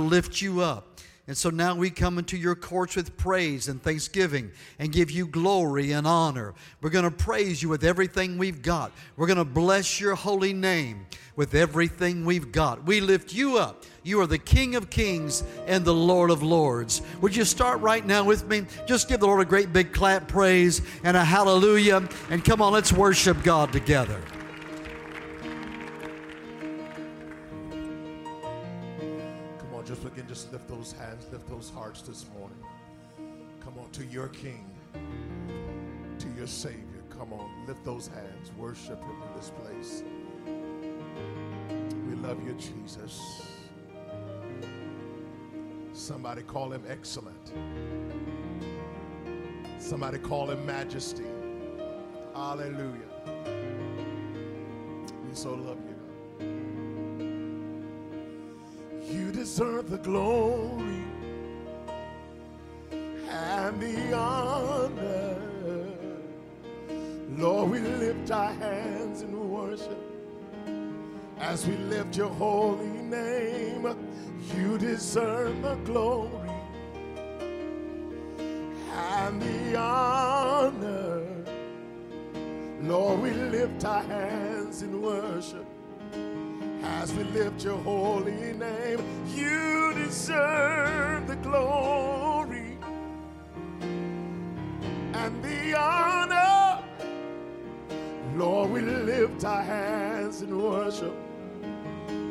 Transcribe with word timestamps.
lift 0.00 0.40
you 0.40 0.60
up. 0.60 1.00
And 1.26 1.36
so 1.36 1.50
now 1.50 1.74
we 1.74 1.90
come 1.90 2.18
into 2.18 2.36
your 2.36 2.54
courts 2.54 2.94
with 2.94 3.16
praise 3.16 3.66
and 3.66 3.82
thanksgiving 3.82 4.52
and 4.78 4.92
give 4.92 5.10
you 5.10 5.26
glory 5.26 5.90
and 5.90 6.06
honor. 6.06 6.54
We're 6.80 6.90
going 6.90 7.04
to 7.04 7.10
praise 7.10 7.60
you 7.60 7.68
with 7.68 7.82
everything 7.82 8.38
we've 8.38 8.62
got. 8.62 8.92
We're 9.16 9.26
going 9.26 9.38
to 9.38 9.44
bless 9.44 10.00
your 10.00 10.14
holy 10.14 10.52
name 10.52 11.04
with 11.34 11.52
everything 11.56 12.24
we've 12.24 12.52
got. 12.52 12.84
We 12.84 13.00
lift 13.00 13.34
you 13.34 13.58
up. 13.58 13.82
You 14.04 14.20
are 14.20 14.28
the 14.28 14.38
King 14.38 14.76
of 14.76 14.88
kings 14.88 15.42
and 15.66 15.84
the 15.84 15.94
Lord 15.94 16.30
of 16.30 16.44
lords. 16.44 17.02
Would 17.20 17.34
you 17.34 17.44
start 17.44 17.80
right 17.80 18.06
now 18.06 18.22
with 18.22 18.46
me? 18.46 18.66
Just 18.86 19.08
give 19.08 19.18
the 19.18 19.26
Lord 19.26 19.40
a 19.40 19.44
great 19.44 19.72
big 19.72 19.92
clap 19.92 20.28
praise 20.28 20.80
and 21.02 21.16
a 21.16 21.24
hallelujah. 21.24 22.08
And 22.30 22.44
come 22.44 22.62
on, 22.62 22.72
let's 22.72 22.92
worship 22.92 23.42
God 23.42 23.72
together. 23.72 24.22
Hearts 31.88 32.02
this 32.02 32.26
morning. 32.38 32.58
Come 33.64 33.78
on, 33.78 33.88
to 33.92 34.04
your 34.04 34.28
King, 34.28 34.70
to 36.18 36.28
your 36.36 36.46
Savior. 36.46 37.02
Come 37.08 37.32
on, 37.32 37.48
lift 37.66 37.82
those 37.82 38.08
hands, 38.08 38.52
worship 38.58 39.02
Him 39.02 39.16
in 39.22 39.34
this 39.34 39.50
place. 39.62 40.04
We 42.06 42.14
love 42.16 42.46
you, 42.46 42.52
Jesus. 42.58 43.42
Somebody 45.94 46.42
call 46.42 46.70
Him 46.74 46.82
excellent. 46.86 47.52
Somebody 49.78 50.18
call 50.18 50.50
Him 50.50 50.66
majesty. 50.66 51.24
Hallelujah. 52.34 53.14
We 55.26 55.34
so 55.34 55.54
love 55.54 55.78
you. 55.88 55.96
You 59.10 59.32
deserve 59.32 59.88
the 59.88 59.96
glory 59.96 61.02
and 63.38 63.80
the 63.80 64.12
honor. 64.14 65.36
Lord, 67.36 67.70
we 67.70 67.78
lift 67.78 68.30
our 68.30 68.52
hands 68.52 69.22
in 69.22 69.50
worship 69.50 69.98
as 71.38 71.66
we 71.66 71.76
lift 71.76 72.16
your 72.16 72.30
holy 72.30 72.86
name. 72.86 73.86
You 74.56 74.76
deserve 74.78 75.62
the 75.62 75.76
glory 75.84 76.50
and 78.92 79.40
the 79.40 79.76
honor. 79.76 81.24
Lord, 82.82 83.20
we 83.20 83.30
lift 83.30 83.84
our 83.84 84.02
hands 84.02 84.82
in 84.82 85.00
worship 85.00 85.66
as 86.82 87.12
we 87.14 87.22
lift 87.24 87.62
your 87.62 87.78
holy 87.78 88.52
name. 88.54 89.00
You 89.34 89.94
deserve 89.94 91.28
the 91.28 91.36
glory 91.36 92.37
and 95.24 95.42
the 95.42 95.76
honor. 95.76 96.82
Lord, 98.36 98.70
we 98.70 98.80
lift 98.80 99.44
our 99.44 99.62
hands 99.62 100.42
in 100.42 100.62
worship 100.62 101.14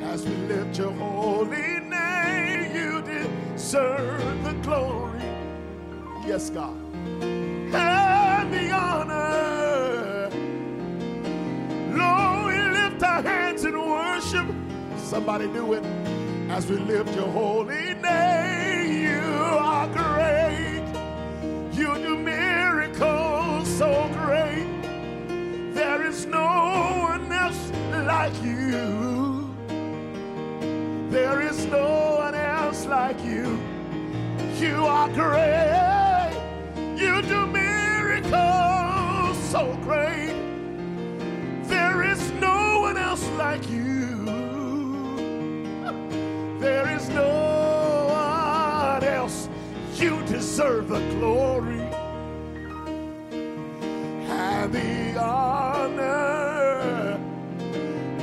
as 0.02 0.26
we 0.26 0.36
lift 0.54 0.78
your 0.78 0.92
holy 0.92 1.80
name. 1.82 2.76
You 2.76 3.02
deserve 3.02 4.44
the 4.44 4.54
glory. 4.64 5.22
Yes, 6.26 6.50
God. 6.50 6.78
And 7.22 8.54
the 8.54 8.72
honor. 8.72 10.30
Lord, 12.02 12.40
we 12.48 12.58
lift 12.80 13.04
our 13.04 13.22
hands 13.22 13.66
in 13.66 13.76
worship. 13.78 14.48
Somebody 14.98 15.48
do 15.48 15.74
it 15.74 15.84
as 16.50 16.68
we 16.68 16.78
lift 16.78 17.14
your 17.16 17.28
holy 17.28 17.94
name. 17.96 19.02
You 19.04 19.20
are 19.72 19.88
great. 19.88 20.67
There 25.78 26.02
is 26.08 26.26
no 26.26 26.44
one 27.04 27.32
else 27.32 27.72
like 28.08 28.34
you. 28.44 29.56
There 31.12 31.40
is 31.42 31.66
no 31.68 32.16
one 32.18 32.34
else 32.34 32.88
like 32.88 33.24
you. 33.24 33.60
You 34.58 34.88
are 34.88 35.08
great. 35.10 36.34
You 36.98 37.22
do 37.22 37.46
miracles 37.46 39.38
so 39.52 39.78
great. 39.84 40.34
There 41.66 42.02
is 42.12 42.32
no 42.42 42.80
one 42.82 42.98
else 42.98 43.30
like 43.38 43.70
you. 43.70 44.26
There 46.60 46.90
is 46.90 47.08
no 47.10 48.08
one 48.10 49.04
else. 49.04 49.48
You 49.94 50.24
deserve 50.26 50.88
the 50.88 51.02
glory 51.20 51.87
and 54.38 54.72
the 54.72 55.20
honor. 55.20 57.20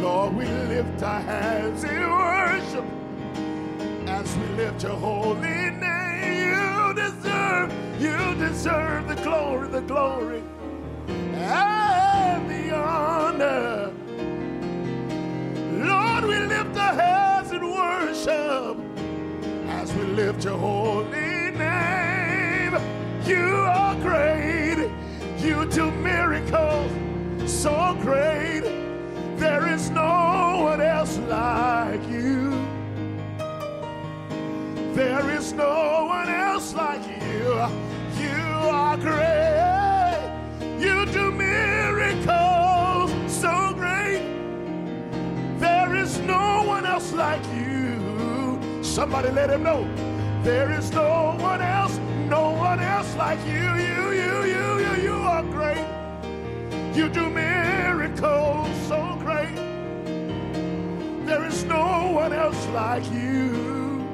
Lord, 0.00 0.36
we 0.36 0.44
lift 0.44 1.02
our 1.02 1.20
hands 1.20 1.82
in 1.84 2.08
worship 2.08 2.84
as 4.08 4.36
we 4.36 4.46
lift 4.56 4.82
your 4.84 4.96
holy 4.96 5.70
name. 5.70 6.52
You 6.52 6.94
deserve, 6.94 7.72
you 8.00 8.16
deserve 8.36 9.08
the 9.08 9.16
glory, 9.16 9.68
the 9.68 9.80
glory, 9.80 10.42
and 11.08 12.48
the 12.48 12.74
honor. 12.74 13.92
Lord, 15.90 16.24
we 16.24 16.38
lift 16.46 16.76
our 16.76 16.94
hands 16.94 17.50
in 17.50 17.62
worship 17.68 18.76
as 19.80 19.92
we 19.92 20.02
lift 20.20 20.44
your 20.44 20.58
holy 20.58 21.23
so 27.64 27.96
great. 28.02 28.62
There 29.38 29.66
is 29.72 29.88
no 29.88 30.60
one 30.68 30.82
else 30.82 31.16
like 31.16 32.06
you. 32.10 32.50
There 34.92 35.30
is 35.30 35.54
no 35.54 36.04
one 36.06 36.28
else 36.28 36.74
like 36.74 37.00
you. 37.06 37.44
You 38.22 38.44
are 38.82 38.98
great. 38.98 40.20
You 40.78 41.06
do 41.06 41.32
miracles 41.32 43.10
so 43.32 43.72
great. 43.72 44.22
There 45.58 45.94
is 45.96 46.18
no 46.18 46.64
one 46.66 46.84
else 46.84 47.14
like 47.14 47.46
you. 47.56 48.60
Somebody 48.82 49.30
let 49.30 49.48
him 49.48 49.62
know. 49.62 49.88
There 50.42 50.70
is 50.70 50.90
no 50.90 51.34
one 51.40 51.62
else, 51.62 51.96
no 52.28 52.50
one 52.50 52.80
else 52.80 53.16
like 53.16 53.40
you. 53.46 53.64
You, 53.86 53.93
You 56.94 57.08
do 57.08 57.28
miracles 57.28 58.68
so 58.86 59.16
great. 59.18 59.56
There 61.26 61.44
is 61.44 61.64
no 61.64 62.12
one 62.12 62.32
else 62.32 62.66
like 62.68 63.04
you. 63.10 64.06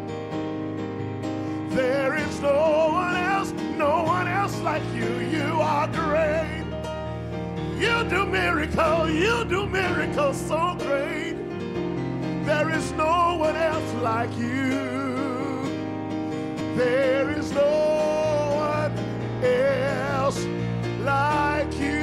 There 1.69 2.17
is 2.17 2.41
no 2.41 2.89
one 2.93 3.17
else, 3.17 3.53
no 3.77 4.05
one 4.05 4.27
else 4.27 4.59
like 4.61 4.83
you. 4.95 5.11
You 5.29 5.61
are 5.61 5.89
great. 5.89 6.65
You 7.79 8.03
do 8.09 8.25
miracles, 8.25 9.11
you 9.11 9.45
do 9.45 9.67
miracles 9.67 10.41
so 10.41 10.75
great. 10.79 11.37
There 12.47 12.71
is 12.71 12.93
no 12.93 13.37
one 13.39 13.57
else 13.57 13.93
like 14.03 14.35
you. 14.39 14.89
There 16.77 17.29
is 17.39 17.53
no 17.53 18.55
one 18.57 19.45
else 19.45 20.47
like 21.05 21.79
you. 21.79 22.00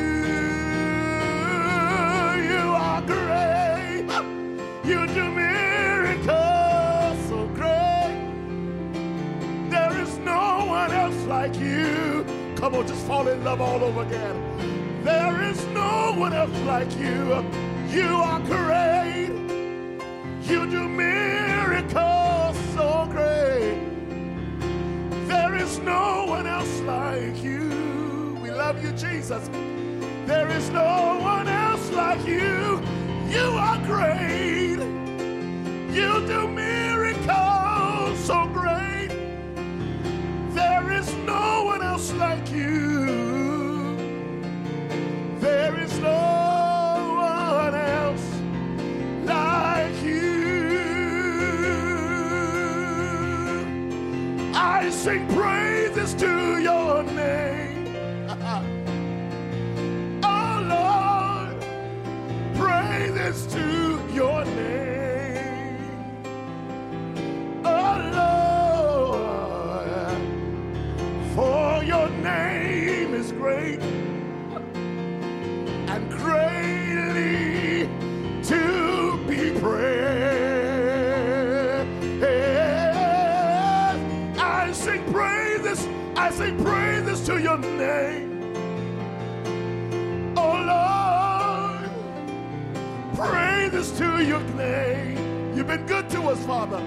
Come 12.58 12.74
on, 12.74 12.88
just 12.88 13.06
fall 13.06 13.28
in 13.28 13.44
love 13.44 13.62
all 13.62 13.84
over 13.84 14.02
again. 14.02 15.04
There 15.04 15.44
is 15.44 15.64
no 15.68 16.16
one 16.18 16.34
else 16.34 16.58
like 16.62 16.92
you. 16.98 17.46
You 17.88 18.08
are 18.08 18.40
great. 18.40 19.30
You 20.42 20.66
do 20.66 20.88
miracles 20.88 22.58
so 22.74 23.08
great. 23.12 23.78
There 25.28 25.54
is 25.54 25.78
no 25.78 26.26
one 26.28 26.48
else 26.48 26.80
like 26.82 27.44
you. 27.44 28.40
We 28.42 28.50
love 28.50 28.84
you, 28.84 28.92
Jesus. 28.94 29.48
There 30.26 30.50
is 30.50 30.72
no 30.72 31.20
one 31.22 31.48
else 31.48 31.92
like 31.92 32.26
you. 32.26 32.82
You 33.30 33.52
are 33.68 33.78
great. 33.86 34.80
You 35.94 36.26
do 36.26 36.48
miracles 36.48 38.18
so 38.26 38.48
great. 38.52 38.77
There 40.58 40.92
is 40.92 41.14
no 41.18 41.66
one 41.66 41.84
else 41.84 42.12
like 42.14 42.52
you. 42.52 43.96
There 45.40 45.80
is 45.80 46.00
no 46.00 46.18
one 47.20 47.76
else 47.76 48.28
like 49.26 50.04
you. 50.04 50.80
I 54.56 54.90
sing 54.90 55.28
praises 55.28 56.16
to 56.16 56.58
your 56.70 57.04
name. 57.04 57.96
oh 60.24 60.54
Lord, 60.76 61.56
praises 62.56 63.46
to 63.54 63.66
your 64.12 64.44
name. 64.44 65.78
Oh 67.64 68.10
Lord, 68.16 68.47
name 72.28 73.14
is 73.14 73.32
great 73.32 73.80
and 75.94 76.10
greatly 76.12 77.88
to 78.44 79.18
be 79.28 79.42
praised. 79.60 79.98
I 84.40 84.72
sing 84.74 85.04
praises, 85.14 85.88
I 86.16 86.32
sing 86.32 86.56
praises 86.64 87.26
to 87.28 87.42
your 87.42 87.58
name. 87.58 88.30
Oh 90.36 90.56
Lord, 90.74 91.90
praises 93.16 93.92
to 94.00 94.08
your 94.24 94.44
name. 94.66 95.18
You've 95.56 95.68
been 95.68 95.86
good 95.86 96.10
to 96.12 96.22
us, 96.24 96.46
Father. 96.46 96.82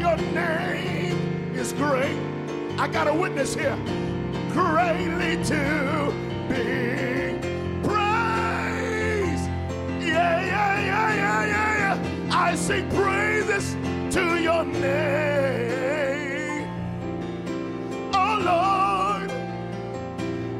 Your 0.00 0.16
name 0.16 1.52
is 1.54 1.74
great. 1.74 2.16
I 2.78 2.88
got 2.88 3.06
a 3.06 3.12
witness 3.12 3.54
here. 3.54 3.76
Greatly 4.50 5.36
to 5.44 6.10
be 6.48 7.38
praised. 7.86 9.46
Yeah, 10.00 10.40
yeah, 10.52 10.80
yeah, 10.90 11.14
yeah, 11.14 11.44
yeah, 11.44 11.78
yeah. 11.82 11.96
I 12.32 12.54
sing 12.54 12.88
praises 12.88 13.76
to 14.14 14.40
your 14.40 14.64
name. 14.64 16.66
Oh 18.14 18.36
Lord, 18.50 19.30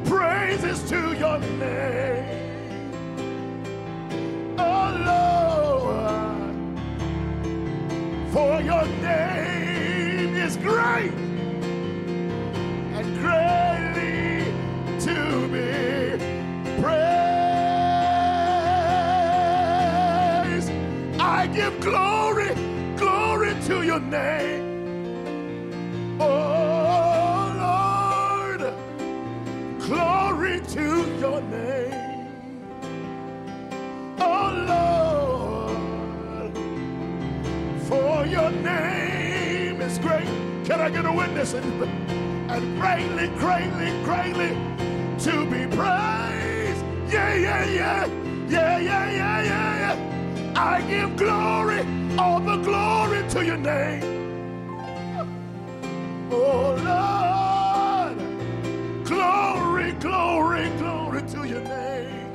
praises 0.05 0.83
to 0.91 1.15
your 1.17 1.39
name. 1.39 2.10
Name. 24.11 24.91
Oh 26.19 27.53
Lord, 27.65 28.73
glory 29.79 30.61
to 30.75 30.85
your 31.19 31.41
name. 31.41 32.27
Oh 34.19 34.51
Lord, 36.43 36.53
for 37.87 38.25
your 38.25 38.51
name 38.51 39.81
is 39.81 39.97
great. 39.99 40.27
Can 40.65 40.81
I 40.81 40.89
get 40.89 41.05
a 41.05 41.11
witness? 41.13 41.53
And, 41.53 41.65
and 42.51 42.81
greatly, 42.81 43.29
greatly, 43.39 43.91
greatly 44.03 44.49
to 45.19 45.45
be 45.45 45.65
praised. 45.75 46.83
Yeah, 47.13 47.35
yeah, 47.35 47.65
yeah. 47.65 48.07
Yeah, 48.49 48.79
yeah, 48.79 49.11
yeah, 49.11 49.43
yeah, 49.43 49.79
yeah. 49.79 50.53
I 50.57 50.81
give 50.81 51.15
glory, 51.15 51.83
all 52.21 52.39
the 52.39 52.57
glory 52.57 53.21
to 53.29 53.43
your 53.43 53.57
name. 53.57 54.27
Oh 56.31 56.75
Lord, 56.89 58.17
glory, 59.05 59.91
glory, 59.93 60.69
glory 60.81 61.21
to 61.33 61.39
your 61.53 61.63
name. 61.63 62.31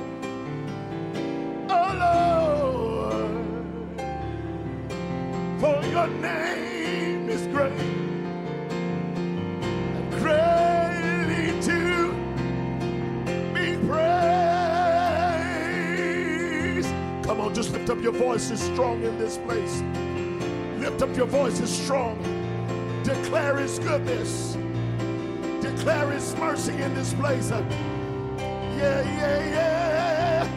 Oh 1.69 1.89
Lord, 2.03 3.33
for 5.61 5.77
your 5.95 6.07
name 6.07 6.46
up 18.17 18.23
voices 18.23 18.59
strong 18.59 19.03
in 19.03 19.17
this 19.17 19.37
place. 19.37 19.83
Lift 20.79 21.01
up 21.01 21.15
your 21.15 21.27
voices 21.27 21.69
strong. 21.69 22.17
Declare 23.03 23.57
his 23.57 23.79
goodness. 23.79 24.57
Declare 25.61 26.11
his 26.11 26.35
mercy 26.35 26.73
in 26.81 26.93
this 26.95 27.13
place. 27.13 27.49
Yeah, 27.51 27.61
yeah, 28.77 29.49
yeah. 29.55 30.47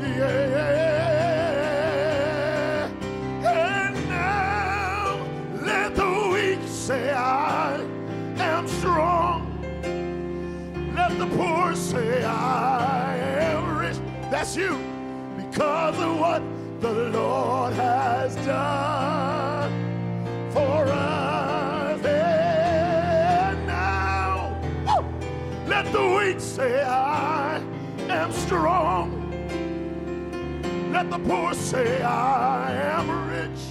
Yeah, 0.00 0.48
yeah. 3.42 3.60
And 3.84 4.08
now 4.08 5.26
let 5.60 5.94
the 5.94 6.30
weak 6.32 6.60
say, 6.66 7.10
I 7.12 7.84
am 8.38 8.68
strong. 8.68 9.46
Let 10.94 11.18
the 11.18 11.26
poor 11.36 11.74
say, 11.74 12.24
I 12.24 13.16
am 13.16 13.78
rich. 13.78 13.98
That's 14.30 14.56
you. 14.56 14.81
Say, 31.72 32.02
I 32.02 32.70
am 32.98 33.30
rich 33.30 33.62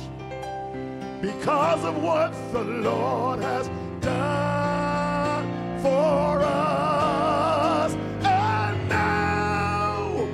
because 1.22 1.86
of 1.86 2.02
what 2.02 2.34
the 2.52 2.64
Lord 2.64 3.42
has 3.42 3.70
done 4.00 5.46
for 5.84 6.42
us. 6.42 7.94
And 8.24 8.90
now, 8.90 10.28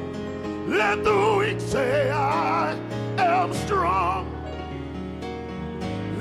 let 0.65 1.03
the 1.03 1.35
weak 1.37 1.59
say, 1.59 2.09
I 2.09 2.79
am 3.17 3.53
strong. 3.53 4.31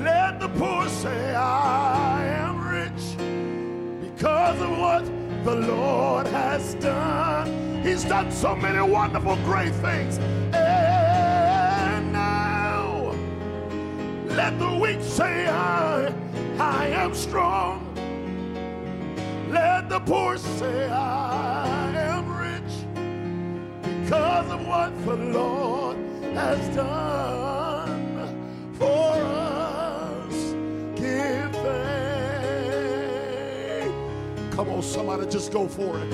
Let 0.03 0.41
the 0.41 0.49
poor 0.49 0.89
say, 0.89 1.33
I 1.33 2.25
am 2.25 2.55
rich 2.67 3.05
because 4.01 4.59
of 4.59 4.71
what 4.77 5.05
the 5.45 5.55
Lord 5.55 6.27
has 6.27 6.73
done. 6.73 7.81
He's 7.83 8.03
done 8.03 8.33
so 8.33 8.53
many 8.53 8.81
wonderful, 8.81 9.37
great 9.45 9.73
things. 9.75 10.19
Let 14.37 14.57
the 14.59 14.71
weak 14.79 15.01
say, 15.01 15.47
I, 15.47 16.13
I 16.59 16.87
am 16.89 17.15
strong. 17.15 17.83
Let 19.49 19.89
the 19.89 19.99
poor 19.99 20.37
say, 20.37 20.87
I 20.91 21.91
am 21.95 22.37
rich 22.37 22.85
because 24.03 24.51
of 24.51 24.67
what 24.67 24.91
the 25.05 25.15
Lord 25.15 25.97
has 26.35 26.75
done 26.75 28.29
for 28.77 29.13
us. 29.15 30.53
Give 30.95 31.51
thanks. 31.65 32.75
Come 34.55 34.69
on, 34.69 34.83
somebody, 34.83 35.25
just 35.31 35.51
go 35.51 35.67
for 35.67 35.97
it. 35.97 36.13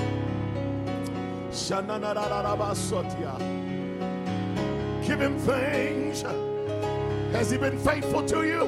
Give 5.06 5.20
him 5.20 5.38
thanks. 5.40 6.24
Has 7.34 7.50
he 7.50 7.58
been 7.58 7.78
faithful 7.78 8.24
to 8.26 8.44
you? 8.44 8.64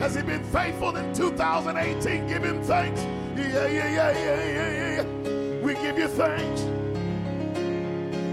Has 0.00 0.14
he 0.14 0.22
been 0.22 0.42
faithful 0.44 0.96
in 0.96 1.12
2018? 1.14 2.26
Give 2.26 2.42
him 2.42 2.62
thanks. 2.62 3.02
Yeah, 3.36 3.66
yeah, 3.66 3.68
yeah, 3.68 4.10
yeah, 4.10 4.44
yeah, 4.44 4.70
yeah, 4.70 5.02
yeah. 5.02 5.60
We 5.62 5.74
give 5.74 5.98
you 5.98 6.08
thanks. 6.08 6.62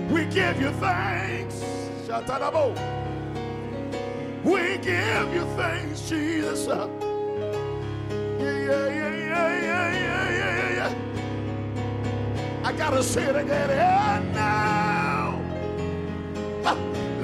We 0.09 0.25
give 0.25 0.61
you 0.61 0.71
thanks. 0.79 1.55
Shatarabo. 2.07 2.73
We 4.45 4.77
give 4.77 5.33
you 5.33 5.45
thanks, 5.57 6.01
Jesus. 6.07 6.67
Yeah, 6.67 6.87
yeah, 8.39 8.87
yeah, 8.87 8.89
yeah, 8.89 9.61
yeah, 9.61 9.91
yeah, 9.91 10.29
yeah, 10.29 10.69
yeah. 10.75 10.91
I 12.63 12.71
gotta 12.73 13.03
say 13.03 13.23
it 13.23 13.35
again. 13.35 13.69
And 13.69 14.33
now, 14.33 15.41
ha, 16.63 16.77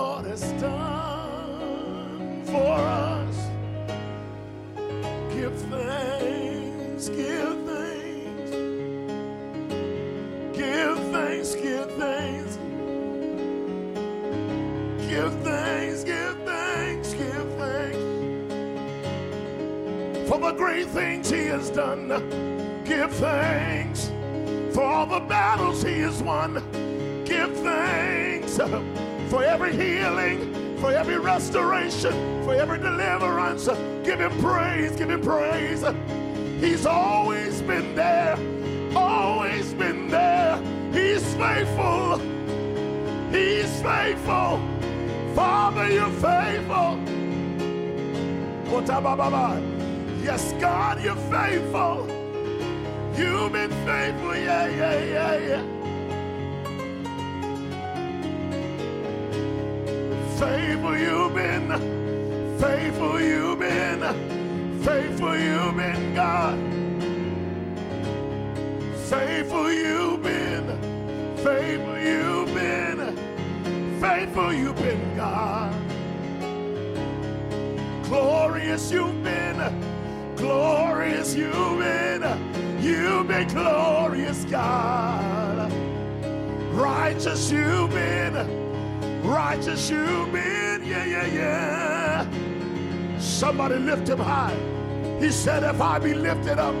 Lord 0.00 0.24
has 0.24 0.40
done 0.52 2.42
for 2.46 2.56
us. 2.56 3.36
Give 5.34 5.52
thanks, 5.68 7.10
give 7.10 7.58
thanks, 7.68 8.50
give 10.56 10.98
thanks, 11.12 11.54
give 11.54 11.90
thanks, 11.98 12.56
give 15.06 15.34
thanks, 15.44 16.04
give 16.04 16.38
thanks, 16.46 17.12
give 17.12 17.48
thanks 17.58 17.98
for 20.30 20.38
the 20.40 20.52
great 20.56 20.86
things 20.86 21.28
He 21.28 21.44
has 21.48 21.68
done. 21.68 22.08
Give 22.84 23.12
thanks 23.12 24.10
for 24.72 24.82
all 24.82 25.04
the 25.04 25.20
battles 25.20 25.82
He 25.82 26.00
has 26.00 26.22
won. 26.22 26.54
Give 27.26 27.54
thanks 27.58 28.58
for 29.30 29.44
every 29.44 29.72
healing, 29.76 30.76
for 30.80 30.90
every 30.90 31.16
restoration, 31.18 32.12
for 32.44 32.52
every 32.52 32.78
deliverance. 32.78 33.66
Give 34.02 34.18
Him 34.18 34.36
praise, 34.40 34.90
give 34.96 35.08
Him 35.08 35.22
praise. 35.22 35.84
He's 36.58 36.84
always 36.84 37.62
been 37.62 37.94
there, 37.94 38.36
always 38.96 39.72
been 39.72 40.08
there. 40.08 40.60
He's 40.92 41.22
faithful, 41.34 42.18
He's 43.30 43.80
faithful. 43.80 44.60
Father, 45.34 45.88
you're 45.88 46.10
faithful. 46.10 46.98
Yes, 50.24 50.52
God, 50.60 51.02
you're 51.02 51.14
faithful. 51.14 52.06
You've 53.16 53.52
been 53.52 53.70
faithful, 53.86 54.36
yeah, 54.36 54.66
yeah, 54.66 55.04
yeah, 55.04 55.36
yeah. 55.38 55.79
Faithful 60.40 60.96
you've 60.96 61.34
been, 61.34 61.68
faithful 62.58 63.20
you've 63.20 63.58
been, 63.58 64.00
faithful 64.82 65.36
you've 65.36 65.76
been, 65.76 66.14
God. 66.14 66.58
Faithful 69.10 69.70
you've 69.70 70.22
been, 70.22 71.36
faithful 71.36 71.98
you've 71.98 72.54
been, 72.54 74.00
faithful 74.00 74.50
you've 74.54 74.76
been, 74.76 75.14
God. 75.14 75.74
Glorious 78.04 78.90
you've 78.90 79.22
been, 79.22 80.36
glorious 80.36 81.34
you've 81.34 81.52
been, 81.52 82.80
you've 82.80 83.28
been 83.28 83.46
glorious, 83.48 84.46
God. 84.46 85.70
Righteous 86.72 87.50
you've 87.50 87.90
been, 87.90 88.59
righteous 89.30 89.88
you've 89.88 90.32
been, 90.32 90.84
yeah, 90.84 91.04
yeah, 91.04 91.26
yeah. 91.26 92.26
Somebody 93.18 93.76
lift 93.76 94.08
him 94.08 94.18
high. 94.18 94.56
He 95.20 95.30
said, 95.30 95.62
If 95.62 95.80
I 95.80 95.98
be 95.98 96.14
lifted 96.14 96.58
up, 96.58 96.74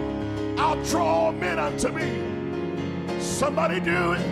I'll 0.58 0.82
draw 0.84 1.30
men 1.30 1.58
unto 1.58 1.88
me. 1.90 2.10
Somebody 3.20 3.80
do 3.80 4.12
it. 4.12 4.26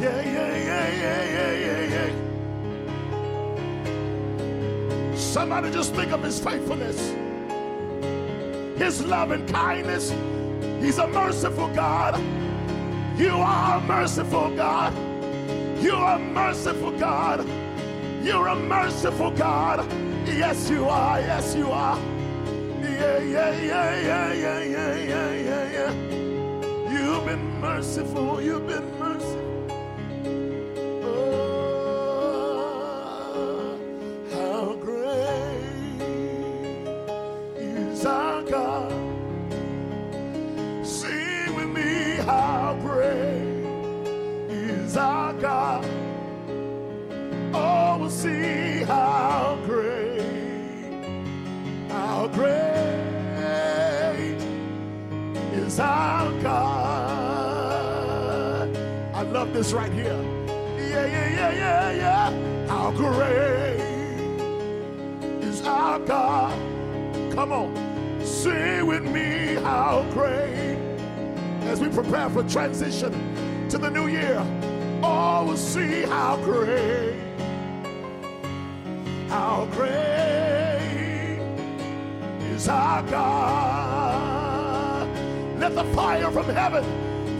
Yeah, 0.00 0.20
yeah, 0.20 0.56
yeah, 0.56 0.88
yeah, 1.02 1.22
yeah, 1.36 1.52
yeah, 1.66 1.82
yeah. 1.94 2.10
Somebody 5.16 5.70
just 5.70 5.94
think 5.94 6.12
of 6.12 6.22
his 6.22 6.40
faithfulness, 6.40 7.12
his 8.92 9.06
love 9.06 9.30
and 9.30 9.48
kindness. 9.48 10.10
He's 10.82 10.98
a 10.98 11.06
merciful 11.06 11.68
God. 11.68 12.20
You 13.18 13.30
are 13.30 13.78
a 13.78 13.80
merciful 13.80 14.54
God. 14.54 14.92
You 15.82 15.94
are 15.94 16.16
a 16.16 16.18
merciful 16.18 16.92
God. 16.92 17.48
You're 18.22 18.48
a 18.48 18.54
merciful 18.54 19.30
God. 19.30 19.90
Yes, 20.26 20.68
you 20.68 20.88
are. 20.88 21.20
Yes, 21.20 21.54
you 21.54 21.70
are. 21.70 21.98
Yeah, 22.82 23.18
yeah, 23.18 23.60
yeah, 23.62 24.00
yeah, 24.02 24.32
yeah, 24.32 24.94
yeah, 24.94 25.32
yeah, 25.48 25.72
yeah. 25.72 25.92
You've 26.92 27.24
been 27.24 27.60
merciful. 27.60 28.42
You've 28.42 28.66
been 28.66 28.91
for 72.32 72.42
transition 72.48 73.12
to 73.68 73.76
the 73.76 73.90
new 73.90 74.06
year, 74.06 74.38
oh, 75.02 75.44
we'll 75.46 75.56
see 75.56 76.02
how 76.02 76.36
great, 76.38 77.14
how 79.28 79.68
great 79.72 81.38
is 82.54 82.68
our 82.68 83.02
God. 83.02 84.32
Let 85.58 85.74
the 85.74 85.84
fire 85.94 86.30
from 86.30 86.46
heaven 86.46 86.84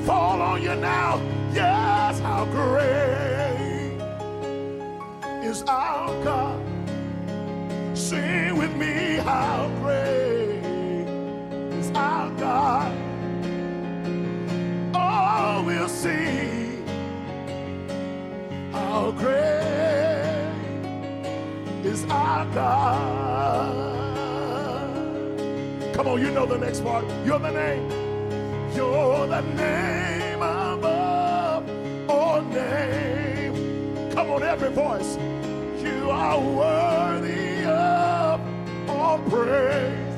fall 0.05 0.43
on 0.43 0.63
you 0.63 0.75
now. 0.75 1.21
Yes, 1.55 2.21
how 2.21 2.45
great 2.45 3.99
is 5.43 5.63
our 5.63 6.23
God. 6.23 6.61
Sing 7.97 8.59
with 8.59 8.77
me, 8.77 9.17
how 9.25 9.71
great 9.81 10.22
great 19.23 20.53
is 21.85 22.05
our 22.11 22.45
God. 22.47 23.93
Come 25.95 26.09
on, 26.09 26.21
you 26.21 26.31
know 26.31 26.47
the 26.47 26.59
next 26.59 26.83
part. 26.83 27.05
You're 27.25 27.39
the 27.39 27.53
name. 27.53 27.89
You're 28.75 29.27
the 29.29 29.43
name 29.43 30.43
above 30.43 31.63
all 32.11 32.43
name. 32.43 34.11
Come 34.13 34.31
on, 34.31 34.43
every 34.43 34.71
voice. 34.71 35.17
You 35.87 36.11
are 36.11 36.41
worthy 36.41 37.65
of 37.65 38.41
all 38.89 39.19
praise. 39.31 40.15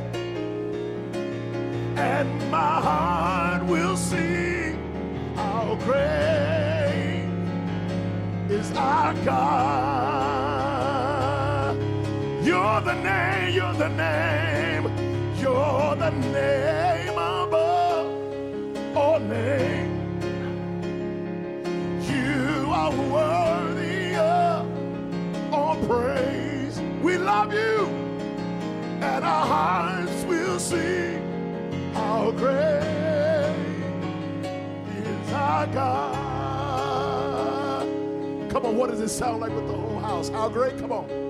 And 1.97 2.51
my 2.51 2.81
heart 2.89 3.65
will 3.67 3.97
sing 3.97 4.55
great 5.85 6.34
is 6.34 6.34
our 8.76 9.14
God. 9.25 10.64
You're 12.45 12.81
the 12.81 12.95
name, 12.95 13.54
you're 13.54 13.75
the 13.75 13.88
name, 13.88 14.85
you're 15.38 15.97
the 15.97 16.11
name 16.11 17.12
above 17.12 18.07
all 18.97 19.19
name. 19.19 19.90
You 22.02 22.71
are 22.71 22.90
worthy 22.90 24.14
of 24.16 24.66
all 25.52 25.76
praise. 25.87 26.81
We 27.02 27.19
love 27.19 27.52
you, 27.52 27.87
and 29.00 29.25
our 29.25 29.47
hearts 29.47 30.25
will 30.25 30.59
sing 30.59 31.23
how 31.95 32.31
great 32.33 32.83
is 34.97 35.33
our 35.33 35.66
God. 35.69 36.13
Come 38.64 38.73
on, 38.73 38.78
what 38.78 38.88
does 38.88 39.00
it 39.00 39.11
sound 39.11 39.42
like 39.42 39.54
with 39.54 39.66
the 39.66 39.76
whole 39.76 39.99
house? 39.99 40.30
How 40.30 40.49
great? 40.49 40.78
Come 40.78 40.90
on. 40.90 41.24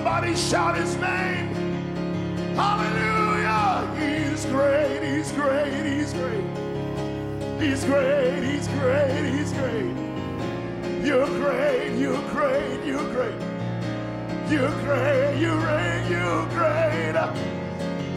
Somebody 0.00 0.34
shout 0.34 0.78
his 0.78 0.96
name. 0.96 1.52
Hallelujah. 2.56 3.84
He's 4.00 4.46
great, 4.46 5.02
he's 5.02 5.30
great, 5.32 5.84
he's 5.84 6.14
great. 6.14 6.44
He's 7.60 7.84
great, 7.84 8.42
he's 8.42 8.66
great, 8.68 9.30
he's 9.30 9.52
great. 9.52 11.04
You're 11.04 11.26
great, 11.26 11.98
you're 11.98 12.22
great, 12.30 12.82
you're 12.82 13.12
great. 13.12 13.38
You're 14.48 14.72
great, 14.80 15.38
you're 15.38 15.60
great, 15.60 16.08
you're 16.08 16.46
great. 16.48 17.12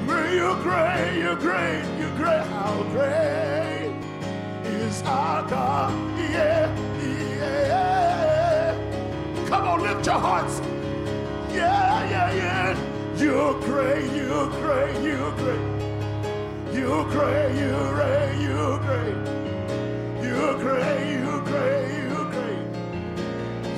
You're 0.07 0.55
great, 0.63 1.19
you're 1.19 1.35
great, 1.35 1.83
you're 1.99 2.15
great. 2.15 2.45
How 2.47 2.83
great 2.93 3.91
is 4.63 5.01
our 5.01 5.45
God? 5.49 5.91
Yeah, 6.31 6.73
yeah. 7.27 8.77
Come 9.49 9.67
on, 9.67 9.81
lift 9.81 10.05
your 10.05 10.19
hearts. 10.19 10.72
You're 13.23 13.57
great, 13.61 14.11
you're 14.11 14.49
great, 14.49 15.01
you're 15.01 15.31
great. 15.37 15.61
You're 16.75 17.05
great, 17.05 17.55
you're 17.55 17.93
great, 17.95 18.35
you're 18.41 18.77
great. 18.79 19.15
You're 20.21 20.57
great, 20.59 21.07
you're 21.09 21.39
great, 21.39 21.87
you're 21.99 22.27
great. 22.33 22.59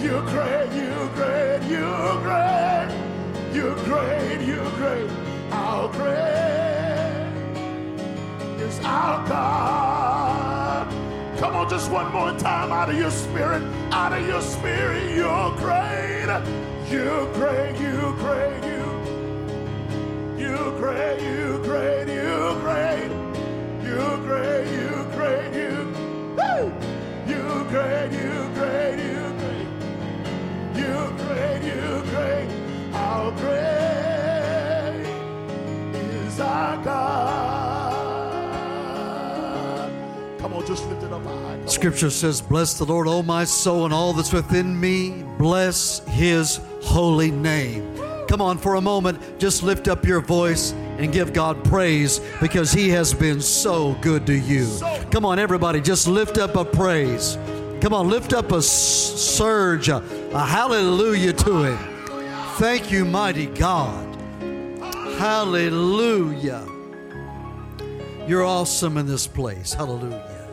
You're 0.01 0.25
great, 0.33 0.69
you're 0.73 1.09
great, 1.13 1.61
you're 1.69 2.17
great. 2.25 2.89
You're 3.53 3.75
great, 3.85 4.41
you're 4.47 4.71
great. 4.81 5.09
How 5.51 5.89
great 5.93 7.29
is 8.59 8.79
our 8.79 9.27
God? 9.27 10.87
Come 11.37 11.55
on, 11.55 11.69
just 11.69 11.91
one 11.91 12.11
more 12.11 12.35
time 12.39 12.71
out 12.71 12.89
of 12.89 12.97
your 12.97 13.11
spirit, 13.11 13.61
out 13.91 14.11
of 14.11 14.25
your 14.25 14.41
spirit. 14.41 15.15
You're 15.15 15.51
great, 15.57 16.25
you're 16.89 17.31
great, 17.33 17.79
you're 17.79 18.11
great, 18.13 18.64
Scripture 41.85 42.09
says, 42.09 42.41
Bless 42.41 42.77
the 42.77 42.85
Lord, 42.85 43.07
O 43.07 43.21
my 43.21 43.43
soul, 43.43 43.85
and 43.85 43.93
all 43.93 44.13
that's 44.13 44.33
within 44.33 44.79
me. 44.79 45.23
Bless 45.37 45.99
his 46.07 46.59
holy 46.81 47.29
name. 47.29 47.94
Come 48.35 48.41
on, 48.41 48.57
for 48.57 48.75
a 48.75 48.81
moment, 48.81 49.39
just 49.39 49.63
lift 49.63 49.87
up 49.87 50.03
your 50.03 50.19
voice 50.19 50.73
and 50.73 51.13
give 51.13 51.31
God 51.31 51.63
praise 51.63 52.19
because 52.41 52.73
he 52.73 52.89
has 52.89 53.13
been 53.13 53.39
so 53.39 53.93
good 54.01 54.27
to 54.27 54.33
you. 54.37 54.77
Come 55.09 55.23
on, 55.23 55.39
everybody, 55.39 55.79
just 55.79 56.05
lift 56.05 56.37
up 56.37 56.57
a 56.57 56.65
praise. 56.65 57.37
Come 57.79 57.93
on, 57.93 58.09
lift 58.09 58.33
up 58.33 58.51
a 58.51 58.61
surge, 58.61 59.87
a, 59.87 60.03
a 60.33 60.39
hallelujah 60.45 61.31
to 61.31 61.63
him. 61.63 61.77
Thank 62.57 62.91
you, 62.91 63.05
mighty 63.05 63.45
God. 63.45 64.17
Hallelujah. 65.17 66.67
You're 68.27 68.43
awesome 68.43 68.97
in 68.97 69.07
this 69.07 69.27
place. 69.27 69.71
Hallelujah. 69.71 70.49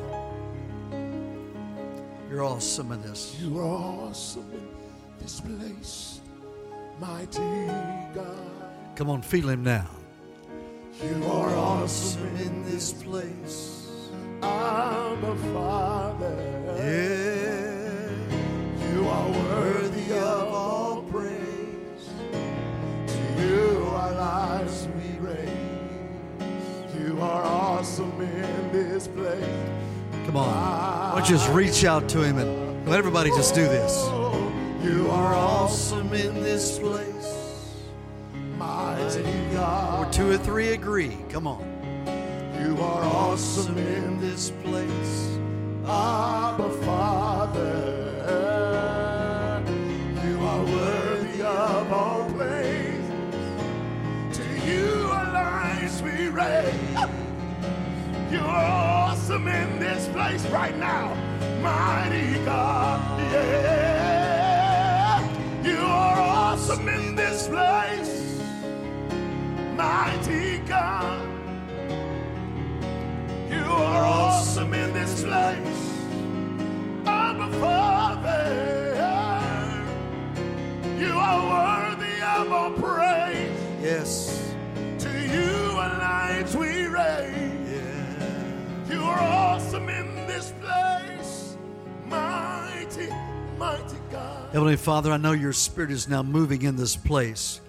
You're 2.31 2.45
awesome 2.45 2.93
in 2.93 3.03
this. 3.03 3.37
You 3.41 3.59
are 3.59 3.65
awesome 3.65 4.49
in 4.53 4.69
this 5.19 5.41
place, 5.41 6.21
mighty 7.01 7.67
God. 8.15 8.97
Come 8.97 9.11
on, 9.11 9.23
feel 9.23 9.49
him 9.49 9.63
now. 9.63 9.89
You 11.03 11.25
are 11.27 11.51
awesome 11.51 12.37
in 12.37 12.65
this 12.65 12.93
place. 12.93 14.09
Abba 14.43 15.37
Father. 15.53 16.75
Yeah. 16.77 18.11
You 18.93 19.09
are 19.09 19.31
worthy 19.31 20.13
of 20.13 20.53
all 20.53 21.03
praise. 21.11 22.09
To 23.07 23.43
you 23.43 23.87
our 23.89 24.13
lives 24.13 24.89
we 24.97 25.19
raise. 25.27 25.49
You 26.99 27.21
are 27.21 27.43
awesome 27.43 28.21
in 28.21 28.73
this 28.73 29.09
place. 29.09 29.45
Come 30.27 30.37
on. 30.37 30.47
Why 30.47 31.13
don't 31.19 31.29
you 31.29 31.37
just 31.37 31.51
reach 31.51 31.85
out 31.85 32.09
to 32.11 32.23
him 32.23 32.39
and 32.39 32.89
let 32.89 32.99
everybody 32.99 33.31
just 33.31 33.55
do 33.55 33.63
this. 33.65 34.22
You 34.83 35.09
are 35.11 35.35
awesome 35.35 36.13
in 36.13 36.35
this 36.43 36.79
place. 36.79 37.75
mighty 38.59 39.23
God. 39.53 40.13
two 40.13 40.31
or 40.33 40.39
three 40.39 40.71
agree. 40.73 41.17
Come 41.31 41.47
on. 41.47 41.63
You 42.61 42.77
are 42.81 43.05
awesome 43.05 43.79
in 43.79 44.21
this 44.21 44.51
place. 44.65 45.39
Abba 45.87 46.71
Father. 46.85 47.89
You 50.27 50.39
are 50.41 50.65
worthy 50.65 51.43
of 51.43 51.93
all 51.93 52.31
praise. 52.33 53.11
To 54.37 54.45
you 54.67 55.09
our 55.11 55.33
lives 55.33 56.03
we 56.03 56.29
raise. 56.29 56.75
You 58.33 58.41
are 58.41 58.65
awesome 58.65 59.47
in 59.49 59.79
this 59.79 60.09
place 60.09 60.45
right 60.47 60.77
now, 60.79 61.15
mighty 61.63 62.35
God. 62.45 63.21
Yeah, 63.33 64.22
awesome 66.53 66.87
in 66.87 67.15
this 67.15 67.49
place, 67.49 68.39
mighty 69.75 70.59
God. 70.69 71.27
You 73.51 73.65
are 73.65 74.05
awesome 74.05 74.75
in 74.75 74.93
this 74.93 75.25
place. 75.25 75.83
Abba 77.07 77.49
Father, 77.59 78.45
you 80.99 81.13
are 81.13 81.43
worthy 81.55 82.17
of 82.21 82.53
our 82.53 82.71
praise. 82.73 83.59
Yes. 83.81 84.55
To 84.99 85.09
you 85.09 85.79
our 85.79 85.99
lives 85.99 86.55
we 86.55 86.85
raise. 86.85 87.71
Yeah. 87.73 88.93
You 88.93 89.01
are 89.05 89.21
awesome 89.21 89.89
in 89.89 90.27
this 90.27 90.53
place, 90.61 91.57
mighty, 92.07 93.09
mighty 93.09 93.09
God. 93.09 93.32
Heavenly 94.53 94.77
Father, 94.77 95.13
I 95.13 95.17
know 95.17 95.33
your 95.33 95.53
spirit 95.53 95.91
is 95.91 96.09
now 96.09 96.23
moving 96.23 96.63
in 96.63 96.77
this 96.77 96.97
place. 96.97 97.61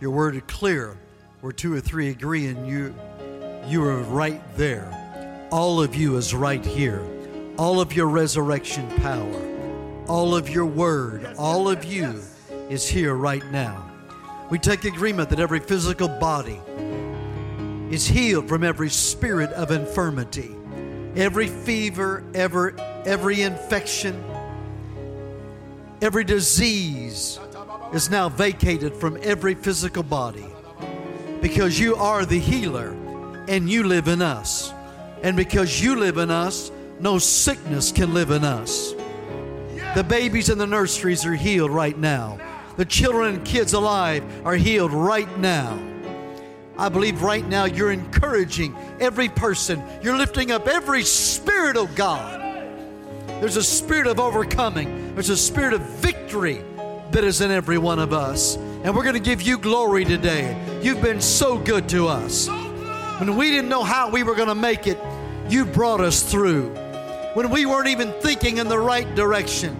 Your 0.00 0.10
word 0.10 0.36
is 0.36 0.42
clear. 0.46 0.96
Where 1.40 1.52
two 1.52 1.74
or 1.74 1.80
three 1.80 2.10
agree, 2.10 2.46
and 2.46 2.66
you 2.66 2.94
you 3.66 3.82
are 3.82 3.98
right 4.02 4.40
there. 4.56 5.48
All 5.50 5.82
of 5.82 5.94
you 5.94 6.16
is 6.16 6.34
right 6.34 6.64
here. 6.64 7.04
All 7.58 7.80
of 7.80 7.92
your 7.92 8.06
resurrection 8.06 8.88
power, 8.98 10.06
all 10.06 10.34
of 10.36 10.48
your 10.48 10.66
word, 10.66 11.34
all 11.36 11.68
of 11.68 11.84
you 11.84 12.22
is 12.70 12.88
here 12.88 13.14
right 13.14 13.44
now. 13.50 13.90
We 14.50 14.58
take 14.58 14.84
agreement 14.84 15.28
that 15.30 15.40
every 15.40 15.60
physical 15.60 16.08
body 16.08 16.60
is 17.90 18.06
healed 18.06 18.48
from 18.48 18.64
every 18.64 18.88
spirit 18.88 19.50
of 19.50 19.70
infirmity, 19.70 20.54
every 21.16 21.48
fever, 21.48 22.24
every, 22.34 22.74
every 23.04 23.42
infection, 23.42 24.22
every 26.02 26.24
disease 26.24 27.38
is 27.94 28.10
now 28.10 28.28
vacated 28.28 28.94
from 28.94 29.16
every 29.22 29.54
physical 29.54 30.02
body 30.02 30.44
because 31.40 31.78
you 31.78 31.94
are 31.94 32.26
the 32.26 32.38
healer 32.38 32.90
and 33.48 33.70
you 33.70 33.84
live 33.84 34.08
in 34.08 34.20
us. 34.20 34.74
And 35.22 35.36
because 35.36 35.80
you 35.80 35.94
live 35.94 36.18
in 36.18 36.30
us, 36.30 36.72
no 36.98 37.18
sickness 37.18 37.92
can 37.92 38.12
live 38.12 38.32
in 38.32 38.42
us. 38.42 38.94
The 39.94 40.04
babies 40.06 40.50
in 40.50 40.58
the 40.58 40.66
nurseries 40.66 41.24
are 41.24 41.34
healed 41.34 41.70
right 41.70 41.96
now. 41.96 42.38
The 42.76 42.84
children 42.84 43.36
and 43.36 43.44
kids 43.44 43.72
alive 43.72 44.24
are 44.44 44.56
healed 44.56 44.92
right 44.92 45.38
now. 45.38 45.80
I 46.76 46.88
believe 46.88 47.22
right 47.22 47.46
now 47.46 47.66
you're 47.66 47.92
encouraging 47.92 48.74
every 48.98 49.28
person. 49.28 49.82
You're 50.02 50.16
lifting 50.16 50.50
up 50.50 50.66
every 50.66 51.04
spirit, 51.04 51.76
oh 51.76 51.86
God. 51.94 52.40
There's 53.40 53.56
a 53.56 53.62
spirit 53.62 54.06
of 54.06 54.18
overcoming, 54.18 55.01
there's 55.14 55.28
a 55.28 55.36
spirit 55.36 55.74
of 55.74 55.80
victory 55.82 56.64
that 57.10 57.22
is 57.22 57.40
in 57.40 57.50
every 57.50 57.78
one 57.78 57.98
of 57.98 58.12
us. 58.12 58.56
And 58.56 58.96
we're 58.96 59.04
going 59.04 59.14
to 59.14 59.20
give 59.20 59.42
you 59.42 59.58
glory 59.58 60.04
today. 60.04 60.80
You've 60.82 61.02
been 61.02 61.20
so 61.20 61.58
good 61.58 61.88
to 61.90 62.08
us. 62.08 62.48
When 63.20 63.36
we 63.36 63.50
didn't 63.50 63.68
know 63.68 63.84
how 63.84 64.10
we 64.10 64.22
were 64.22 64.34
going 64.34 64.48
to 64.48 64.54
make 64.54 64.86
it, 64.86 64.98
you 65.48 65.64
brought 65.64 66.00
us 66.00 66.22
through. 66.22 66.70
When 67.34 67.50
we 67.50 67.66
weren't 67.66 67.88
even 67.88 68.12
thinking 68.20 68.58
in 68.58 68.68
the 68.68 68.78
right 68.78 69.14
direction, 69.14 69.76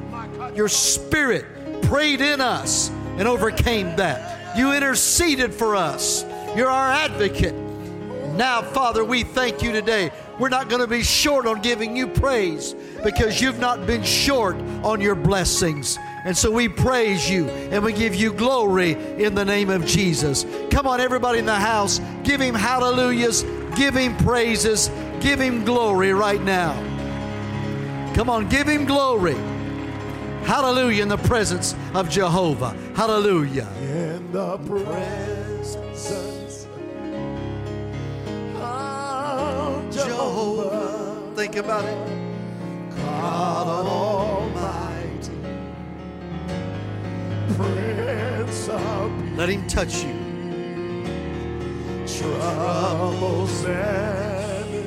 your 0.54 0.68
spirit 0.68 1.82
prayed 1.82 2.20
in 2.20 2.40
us 2.40 2.90
and 2.90 3.26
overcame 3.26 3.96
that. 3.96 4.56
You 4.56 4.72
interceded 4.72 5.54
for 5.54 5.74
us. 5.74 6.24
You're 6.54 6.70
our 6.70 6.92
advocate. 6.92 7.54
Now, 8.34 8.62
Father, 8.62 9.04
we 9.04 9.24
thank 9.24 9.62
you 9.62 9.72
today. 9.72 10.10
We're 10.38 10.48
not 10.48 10.68
going 10.68 10.80
to 10.80 10.86
be 10.86 11.02
short 11.02 11.46
on 11.46 11.60
giving 11.60 11.96
you 11.96 12.06
praise 12.06 12.74
because 13.04 13.40
you've 13.40 13.58
not 13.58 13.86
been 13.86 14.02
short 14.02 14.56
on 14.82 15.00
your 15.00 15.14
blessings. 15.14 15.98
And 16.24 16.36
so 16.36 16.50
we 16.50 16.68
praise 16.68 17.28
you 17.28 17.48
and 17.48 17.84
we 17.84 17.92
give 17.92 18.14
you 18.14 18.32
glory 18.32 18.92
in 18.92 19.34
the 19.34 19.44
name 19.44 19.70
of 19.70 19.84
Jesus. 19.84 20.46
Come 20.70 20.86
on, 20.86 21.00
everybody 21.00 21.38
in 21.38 21.46
the 21.46 21.54
house, 21.54 22.00
give 22.22 22.40
him 22.40 22.54
hallelujahs, 22.54 23.42
give 23.76 23.94
him 23.94 24.16
praises, 24.18 24.90
give 25.20 25.40
him 25.40 25.64
glory 25.64 26.12
right 26.12 26.42
now. 26.42 26.74
Come 28.14 28.30
on, 28.30 28.48
give 28.48 28.68
him 28.68 28.84
glory. 28.84 29.36
Hallelujah 30.44 31.02
in 31.02 31.08
the 31.08 31.16
presence 31.18 31.74
of 31.94 32.10
Jehovah. 32.10 32.76
Hallelujah. 32.94 33.68
In 33.80 34.32
the 34.32 34.58
presence 34.58 36.31
Jehovah. 40.06 41.32
Think 41.36 41.56
about 41.56 41.84
it. 41.84 41.98
God 42.96 43.86
Almighty, 43.86 45.32
Prince 47.56 48.68
of 48.68 49.36
Let 49.36 49.48
him 49.48 49.66
touch 49.66 50.04
you. 50.04 50.12
troubles 52.06 53.62
vanish, 53.62 54.86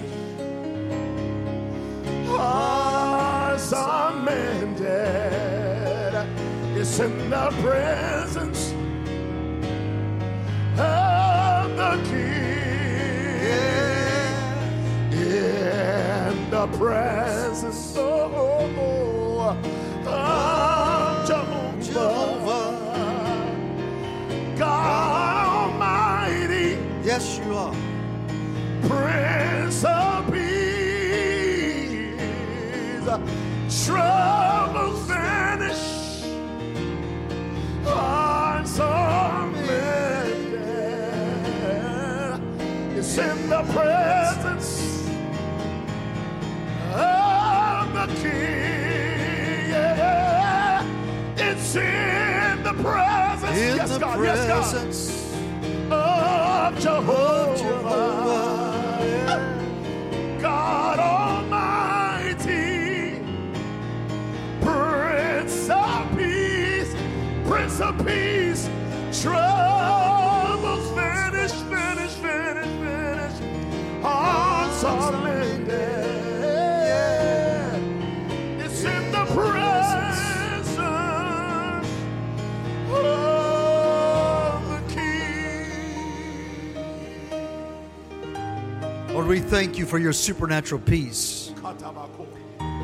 hearts 2.28 3.73
are 3.73 4.13
mended. 4.13 4.86
It's 6.78 6.99
in 6.99 7.30
the 7.30 7.49
presence 7.62 8.71
of 10.80 11.75
the 11.78 12.01
King. 12.10 13.85
In 15.17 16.49
the 16.49 16.67
presence 16.78 17.95
oh, 17.97 19.49
of 19.49 20.08
ah, 20.08 21.25
Jehovah. 21.82 22.86
God 24.58 25.71
Almighty, 25.71 26.78
Yes, 27.04 27.39
you 27.39 27.54
are. 27.56 27.73
Prince 28.88 29.84
of 29.86 30.32
Peace, 30.32 31.06
troubles 33.86 34.99
vanish, 35.08 36.23
hearts 37.84 38.80
are 38.80 39.47
mended. 39.51 40.62
It's 42.97 43.17
in 43.17 43.49
the 43.49 43.63
presence 43.73 44.55
of 46.95 47.93
the 47.93 48.08
King. 48.21 49.69
Yeah. 49.69 50.86
It's 51.38 51.75
in 51.75 52.63
the 52.63 52.73
presence, 52.73 53.58
In 53.58 53.75
yes, 53.77 53.91
the 53.93 53.99
God, 53.99 54.23
yes, 54.23 54.47
God 54.47 54.75
of 55.91 56.79
Jehovah. 56.79 58.05
God 60.41 60.99
Almighty, 60.99 62.53
Prince 64.62 65.69
of 65.69 66.17
Peace, 66.17 66.95
Prince 67.47 67.79
of 67.81 67.97
Peace, 68.05 68.69
troubles 69.21 70.24
Lord, 89.25 89.39
we 89.39 89.49
thank 89.49 89.79
you 89.79 89.88
for 89.88 89.97
your 89.97 90.13
supernatural 90.13 90.79
peace. 90.81 91.51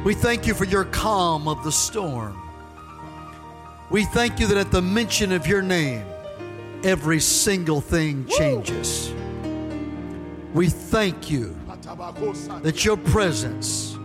We 0.04 0.16
thank 0.16 0.48
you 0.48 0.56
for 0.56 0.66
your 0.66 0.86
calm 0.86 1.48
of 1.48 1.64
the 1.64 1.72
storm. 1.72 2.36
We 3.92 4.06
thank 4.06 4.40
you 4.40 4.48
that 4.48 4.58
at 4.58 4.72
the 4.72 4.82
mention 4.82 5.34
of 5.34 5.46
your 5.46 5.62
name, 5.62 6.04
every 6.84 7.20
single 7.20 7.80
thing 7.80 8.26
changes. 8.26 9.14
We 10.56 10.70
thank 10.70 11.30
you 11.30 11.56
that 12.64 12.86
your 12.86 12.98
presence 12.98 13.96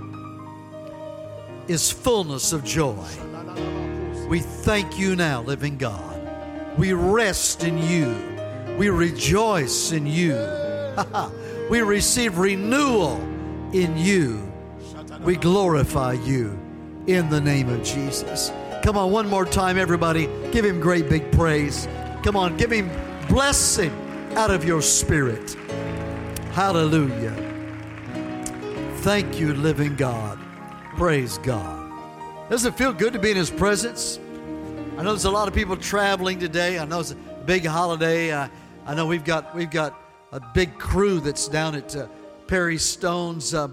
is 1.68 1.90
fullness 1.90 2.53
of 2.53 2.64
joy. 2.64 3.09
We 4.29 4.40
thank 4.40 4.99
you 4.99 5.16
now, 5.16 5.40
living 5.40 5.79
God. 5.79 6.77
We 6.77 6.92
rest 6.92 7.64
in 7.64 7.79
you. 7.79 8.77
We 8.77 8.90
rejoice 8.90 9.92
in 9.92 10.07
you. 10.07 10.35
we 11.69 11.83
receive 11.83 12.39
renewal 12.39 13.21
in 13.73 13.97
you. 13.97 14.43
We 15.23 15.37
glorify 15.37 16.13
you 16.13 16.59
in 17.07 17.29
the 17.29 17.41
name 17.41 17.69
of 17.69 17.83
Jesus. 17.83 18.53
Come 18.83 18.97
on, 18.97 19.11
one 19.11 19.29
more 19.29 19.45
time, 19.45 19.79
everybody. 19.79 20.29
Give 20.53 20.65
him 20.65 20.81
great 20.81 21.09
big 21.09 21.33
praise. 21.33 21.89
Come 22.23 22.37
on, 22.37 22.57
give 22.57 22.71
him 22.71 22.91
blessing 23.29 23.93
out 24.37 24.51
of 24.51 24.65
your 24.65 24.83
spirit. 24.83 25.55
Hallelujah. 26.53 27.35
Thank 28.99 29.41
you, 29.41 29.55
living 29.55 29.97
God. 29.97 30.39
Praise 30.97 31.39
God. 31.39 31.93
Doesn't 32.49 32.75
it 32.75 32.79
feel 32.79 32.93
good 32.93 33.13
to 33.13 33.19
be 33.19 33.33
in 33.33 33.37
his 33.37 33.51
presence? 33.51 34.21
I 34.97 35.03
know 35.03 35.11
there's 35.11 35.25
a 35.25 35.31
lot 35.31 35.49
of 35.49 35.55
people 35.55 35.77
traveling 35.77 36.39
today. 36.39 36.79
I 36.79 36.85
know 36.85 37.01
it's 37.01 37.11
a 37.11 37.17
big 37.45 37.67
holiday. 37.67 38.31
Uh, 38.31 38.49
I 38.87 38.95
know 38.95 39.07
we've 39.07 39.25
got 39.25 39.55
we've 39.55 39.71
got 39.71 40.06
a 40.33 40.41
big 40.55 40.79
crew 40.79 41.21
that's 41.21 41.49
down 41.49 41.75
at 41.75 41.95
uh, 41.95 42.07
Perry 42.47 42.79
Stone's 42.79 43.55
uh, 43.55 43.69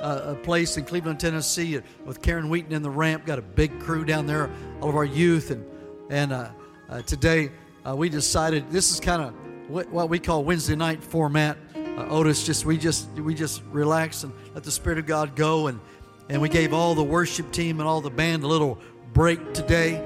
uh, 0.00 0.20
a 0.26 0.34
place 0.34 0.76
in 0.76 0.84
Cleveland, 0.84 1.20
Tennessee, 1.20 1.78
uh, 1.78 1.80
with 2.04 2.20
Karen 2.22 2.48
Wheaton 2.48 2.72
in 2.72 2.82
the 2.82 2.90
ramp. 2.90 3.24
Got 3.24 3.38
a 3.38 3.42
big 3.42 3.80
crew 3.80 4.04
down 4.04 4.26
there, 4.26 4.50
all 4.80 4.88
of 4.88 4.96
our 4.96 5.04
youth, 5.04 5.50
and 5.50 5.64
and 6.10 6.32
uh, 6.32 6.50
uh, 6.88 7.02
today 7.02 7.50
uh, 7.86 7.96
we 7.96 8.08
decided 8.08 8.70
this 8.70 8.90
is 8.90 9.00
kind 9.00 9.22
of 9.22 9.34
what, 9.68 10.10
we 10.10 10.18
call 10.18 10.44
Wednesday 10.44 10.76
night 10.76 11.02
format. 11.02 11.56
Uh, 11.74 12.06
Otis 12.08 12.44
just 12.44 12.66
we 12.66 12.76
just 12.76 13.08
we 13.12 13.34
just 13.34 13.62
relax 13.70 14.24
and 14.24 14.32
let 14.54 14.64
the 14.64 14.70
Spirit 14.70 14.98
of 14.98 15.06
God 15.06 15.36
go, 15.36 15.68
and 15.68 15.80
and 16.28 16.42
we 16.42 16.48
gave 16.48 16.72
all 16.72 16.94
the 16.94 17.02
worship 17.02 17.50
team 17.52 17.80
and 17.80 17.88
all 17.88 18.00
the 18.00 18.10
band 18.10 18.42
a 18.42 18.46
little 18.46 18.78
break 19.12 19.54
today. 19.54 19.96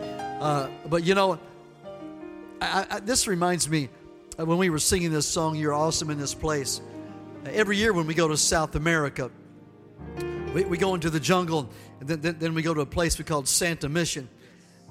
Uh, 0.40 0.68
but 0.88 1.04
you 1.04 1.14
know, 1.14 1.38
I, 2.60 2.86
I, 2.90 3.00
this 3.00 3.26
reminds 3.26 3.68
me 3.68 3.88
Uh, 4.38 4.44
when 4.44 4.58
we 4.58 4.68
were 4.68 4.78
singing 4.78 5.10
this 5.10 5.26
song, 5.26 5.56
You're 5.56 5.72
Awesome 5.72 6.10
in 6.10 6.18
This 6.18 6.34
Place. 6.34 6.82
Uh, 7.46 7.48
every 7.52 7.78
year 7.78 7.94
when 7.94 8.06
we 8.06 8.12
go 8.12 8.28
to 8.28 8.36
South 8.36 8.74
America, 8.74 9.30
we, 10.52 10.64
we 10.64 10.76
go 10.76 10.94
into 10.94 11.08
the 11.08 11.20
jungle, 11.20 11.70
and 12.00 12.08
then, 12.08 12.20
then, 12.20 12.36
then 12.38 12.54
we 12.54 12.60
go 12.60 12.74
to 12.74 12.82
a 12.82 12.86
place 12.86 13.16
we 13.16 13.24
call 13.24 13.46
Santa 13.46 13.88
Mission. 13.88 14.28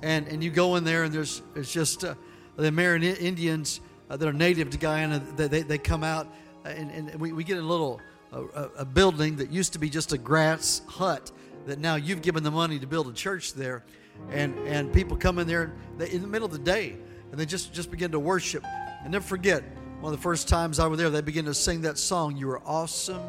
And, 0.02 0.28
and 0.28 0.44
you 0.44 0.50
go 0.50 0.78
in 0.78 0.84
there, 0.84 1.04
and 1.04 1.14
there's, 1.14 1.44
it's 1.56 1.72
just 1.72 2.04
uh, 2.04 2.16
the 2.56 2.68
American 2.68 3.16
Indians 3.18 3.82
uh, 4.10 4.18
that 4.18 4.28
are 4.28 4.34
native 4.34 4.72
to 4.72 4.80
Guyana, 4.80 5.20
they, 5.36 5.48
they, 5.48 5.62
they 5.62 5.78
come 5.78 6.04
out, 6.04 6.26
uh, 6.66 6.70
and, 6.70 6.90
and 6.90 7.22
we, 7.22 7.32
we 7.32 7.44
get 7.44 7.60
a 7.60 7.62
little 7.62 8.02
a, 8.32 8.70
a 8.80 8.86
building 8.86 9.36
that 9.36 9.52
used 9.52 9.74
to 9.74 9.80
be 9.80 9.92
just 9.92 10.12
a 10.12 10.18
grass 10.18 10.82
hut 10.88 11.32
that 11.68 11.78
now 11.78 11.96
you've 11.96 12.24
given 12.24 12.42
the 12.42 12.52
money 12.52 12.80
to 12.80 12.88
build 12.88 13.08
a 13.08 13.14
church 13.14 13.54
there 13.54 13.86
and 14.32 14.58
and 14.68 14.92
people 14.92 15.16
come 15.16 15.40
in 15.40 15.48
there 15.48 15.72
in 16.00 16.22
the 16.22 16.28
middle 16.28 16.46
of 16.46 16.52
the 16.52 16.60
day 16.60 16.98
and 17.32 17.40
they 17.40 17.46
just 17.46 17.74
just 17.74 17.90
begin 17.92 18.12
to 18.12 18.20
worship 18.20 18.64
and 19.06 19.12
never 19.14 19.24
forget 19.24 19.64
one 20.02 20.12
of 20.12 20.20
the 20.20 20.22
first 20.22 20.50
times 20.50 20.80
i 20.80 20.86
was 20.86 21.00
there 21.00 21.10
they 21.10 21.22
began 21.22 21.46
to 21.46 21.54
sing 21.54 21.80
that 21.82 21.98
song 21.98 22.36
you 22.36 22.50
are 22.50 22.62
awesome 22.66 23.22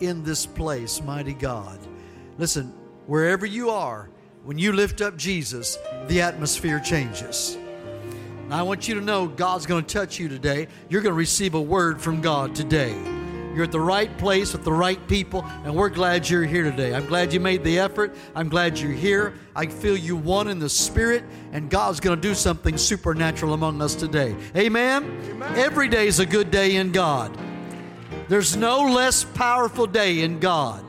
in 0.00 0.24
this 0.24 0.46
place 0.46 1.02
mighty 1.02 1.34
god 1.34 1.78
listen 2.38 2.72
wherever 3.06 3.44
you 3.44 3.68
are 3.68 4.08
when 4.44 4.56
you 4.56 4.72
lift 4.72 5.02
up 5.02 5.16
jesus 5.16 5.76
the 6.06 6.22
atmosphere 6.22 6.80
changes 6.80 7.58
I 8.50 8.62
want 8.62 8.86
you 8.86 8.94
to 8.94 9.00
know 9.00 9.26
God's 9.26 9.66
going 9.66 9.84
to 9.84 9.92
touch 9.92 10.18
you 10.18 10.28
today. 10.28 10.68
You're 10.88 11.00
going 11.00 11.12
to 11.14 11.18
receive 11.18 11.54
a 11.54 11.60
word 11.60 12.00
from 12.00 12.20
God 12.20 12.54
today. 12.54 12.94
You're 13.54 13.64
at 13.64 13.72
the 13.72 13.80
right 13.80 14.16
place 14.18 14.52
with 14.52 14.64
the 14.64 14.72
right 14.72 15.06
people, 15.06 15.44
and 15.64 15.74
we're 15.74 15.88
glad 15.88 16.28
you're 16.28 16.44
here 16.44 16.64
today. 16.64 16.92
I'm 16.94 17.06
glad 17.06 17.32
you 17.32 17.38
made 17.38 17.62
the 17.62 17.78
effort. 17.78 18.16
I'm 18.34 18.48
glad 18.48 18.78
you're 18.78 18.92
here. 18.92 19.34
I 19.54 19.66
feel 19.66 19.96
you 19.96 20.16
one 20.16 20.48
in 20.48 20.58
the 20.58 20.68
spirit, 20.68 21.24
and 21.52 21.70
God's 21.70 22.00
going 22.00 22.16
to 22.16 22.20
do 22.20 22.34
something 22.34 22.76
supernatural 22.76 23.54
among 23.54 23.80
us 23.80 23.94
today. 23.94 24.34
Amen? 24.56 25.04
Amen? 25.30 25.58
Every 25.58 25.88
day 25.88 26.08
is 26.08 26.18
a 26.18 26.26
good 26.26 26.50
day 26.50 26.76
in 26.76 26.90
God. 26.90 27.36
There's 28.28 28.56
no 28.56 28.82
less 28.82 29.22
powerful 29.22 29.86
day 29.86 30.22
in 30.22 30.40
God. 30.40 30.84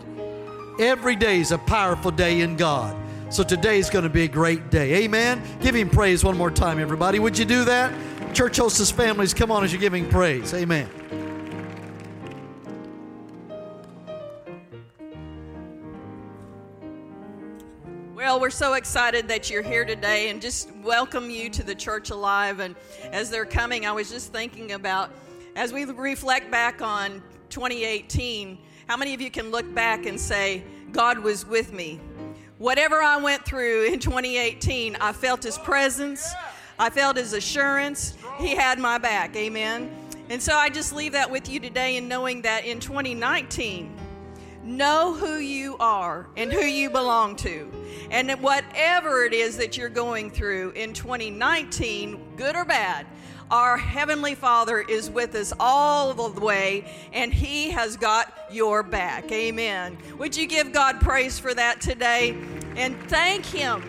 Every 0.79 1.15
day 1.15 1.39
is 1.39 1.51
a 1.51 1.57
powerful 1.57 2.11
day 2.11 2.41
in 2.41 2.55
God. 2.55 2.97
So 3.29 3.43
today 3.43 3.79
is 3.79 3.89
going 3.89 4.03
to 4.03 4.09
be 4.09 4.23
a 4.23 4.27
great 4.27 4.71
day. 4.71 5.03
Amen. 5.03 5.41
Give 5.59 5.75
him 5.75 5.89
praise 5.89 6.23
one 6.23 6.37
more 6.37 6.51
time, 6.51 6.79
everybody. 6.79 7.19
Would 7.19 7.37
you 7.37 7.45
do 7.45 7.65
that? 7.65 7.93
Church 8.33 8.57
hostess 8.57 8.91
families, 8.91 9.33
come 9.33 9.51
on 9.51 9.63
as 9.63 9.71
you're 9.71 9.81
giving 9.81 10.09
praise. 10.09 10.53
Amen. 10.53 10.89
Well, 18.35 18.41
we're 18.41 18.49
so 18.49 18.73
excited 18.73 19.29
that 19.29 19.49
you're 19.49 19.61
here 19.61 19.85
today 19.85 20.29
and 20.29 20.41
just 20.41 20.69
welcome 20.83 21.29
you 21.29 21.49
to 21.51 21.63
the 21.63 21.73
Church 21.73 22.09
Alive. 22.09 22.59
And 22.59 22.75
as 23.13 23.29
they're 23.29 23.45
coming, 23.45 23.85
I 23.85 23.93
was 23.93 24.09
just 24.09 24.33
thinking 24.33 24.73
about 24.73 25.09
as 25.55 25.71
we 25.71 25.85
reflect 25.85 26.51
back 26.51 26.81
on 26.81 27.23
2018, 27.49 28.57
how 28.87 28.97
many 28.97 29.13
of 29.13 29.21
you 29.21 29.31
can 29.31 29.51
look 29.51 29.73
back 29.73 30.05
and 30.05 30.19
say, 30.19 30.65
God 30.91 31.19
was 31.19 31.45
with 31.45 31.71
me? 31.71 32.01
Whatever 32.57 33.01
I 33.01 33.15
went 33.15 33.45
through 33.45 33.85
in 33.85 33.99
2018, 33.99 34.97
I 34.97 35.13
felt 35.13 35.41
His 35.41 35.57
presence, 35.57 36.29
I 36.77 36.89
felt 36.89 37.15
His 37.15 37.31
assurance. 37.31 38.17
He 38.37 38.53
had 38.53 38.79
my 38.79 38.97
back. 38.97 39.33
Amen. 39.37 39.89
And 40.29 40.43
so 40.43 40.53
I 40.53 40.67
just 40.67 40.93
leave 40.93 41.13
that 41.13 41.31
with 41.31 41.47
you 41.47 41.61
today 41.61 41.95
in 41.95 42.09
knowing 42.09 42.41
that 42.41 42.65
in 42.65 42.81
2019, 42.81 43.95
know 44.65 45.13
who 45.13 45.37
you 45.37 45.77
are 45.77 46.27
and 46.35 46.51
who 46.51 46.65
you 46.65 46.89
belong 46.89 47.35
to. 47.37 47.71
And 48.09 48.31
whatever 48.41 49.23
it 49.23 49.33
is 49.33 49.57
that 49.57 49.77
you're 49.77 49.89
going 49.89 50.31
through 50.31 50.71
in 50.71 50.93
2019, 50.93 52.35
good 52.35 52.55
or 52.55 52.65
bad, 52.65 53.05
our 53.51 53.77
Heavenly 53.77 54.33
Father 54.33 54.81
is 54.81 55.09
with 55.09 55.35
us 55.35 55.53
all 55.59 56.13
the 56.13 56.39
way, 56.39 56.91
and 57.13 57.31
He 57.31 57.69
has 57.69 57.95
got 57.95 58.33
your 58.49 58.81
back. 58.81 59.31
Amen. 59.31 59.97
Would 60.17 60.35
you 60.35 60.47
give 60.47 60.73
God 60.73 60.99
praise 60.99 61.37
for 61.37 61.53
that 61.53 61.79
today 61.79 62.35
and 62.75 62.97
thank 63.07 63.45
Him 63.45 63.83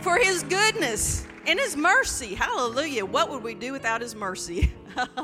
for 0.00 0.18
His 0.18 0.42
goodness 0.42 1.24
and 1.46 1.58
His 1.58 1.76
mercy? 1.76 2.34
Hallelujah. 2.34 3.06
What 3.06 3.30
would 3.30 3.44
we 3.44 3.54
do 3.54 3.72
without 3.72 4.00
His 4.00 4.16
mercy? 4.16 4.72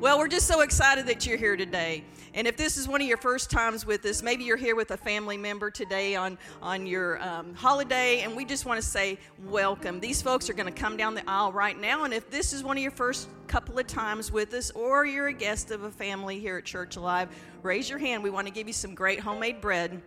well, 0.00 0.18
we're 0.18 0.28
just 0.28 0.48
so 0.48 0.62
excited 0.62 1.06
that 1.06 1.24
you're 1.24 1.38
here 1.38 1.56
today. 1.56 2.02
And 2.38 2.46
if 2.46 2.56
this 2.56 2.76
is 2.76 2.86
one 2.86 3.00
of 3.00 3.08
your 3.08 3.16
first 3.16 3.50
times 3.50 3.84
with 3.84 4.04
us, 4.04 4.22
maybe 4.22 4.44
you're 4.44 4.56
here 4.56 4.76
with 4.76 4.92
a 4.92 4.96
family 4.96 5.36
member 5.36 5.72
today 5.72 6.14
on, 6.14 6.38
on 6.62 6.86
your 6.86 7.20
um, 7.20 7.52
holiday, 7.52 8.20
and 8.20 8.36
we 8.36 8.44
just 8.44 8.64
want 8.64 8.80
to 8.80 8.86
say 8.86 9.18
welcome. 9.46 9.98
These 9.98 10.22
folks 10.22 10.48
are 10.48 10.52
going 10.52 10.72
to 10.72 10.80
come 10.80 10.96
down 10.96 11.16
the 11.16 11.28
aisle 11.28 11.50
right 11.50 11.76
now. 11.76 12.04
And 12.04 12.14
if 12.14 12.30
this 12.30 12.52
is 12.52 12.62
one 12.62 12.76
of 12.76 12.82
your 12.84 12.92
first 12.92 13.28
couple 13.48 13.76
of 13.76 13.88
times 13.88 14.30
with 14.30 14.54
us, 14.54 14.70
or 14.70 15.04
you're 15.04 15.26
a 15.26 15.32
guest 15.32 15.72
of 15.72 15.82
a 15.82 15.90
family 15.90 16.38
here 16.38 16.58
at 16.58 16.64
Church 16.64 16.94
Alive, 16.94 17.28
raise 17.64 17.90
your 17.90 17.98
hand. 17.98 18.22
We 18.22 18.30
want 18.30 18.46
to 18.46 18.52
give 18.52 18.68
you 18.68 18.72
some 18.72 18.94
great 18.94 19.18
homemade 19.18 19.60
bread 19.60 20.00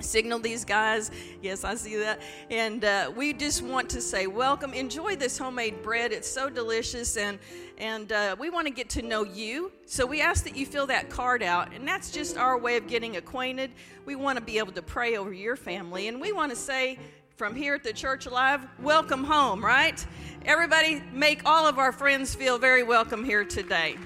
signal 0.00 0.38
these 0.38 0.64
guys. 0.64 1.10
Yes, 1.42 1.64
I 1.64 1.74
see 1.74 1.96
that. 1.96 2.20
And 2.50 2.84
uh, 2.84 3.12
we 3.14 3.32
just 3.32 3.62
want 3.62 3.88
to 3.90 4.00
say, 4.00 4.26
welcome. 4.26 4.72
Enjoy 4.72 5.16
this 5.16 5.38
homemade 5.38 5.82
bread. 5.82 6.12
It's 6.12 6.28
so 6.28 6.48
delicious, 6.50 7.16
and 7.16 7.38
and 7.78 8.12
uh, 8.12 8.36
we 8.38 8.50
want 8.50 8.66
to 8.66 8.72
get 8.72 8.90
to 8.90 9.02
know 9.02 9.24
you. 9.24 9.72
So 9.86 10.06
we 10.06 10.20
ask 10.20 10.44
that 10.44 10.56
you 10.56 10.66
fill 10.66 10.86
that 10.88 11.10
card 11.10 11.42
out, 11.42 11.72
and 11.74 11.86
that's 11.86 12.10
just 12.10 12.36
our 12.36 12.58
way 12.58 12.76
of 12.76 12.86
getting 12.86 13.16
acquainted. 13.16 13.70
We 14.04 14.16
want 14.16 14.38
to 14.38 14.44
be 14.44 14.58
able 14.58 14.72
to 14.72 14.82
pray 14.82 15.16
over 15.16 15.32
your 15.32 15.56
family, 15.56 16.08
and 16.08 16.20
we 16.20 16.32
want 16.32 16.50
to 16.50 16.56
say. 16.56 16.98
From 17.36 17.54
here 17.54 17.74
at 17.74 17.82
the 17.82 17.94
Church 17.94 18.26
Alive, 18.26 18.66
welcome 18.82 19.24
home, 19.24 19.64
right? 19.64 20.06
Everybody, 20.44 21.02
make 21.10 21.40
all 21.46 21.66
of 21.66 21.78
our 21.78 21.90
friends 21.90 22.34
feel 22.34 22.58
very 22.58 22.82
welcome 22.82 23.24
here 23.24 23.46
today. 23.46 23.96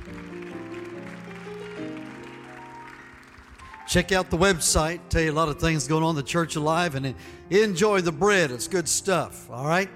Check 3.86 4.12
out 4.12 4.30
the 4.30 4.38
website. 4.38 5.00
Tell 5.10 5.22
you 5.22 5.30
a 5.30 5.32
lot 5.32 5.48
of 5.48 5.60
things 5.60 5.86
going 5.86 6.02
on 6.02 6.10
in 6.10 6.16
the 6.16 6.22
Church 6.22 6.56
Alive 6.56 6.94
and 6.94 7.14
enjoy 7.50 8.00
the 8.00 8.12
bread. 8.12 8.50
It's 8.50 8.66
good 8.66 8.88
stuff. 8.88 9.50
All 9.50 9.66
right? 9.66 9.90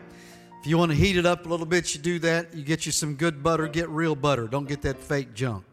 If 0.60 0.66
you 0.66 0.76
want 0.76 0.90
to 0.90 0.96
heat 0.96 1.16
it 1.16 1.24
up 1.24 1.46
a 1.46 1.48
little 1.48 1.66
bit, 1.66 1.94
you 1.94 2.00
do 2.00 2.18
that. 2.20 2.54
You 2.54 2.64
get 2.64 2.84
you 2.84 2.92
some 2.92 3.14
good 3.14 3.42
butter. 3.42 3.66
Get 3.68 3.88
real 3.88 4.14
butter. 4.14 4.46
Don't 4.46 4.68
get 4.68 4.82
that 4.82 4.98
fake 4.98 5.32
junk. 5.32 5.64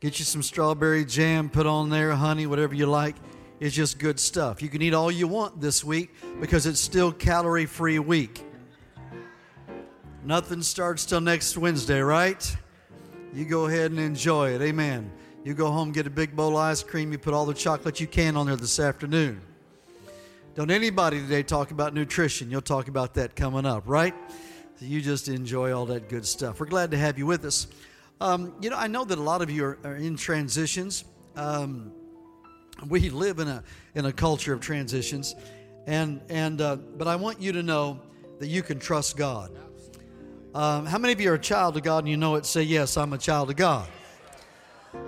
Get 0.00 0.18
you 0.18 0.24
some 0.24 0.42
strawberry 0.42 1.04
jam, 1.04 1.48
put 1.48 1.64
on 1.64 1.88
there, 1.88 2.10
honey, 2.10 2.46
whatever 2.46 2.74
you 2.74 2.86
like. 2.86 3.14
It's 3.60 3.74
just 3.74 4.00
good 4.00 4.18
stuff. 4.18 4.60
You 4.60 4.68
can 4.68 4.82
eat 4.82 4.94
all 4.94 5.12
you 5.12 5.28
want 5.28 5.60
this 5.60 5.84
week 5.84 6.12
because 6.40 6.66
it's 6.66 6.80
still 6.80 7.12
calorie 7.12 7.66
free 7.66 8.00
week. 8.00 8.44
Nothing 10.24 10.62
starts 10.62 11.06
till 11.06 11.20
next 11.20 11.56
Wednesday, 11.56 12.00
right? 12.00 12.56
You 13.32 13.44
go 13.44 13.66
ahead 13.66 13.92
and 13.92 14.00
enjoy 14.00 14.50
it. 14.50 14.60
Amen. 14.60 15.12
You 15.44 15.54
go 15.54 15.72
home, 15.72 15.90
get 15.90 16.06
a 16.06 16.10
big 16.10 16.36
bowl 16.36 16.50
of 16.50 16.56
ice 16.56 16.84
cream, 16.84 17.10
you 17.10 17.18
put 17.18 17.34
all 17.34 17.46
the 17.46 17.54
chocolate 17.54 17.98
you 17.98 18.06
can 18.06 18.36
on 18.36 18.46
there 18.46 18.54
this 18.54 18.78
afternoon. 18.78 19.40
Don't 20.54 20.70
anybody 20.70 21.18
today 21.18 21.42
talk 21.42 21.72
about 21.72 21.94
nutrition. 21.94 22.48
You'll 22.48 22.60
talk 22.60 22.86
about 22.86 23.14
that 23.14 23.34
coming 23.34 23.66
up, 23.66 23.82
right? 23.86 24.14
So 24.78 24.84
you 24.84 25.00
just 25.00 25.26
enjoy 25.26 25.72
all 25.72 25.84
that 25.86 26.08
good 26.08 26.24
stuff. 26.24 26.60
We're 26.60 26.66
glad 26.66 26.92
to 26.92 26.96
have 26.96 27.18
you 27.18 27.26
with 27.26 27.44
us. 27.44 27.66
Um, 28.20 28.54
you 28.60 28.70
know, 28.70 28.76
I 28.76 28.86
know 28.86 29.04
that 29.04 29.18
a 29.18 29.22
lot 29.22 29.42
of 29.42 29.50
you 29.50 29.64
are, 29.64 29.78
are 29.82 29.96
in 29.96 30.16
transitions. 30.16 31.04
Um, 31.34 31.90
we 32.86 33.10
live 33.10 33.40
in 33.40 33.48
a 33.48 33.64
in 33.96 34.06
a 34.06 34.12
culture 34.12 34.52
of 34.52 34.60
transitions, 34.60 35.34
and 35.88 36.20
and 36.28 36.60
uh, 36.60 36.76
but 36.76 37.08
I 37.08 37.16
want 37.16 37.40
you 37.40 37.50
to 37.52 37.64
know 37.64 38.00
that 38.38 38.46
you 38.46 38.62
can 38.62 38.78
trust 38.78 39.16
God. 39.16 39.50
Um, 40.54 40.86
how 40.86 40.98
many 40.98 41.12
of 41.12 41.20
you 41.20 41.32
are 41.32 41.34
a 41.34 41.38
child 41.38 41.76
of 41.76 41.82
God 41.82 41.98
and 42.00 42.08
you 42.08 42.16
know 42.16 42.36
it? 42.36 42.46
Say 42.46 42.62
yes, 42.62 42.96
I'm 42.96 43.12
a 43.12 43.18
child 43.18 43.50
of 43.50 43.56
God. 43.56 43.88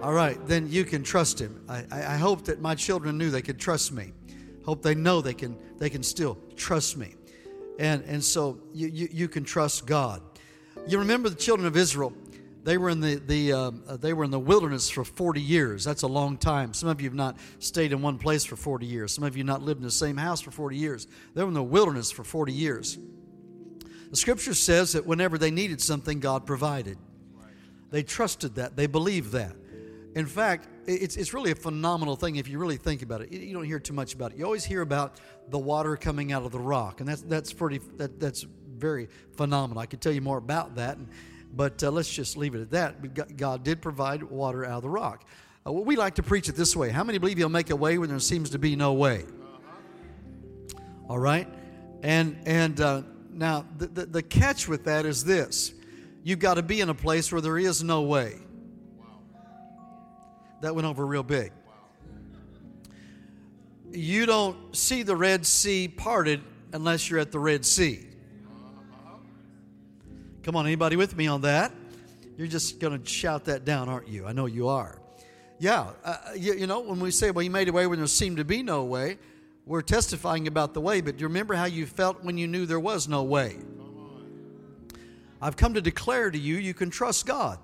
All 0.03 0.13
right, 0.13 0.39
then 0.47 0.71
you 0.71 0.85
can 0.85 1.03
trust 1.03 1.39
him. 1.39 1.63
I, 1.69 1.85
I 1.91 2.17
hope 2.17 2.45
that 2.47 2.61
my 2.61 2.75
children 2.75 3.19
knew 3.19 3.31
they 3.31 3.43
could 3.43 3.59
trust 3.59 3.93
me. 3.93 4.13
Hope 4.65 4.83
they 4.83 4.95
know 4.95 5.21
they 5.21 5.35
can 5.35 5.59
they 5.79 5.91
can 5.91 6.03
still 6.03 6.39
trust 6.57 6.97
me. 6.97 7.15
And 7.79 8.03
and 8.05 8.25
so 8.25 8.59
you, 8.73 8.89
you, 8.89 9.09
you 9.11 9.29
can 9.29 9.45
trust 9.45 9.87
God. 9.87 10.23
You 10.87 10.99
remember 10.99 11.29
the 11.29 11.37
children 11.37 11.67
of 11.67 11.77
Israel, 11.77 12.15
they 12.65 12.79
were 12.79 12.89
in 12.89 13.01
the, 13.01 13.17
the 13.17 13.53
um, 13.53 13.83
uh, 13.87 13.97
they 13.99 14.15
were 14.15 14.25
in 14.25 14.31
the 14.31 14.41
wilderness 14.41 14.89
for 14.89 15.05
40 15.05 15.41
years. 15.41 15.85
That's 15.85 16.03
a 16.03 16.09
long 16.09 16.39
time. 16.39 16.73
Some 16.73 16.89
of 16.89 17.01
you 17.01 17.09
have 17.09 17.15
not 17.15 17.37
stayed 17.59 17.93
in 17.93 18.01
one 18.01 18.17
place 18.17 18.45
for 18.45 18.57
40 18.57 18.87
years. 18.87 19.13
Some 19.13 19.25
of 19.25 19.37
you 19.37 19.43
have 19.43 19.47
not 19.47 19.63
lived 19.63 19.81
in 19.81 19.85
the 19.85 19.91
same 19.91 20.17
house 20.17 20.41
for 20.41 20.51
40 20.51 20.77
years. 20.77 21.07
They 21.35 21.43
were 21.43 21.49
in 21.49 21.55
the 21.55 21.63
wilderness 21.63 22.11
for 22.11 22.25
40 22.25 22.53
years. 22.53 22.99
The 24.11 24.17
scripture 24.17 24.55
says 24.55 24.93
that 24.93 25.05
whenever 25.05 25.37
they 25.37 25.51
needed 25.51 25.81
something, 25.83 26.21
God 26.21 26.47
provided. 26.47 26.97
They 27.91 28.03
trusted 28.03 28.55
that. 28.55 28.77
They 28.77 28.87
believed 28.87 29.33
that. 29.33 29.55
In 30.15 30.27
fact, 30.27 30.69
it's, 30.87 31.17
it's 31.17 31.35
really 31.35 31.51
a 31.51 31.57
phenomenal 31.57 32.15
thing 32.15 32.37
if 32.37 32.47
you 32.49 32.59
really 32.59 32.77
think 32.77 33.03
about 33.03 33.21
it. 33.23 33.33
You 33.33 33.53
don't 33.53 33.65
hear 33.65 33.81
too 33.81 33.95
much 33.95 34.15
about 34.15 34.33
it. 34.33 34.39
You 34.39 34.45
always 34.45 34.65
hear 34.65 34.81
about 34.81 35.19
the 35.49 35.59
water 35.59 35.97
coming 35.97 36.31
out 36.31 36.45
of 36.45 36.53
the 36.53 36.59
rock, 36.59 37.01
and 37.01 37.09
that's, 37.09 37.23
that's, 37.23 37.53
pretty, 37.53 37.79
that, 37.97 38.21
that's 38.21 38.47
very 38.77 39.09
phenomenal. 39.37 39.81
I 39.81 39.87
could 39.87 40.01
tell 40.01 40.13
you 40.13 40.21
more 40.21 40.39
about 40.39 40.77
that, 40.77 40.99
but 41.53 41.83
uh, 41.83 41.91
let's 41.91 42.13
just 42.13 42.37
leave 42.37 42.55
it 42.55 42.61
at 42.61 42.71
that. 42.71 43.37
God 43.37 43.65
did 43.65 43.83
provide 43.83 44.23
water 44.23 44.65
out 44.65 44.77
of 44.77 44.83
the 44.83 44.91
rock. 44.91 45.25
Uh, 45.67 45.73
well, 45.73 45.85
we 45.85 45.97
like 45.97 46.15
to 46.17 46.23
preach 46.23 46.49
it 46.49 46.55
this 46.55 46.77
way. 46.77 46.91
How 46.91 47.03
many 47.03 47.19
believe 47.19 47.39
He'll 47.39 47.49
make 47.49 47.71
a 47.71 47.77
way 47.77 47.99
when 47.99 48.09
there 48.09 48.19
seems 48.21 48.51
to 48.51 48.59
be 48.59 48.77
no 48.77 48.93
way? 48.93 49.25
All 51.09 51.19
right? 51.19 51.49
And, 52.03 52.39
and 52.47 52.81
uh, 52.81 53.03
now, 53.33 53.67
the, 53.79 53.87
the, 53.89 54.07
the 54.07 54.23
catch 54.23 54.69
with 54.69 54.85
that 54.85 55.07
is 55.07 55.25
this 55.25 55.75
you've 56.23 56.39
got 56.39 56.55
to 56.55 56.63
be 56.63 56.81
in 56.81 56.89
a 56.89 56.95
place 56.95 57.33
where 57.33 57.41
there 57.41 57.59
is 57.59 57.83
no 57.83 58.03
way. 58.03 58.44
That 60.61 60.75
went 60.75 60.87
over 60.87 61.07
real 61.07 61.23
big. 61.23 61.53
You 63.91 64.27
don't 64.27 64.75
see 64.75 65.03
the 65.03 65.15
Red 65.15 65.47
Sea 65.47 65.89
parted 65.89 66.43
unless 66.73 67.09
you're 67.09 67.21
at 67.21 67.31
the 67.31 67.39
Red 67.39 67.65
Sea. 67.65 68.07
Come 70.43 70.57
on, 70.57 70.67
anybody 70.67 70.97
with 70.97 71.17
me 71.17 71.27
on 71.27 71.43
that? 71.43 71.73
You're 72.37 72.49
just 72.49 72.81
going 72.81 73.01
to 73.01 73.09
shout 73.09 73.45
that 73.47 73.65
down, 73.65 73.89
aren't 73.89 74.09
you? 74.09 74.27
I 74.27 74.33
know 74.33 74.47
you 74.47 74.69
are. 74.69 75.01
Yeah, 75.59 75.91
uh, 76.05 76.17
you, 76.37 76.55
you 76.55 76.67
know, 76.67 76.81
when 76.81 76.99
we 76.99 77.11
say, 77.11 77.31
well, 77.31 77.43
you 77.43 77.51
made 77.51 77.69
a 77.69 77.73
way 77.73 77.87
when 77.87 77.99
there 77.99 78.07
seemed 78.09 78.39
to 78.39 78.45
be 78.45 78.63
no 78.63 78.85
way, 78.85 79.19
we're 79.67 79.83
testifying 79.83 80.47
about 80.47 80.75
the 80.75 80.81
way, 80.81 81.01
but 81.01 81.17
do 81.17 81.23
you 81.23 81.29
remember 81.29 81.55
how 81.55 81.65
you 81.65 81.87
felt 81.87 82.23
when 82.23 82.37
you 82.37 82.47
knew 82.47 82.67
there 82.67 82.81
was 82.81 83.09
no 83.09 83.23
way? 83.23 83.57
I've 85.41 85.57
come 85.57 85.75
to 85.75 85.81
declare 85.81 86.31
to 86.31 86.39
you, 86.39 86.57
you 86.57 86.75
can 86.75 86.91
trust 86.91 87.25
God. 87.25 87.59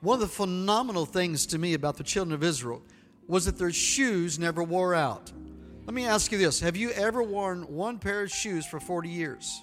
One 0.00 0.14
of 0.14 0.20
the 0.20 0.28
phenomenal 0.34 1.04
things 1.04 1.46
to 1.46 1.58
me 1.58 1.74
about 1.74 1.96
the 1.96 2.04
children 2.04 2.34
of 2.34 2.42
Israel 2.42 2.82
was 3.26 3.44
that 3.44 3.58
their 3.58 3.70
shoes 3.70 4.38
never 4.38 4.62
wore 4.62 4.94
out. 4.94 5.30
Let 5.84 5.94
me 5.94 6.06
ask 6.06 6.32
you 6.32 6.38
this 6.38 6.60
Have 6.60 6.76
you 6.76 6.90
ever 6.90 7.22
worn 7.22 7.62
one 7.62 7.98
pair 7.98 8.22
of 8.22 8.30
shoes 8.30 8.64
for 8.64 8.80
40 8.80 9.08
years? 9.08 9.62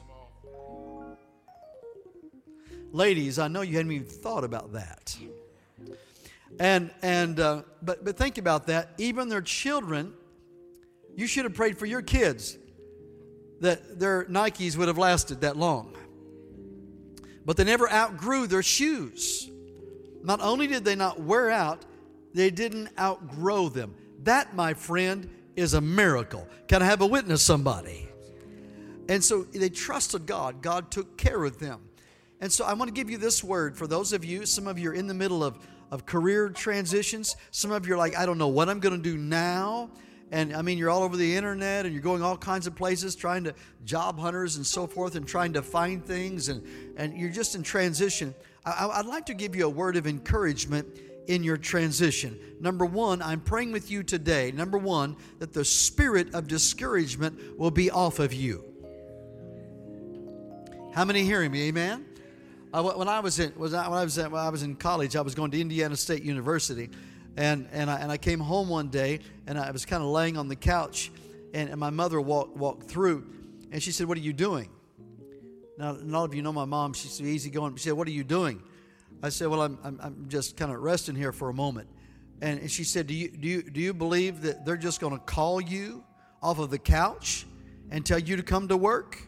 Ladies, 2.91 3.39
I 3.39 3.47
know 3.47 3.61
you 3.61 3.75
hadn't 3.75 3.91
even 3.91 4.07
thought 4.07 4.43
about 4.43 4.73
that. 4.73 5.17
And 6.59 6.91
and 7.01 7.39
uh, 7.39 7.63
but 7.81 8.05
but 8.05 8.17
think 8.17 8.37
about 8.37 8.67
that. 8.67 8.89
Even 8.97 9.29
their 9.29 9.41
children, 9.41 10.13
you 11.15 11.27
should 11.27 11.43
have 11.45 11.53
prayed 11.53 11.77
for 11.77 11.85
your 11.85 12.01
kids 12.01 12.57
that 13.59 13.99
their 13.99 14.25
Nikes 14.25 14.77
would 14.77 14.87
have 14.87 14.97
lasted 14.97 15.41
that 15.41 15.57
long. 15.57 15.95
But 17.45 17.57
they 17.57 17.63
never 17.63 17.91
outgrew 17.91 18.47
their 18.47 18.63
shoes. 18.63 19.49
Not 20.23 20.41
only 20.41 20.67
did 20.67 20.83
they 20.85 20.95
not 20.95 21.19
wear 21.19 21.49
out, 21.49 21.85
they 22.33 22.49
didn't 22.49 22.89
outgrow 22.99 23.69
them. 23.69 23.95
That, 24.23 24.55
my 24.55 24.73
friend, 24.73 25.29
is 25.55 25.73
a 25.73 25.81
miracle. 25.81 26.47
Can 26.67 26.81
I 26.81 26.85
have 26.85 27.01
a 27.01 27.07
witness, 27.07 27.41
somebody? 27.41 28.07
And 29.09 29.23
so 29.23 29.43
they 29.43 29.69
trusted 29.69 30.25
God. 30.25 30.61
God 30.61 30.91
took 30.91 31.17
care 31.17 31.43
of 31.43 31.59
them. 31.59 31.81
And 32.39 32.51
so 32.51 32.65
I 32.65 32.73
want 32.73 32.89
to 32.89 32.93
give 32.93 33.09
you 33.09 33.17
this 33.17 33.43
word 33.43 33.75
for 33.75 33.87
those 33.87 34.13
of 34.13 34.23
you, 34.23 34.45
some 34.45 34.67
of 34.67 34.77
you 34.77 34.91
are 34.91 34.93
in 34.93 35.07
the 35.07 35.13
middle 35.13 35.43
of, 35.43 35.57
of 35.89 36.05
career 36.05 36.49
transitions. 36.49 37.35
Some 37.51 37.71
of 37.71 37.87
you 37.87 37.95
are 37.95 37.97
like, 37.97 38.15
I 38.15 38.25
don't 38.25 38.37
know 38.37 38.49
what 38.49 38.69
I'm 38.69 38.79
going 38.79 38.95
to 38.95 39.01
do 39.01 39.17
now. 39.17 39.89
And 40.29 40.53
I 40.53 40.61
mean, 40.61 40.77
you're 40.77 40.89
all 40.89 41.03
over 41.03 41.15
the 41.15 41.35
internet 41.35 41.85
and 41.85 41.93
you're 41.93 42.03
going 42.03 42.21
all 42.21 42.37
kinds 42.37 42.67
of 42.67 42.75
places 42.75 43.15
trying 43.15 43.45
to 43.45 43.55
job 43.85 44.19
hunters 44.19 44.57
and 44.57 44.65
so 44.65 44.85
forth 44.85 45.15
and 45.15 45.25
trying 45.25 45.53
to 45.53 45.61
find 45.61 46.05
things 46.05 46.49
and, 46.49 46.63
and 46.97 47.17
you're 47.17 47.31
just 47.31 47.55
in 47.55 47.63
transition. 47.63 48.35
I, 48.67 48.99
I'd 48.99 49.05
like 49.05 49.25
to 49.27 49.33
give 49.33 49.55
you 49.55 49.65
a 49.65 49.69
word 49.69 49.95
of 49.95 50.07
encouragement 50.07 50.87
in 51.27 51.43
your 51.43 51.57
transition. 51.57 52.39
Number 52.59 52.85
one, 52.85 53.21
I'm 53.21 53.39
praying 53.39 53.71
with 53.71 53.89
you 53.89 54.03
today. 54.03 54.51
Number 54.51 54.77
one, 54.77 55.15
that 55.39 55.53
the 55.53 55.63
spirit 55.63 56.33
of 56.33 56.47
discouragement 56.47 57.57
will 57.57 57.71
be 57.71 57.89
off 57.91 58.19
of 58.19 58.33
you. 58.33 58.63
How 60.93 61.05
many 61.05 61.23
hearing 61.23 61.51
me? 61.51 61.67
Amen. 61.67 62.05
Uh, 62.73 62.83
when 62.83 63.07
I 63.07 63.19
was 63.21 63.39
in 63.39 63.51
when 63.51 63.73
I 63.73 64.03
was 64.03 64.17
at, 64.17 64.31
when 64.31 64.41
I 64.41 64.49
was 64.49 64.63
in 64.63 64.75
college, 64.75 65.15
I 65.15 65.21
was 65.21 65.35
going 65.35 65.51
to 65.51 65.61
Indiana 65.61 65.95
State 65.95 66.23
University, 66.23 66.89
and 67.37 67.67
and 67.71 67.89
I, 67.89 67.99
and 67.99 68.11
I 68.11 68.17
came 68.17 68.39
home 68.39 68.67
one 68.67 68.89
day 68.89 69.19
and 69.45 69.57
I 69.57 69.71
was 69.71 69.85
kind 69.85 70.03
of 70.03 70.09
laying 70.09 70.37
on 70.37 70.49
the 70.49 70.55
couch, 70.55 71.11
and, 71.53 71.69
and 71.69 71.79
my 71.79 71.89
mother 71.89 72.19
walked 72.19 72.57
walked 72.57 72.83
through, 72.83 73.25
and 73.71 73.81
she 73.81 73.91
said, 73.91 74.07
"What 74.07 74.17
are 74.17 74.21
you 74.21 74.33
doing?" 74.33 74.69
Now, 75.77 75.91
a 75.91 75.93
lot 75.93 76.25
of 76.25 76.33
you 76.33 76.41
know 76.41 76.51
my 76.51 76.65
mom. 76.65 76.93
She's 76.93 77.21
easy 77.21 77.49
going. 77.49 77.75
She 77.75 77.83
said, 77.83 77.93
"What 77.93 78.07
are 78.07 78.11
you 78.11 78.23
doing?" 78.23 78.61
I 79.21 79.29
said, 79.29 79.47
"Well, 79.47 79.61
I'm 79.61 79.77
I'm, 79.83 79.99
I'm 80.01 80.25
just 80.27 80.57
kind 80.57 80.71
of 80.71 80.79
resting 80.79 81.15
here 81.15 81.31
for 81.31 81.49
a 81.49 81.53
moment," 81.53 81.87
and, 82.41 82.59
and 82.59 82.71
she 82.71 82.83
said, 82.83 83.07
"Do 83.07 83.13
you 83.13 83.29
do 83.29 83.47
you 83.47 83.61
do 83.61 83.79
you 83.79 83.93
believe 83.93 84.41
that 84.41 84.65
they're 84.65 84.77
just 84.77 84.99
going 84.99 85.13
to 85.13 85.23
call 85.23 85.61
you 85.61 86.03
off 86.41 86.59
of 86.59 86.71
the 86.71 86.79
couch 86.79 87.45
and 87.91 88.05
tell 88.05 88.19
you 88.19 88.37
to 88.37 88.43
come 88.43 88.67
to 88.69 88.77
work?" 88.77 89.19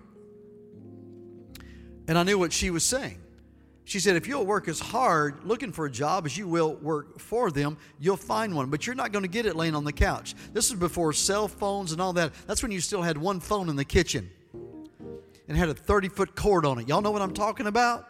And 2.07 2.17
I 2.17 2.23
knew 2.23 2.39
what 2.39 2.51
she 2.51 2.71
was 2.71 2.83
saying. 2.83 3.21
She 3.85 3.99
said, 3.99 4.15
if 4.15 4.27
you'll 4.27 4.45
work 4.45 4.67
as 4.67 4.79
hard 4.79 5.43
looking 5.45 5.71
for 5.71 5.85
a 5.85 5.91
job 5.91 6.25
as 6.25 6.35
you 6.37 6.47
will 6.47 6.75
work 6.75 7.19
for 7.19 7.49
them, 7.49 7.77
you'll 7.99 8.17
find 8.17 8.55
one. 8.55 8.69
But 8.69 8.85
you're 8.85 8.95
not 8.95 9.11
going 9.11 9.23
to 9.23 9.29
get 9.29 9.47
it 9.47 9.55
laying 9.55 9.75
on 9.75 9.83
the 9.83 9.93
couch. 9.93 10.35
This 10.53 10.69
is 10.69 10.75
before 10.75 11.11
cell 11.13 11.47
phones 11.47 11.91
and 11.91 11.99
all 11.99 12.13
that. 12.13 12.33
That's 12.45 12.61
when 12.61 12.71
you 12.71 12.81
still 12.81 13.01
had 13.01 13.17
one 13.17 13.39
phone 13.39 13.67
in 13.67 13.75
the 13.75 13.85
kitchen 13.85 14.29
and 15.49 15.57
had 15.57 15.67
a 15.67 15.73
30 15.73 16.09
foot 16.09 16.35
cord 16.35 16.65
on 16.65 16.79
it. 16.79 16.87
Y'all 16.87 17.01
know 17.01 17.11
what 17.11 17.23
I'm 17.23 17.33
talking 17.33 17.67
about? 17.67 18.07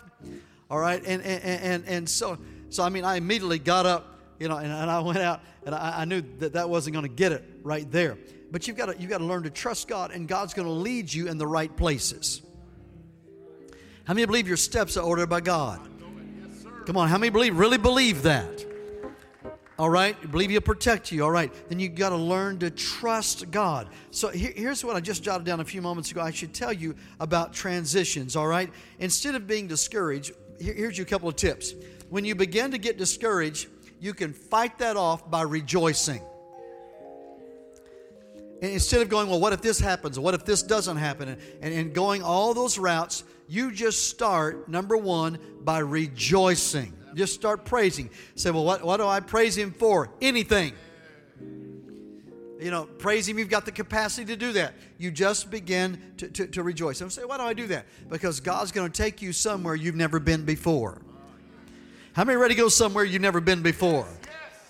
All 0.69 0.77
right. 0.77 1.01
And, 1.03 1.23
and, 1.23 1.43
and, 1.43 1.85
and 1.87 2.09
so, 2.09 2.37
so, 2.69 2.83
I 2.83 2.89
mean, 2.89 3.05
I 3.05 3.15
immediately 3.15 3.57
got 3.57 3.85
up, 3.85 4.19
you 4.39 4.49
know, 4.49 4.57
and, 4.57 4.71
and 4.71 4.91
I 4.91 4.99
went 4.99 5.19
out 5.19 5.41
and 5.65 5.73
I, 5.73 6.01
I 6.01 6.05
knew 6.05 6.21
that 6.39 6.53
that 6.53 6.69
wasn't 6.69 6.93
going 6.93 7.07
to 7.07 7.13
get 7.13 7.31
it 7.31 7.43
right 7.63 7.89
there. 7.89 8.17
But 8.51 8.67
you've 8.67 8.77
got 8.77 8.87
to, 8.87 8.99
you've 8.99 9.09
got 9.09 9.19
to 9.19 9.25
learn 9.25 9.43
to 9.43 9.49
trust 9.49 9.87
God, 9.87 10.11
and 10.11 10.27
God's 10.27 10.53
going 10.53 10.67
to 10.67 10.73
lead 10.73 11.11
you 11.13 11.27
in 11.27 11.37
the 11.37 11.47
right 11.47 11.75
places. 11.75 12.41
How 14.03 14.13
many 14.13 14.25
believe 14.25 14.47
your 14.47 14.57
steps 14.57 14.97
are 14.97 15.03
ordered 15.03 15.29
by 15.29 15.39
God? 15.39 15.79
Come 16.85 16.97
on, 16.97 17.07
how 17.07 17.17
many 17.17 17.29
believe 17.29 17.57
really 17.57 17.77
believe 17.77 18.23
that? 18.23 18.65
All 19.79 19.89
right, 19.89 20.29
believe 20.29 20.49
He'll 20.49 20.59
protect 20.59 21.09
you. 21.09 21.23
All 21.23 21.31
right, 21.31 21.53
then 21.69 21.79
you've 21.79 21.95
got 21.95 22.09
to 22.09 22.17
learn 22.17 22.59
to 22.59 22.69
trust 22.69 23.49
God. 23.49 23.87
So 24.11 24.27
here, 24.27 24.51
here's 24.53 24.83
what 24.83 24.97
I 24.97 24.99
just 24.99 25.23
jotted 25.23 25.45
down 25.45 25.61
a 25.61 25.65
few 25.65 25.81
moments 25.81 26.11
ago. 26.11 26.19
I 26.19 26.31
should 26.31 26.53
tell 26.53 26.73
you 26.73 26.95
about 27.21 27.53
transitions. 27.53 28.35
All 28.35 28.45
right, 28.45 28.69
instead 28.99 29.35
of 29.35 29.47
being 29.47 29.67
discouraged, 29.67 30.33
here, 30.59 30.73
here's 30.73 30.97
you 30.97 31.03
a 31.03 31.07
couple 31.07 31.29
of 31.29 31.37
tips. 31.37 31.75
When 32.09 32.25
you 32.25 32.35
begin 32.35 32.71
to 32.71 32.77
get 32.77 32.97
discouraged, 32.97 33.69
you 34.01 34.13
can 34.13 34.33
fight 34.33 34.79
that 34.79 34.97
off 34.97 35.31
by 35.31 35.43
rejoicing. 35.43 36.21
And 38.61 38.73
instead 38.73 39.01
of 39.01 39.07
going, 39.07 39.29
well, 39.29 39.39
what 39.39 39.53
if 39.53 39.61
this 39.61 39.79
happens? 39.79 40.19
What 40.19 40.33
if 40.33 40.43
this 40.43 40.61
doesn't 40.61 40.97
happen? 40.97 41.29
And, 41.29 41.41
and, 41.61 41.73
and 41.73 41.93
going 41.93 42.21
all 42.21 42.53
those 42.53 42.77
routes, 42.77 43.23
you 43.47 43.71
just 43.71 44.09
start, 44.09 44.67
number 44.67 44.97
one, 44.97 45.39
by 45.61 45.79
rejoicing. 45.79 46.98
Just 47.15 47.33
start 47.33 47.65
praising. 47.65 48.09
Say, 48.35 48.51
well, 48.51 48.65
what, 48.65 48.83
what 48.83 48.97
do 48.97 49.07
I 49.07 49.19
praise 49.19 49.57
Him 49.57 49.71
for? 49.71 50.09
Anything. 50.21 50.73
You 52.59 52.71
know, 52.71 52.85
praise 52.85 53.27
Him, 53.27 53.39
you've 53.39 53.49
got 53.49 53.65
the 53.65 53.71
capacity 53.71 54.25
to 54.25 54.35
do 54.35 54.51
that. 54.53 54.73
You 54.97 55.11
just 55.11 55.49
begin 55.49 56.13
to, 56.17 56.27
to, 56.29 56.47
to 56.47 56.63
rejoice. 56.63 56.99
And 56.99 57.11
say, 57.11 57.23
why 57.23 57.37
do 57.37 57.43
I 57.43 57.53
do 57.53 57.67
that? 57.67 57.85
Because 58.09 58.39
God's 58.41 58.71
going 58.71 58.91
to 58.91 59.01
take 59.01 59.21
you 59.21 59.31
somewhere 59.31 59.75
you've 59.75 59.95
never 59.95 60.19
been 60.19 60.43
before. 60.43 61.01
How 62.13 62.25
many 62.25 62.37
ready 62.37 62.55
to 62.55 62.61
go 62.61 62.67
somewhere 62.67 63.05
you've 63.05 63.21
never 63.21 63.39
been 63.39 63.61
before? 63.61 64.07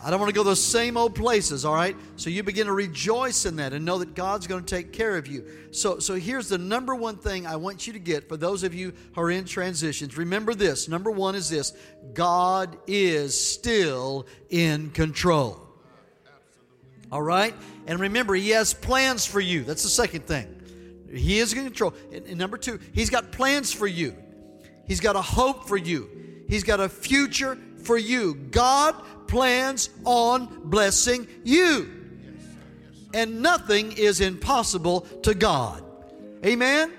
I 0.01 0.09
don't 0.09 0.19
want 0.21 0.29
to 0.29 0.35
go 0.35 0.43
those 0.43 0.63
same 0.63 0.95
old 0.95 1.13
places, 1.13 1.65
all 1.65 1.75
right? 1.75 1.95
So 2.15 2.29
you 2.29 2.41
begin 2.41 2.67
to 2.67 2.73
rejoice 2.73 3.45
in 3.45 3.57
that 3.57 3.73
and 3.73 3.83
know 3.83 3.97
that 3.97 4.15
God's 4.15 4.47
going 4.47 4.63
to 4.63 4.75
take 4.75 4.93
care 4.93 5.17
of 5.17 5.27
you. 5.27 5.45
So, 5.71 5.99
so 5.99 6.15
here's 6.15 6.47
the 6.47 6.57
number 6.57 6.95
one 6.95 7.17
thing 7.17 7.45
I 7.45 7.57
want 7.57 7.85
you 7.85 7.91
to 7.91 7.99
get 7.99 8.29
for 8.29 8.37
those 8.37 8.63
of 8.63 8.73
you 8.73 8.93
who 9.13 9.21
are 9.21 9.29
in 9.29 9.43
transitions. 9.43 10.15
Remember 10.15 10.55
this. 10.55 10.87
Number 10.87 11.11
one 11.11 11.35
is 11.35 11.49
this 11.49 11.73
God 12.13 12.77
is 12.87 13.39
still 13.39 14.25
in 14.49 14.91
control. 14.91 15.67
All 17.11 17.21
right? 17.21 17.53
And 17.85 17.99
remember, 17.99 18.35
He 18.35 18.51
has 18.51 18.73
plans 18.73 19.25
for 19.25 19.41
you. 19.41 19.65
That's 19.65 19.83
the 19.83 19.89
second 19.89 20.25
thing. 20.25 20.55
He 21.11 21.39
is 21.39 21.51
in 21.51 21.65
control. 21.65 21.93
And, 22.13 22.25
and 22.25 22.37
number 22.37 22.57
two, 22.57 22.79
He's 22.93 23.09
got 23.09 23.33
plans 23.33 23.73
for 23.73 23.87
you, 23.87 24.15
He's 24.87 25.01
got 25.01 25.17
a 25.17 25.21
hope 25.21 25.67
for 25.67 25.75
you, 25.75 26.09
He's 26.47 26.63
got 26.63 26.79
a 26.79 26.87
future 26.87 27.57
for 27.83 27.97
you. 27.97 28.35
God 28.35 28.95
plans 29.29 29.89
on 30.03 30.69
blessing 30.69 31.27
you. 31.43 31.89
And 33.13 33.41
nothing 33.41 33.93
is 33.93 34.19
impossible 34.19 35.01
to 35.23 35.33
God. 35.33 35.83
Amen? 36.45 36.93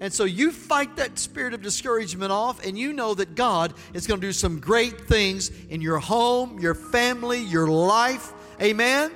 And 0.00 0.10
so 0.10 0.24
you 0.24 0.50
fight 0.50 0.96
that 0.96 1.18
spirit 1.18 1.52
of 1.52 1.60
discouragement 1.60 2.32
off, 2.32 2.64
and 2.64 2.78
you 2.78 2.94
know 2.94 3.12
that 3.14 3.34
God 3.34 3.74
is 3.92 4.06
going 4.06 4.20
to 4.20 4.26
do 4.26 4.32
some 4.32 4.58
great 4.58 4.98
things 5.02 5.50
in 5.68 5.82
your 5.82 5.98
home, 5.98 6.58
your 6.58 6.74
family, 6.74 7.40
your 7.40 7.68
life. 7.68 8.32
Amen? 8.62 9.12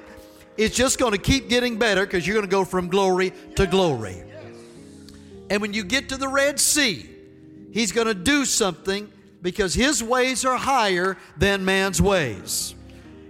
It's 0.59 0.77
just 0.77 0.99
going 0.99 1.13
to 1.13 1.19
keep 1.19 1.49
getting 1.49 1.79
better 1.79 2.05
because 2.05 2.27
you're 2.27 2.35
going 2.35 2.47
to 2.47 2.51
go 2.51 2.65
from 2.65 2.89
glory 2.89 3.33
to 3.57 3.67
glory. 3.67 4.23
And 5.49 5.63
when 5.63 5.73
you 5.73 5.85
get 5.85 6.11
to 6.11 6.17
the 6.19 6.29
Red 6.29 6.61
Sea, 6.61 7.09
He's 7.73 7.91
going 7.91 8.07
to 8.07 8.15
do 8.15 8.45
something 8.45 9.11
because 9.45 9.75
his 9.75 10.03
ways 10.03 10.47
are 10.47 10.57
higher 10.57 11.19
than 11.37 11.67
man's 11.67 12.01
ways. 12.01 12.75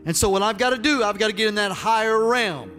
And 0.06 0.16
so, 0.16 0.30
what 0.30 0.42
I've 0.42 0.58
got 0.58 0.70
to 0.70 0.78
do, 0.78 1.02
I've 1.02 1.18
got 1.18 1.26
to 1.26 1.32
get 1.32 1.48
in 1.48 1.56
that 1.56 1.72
higher 1.72 2.24
realm. 2.24 2.70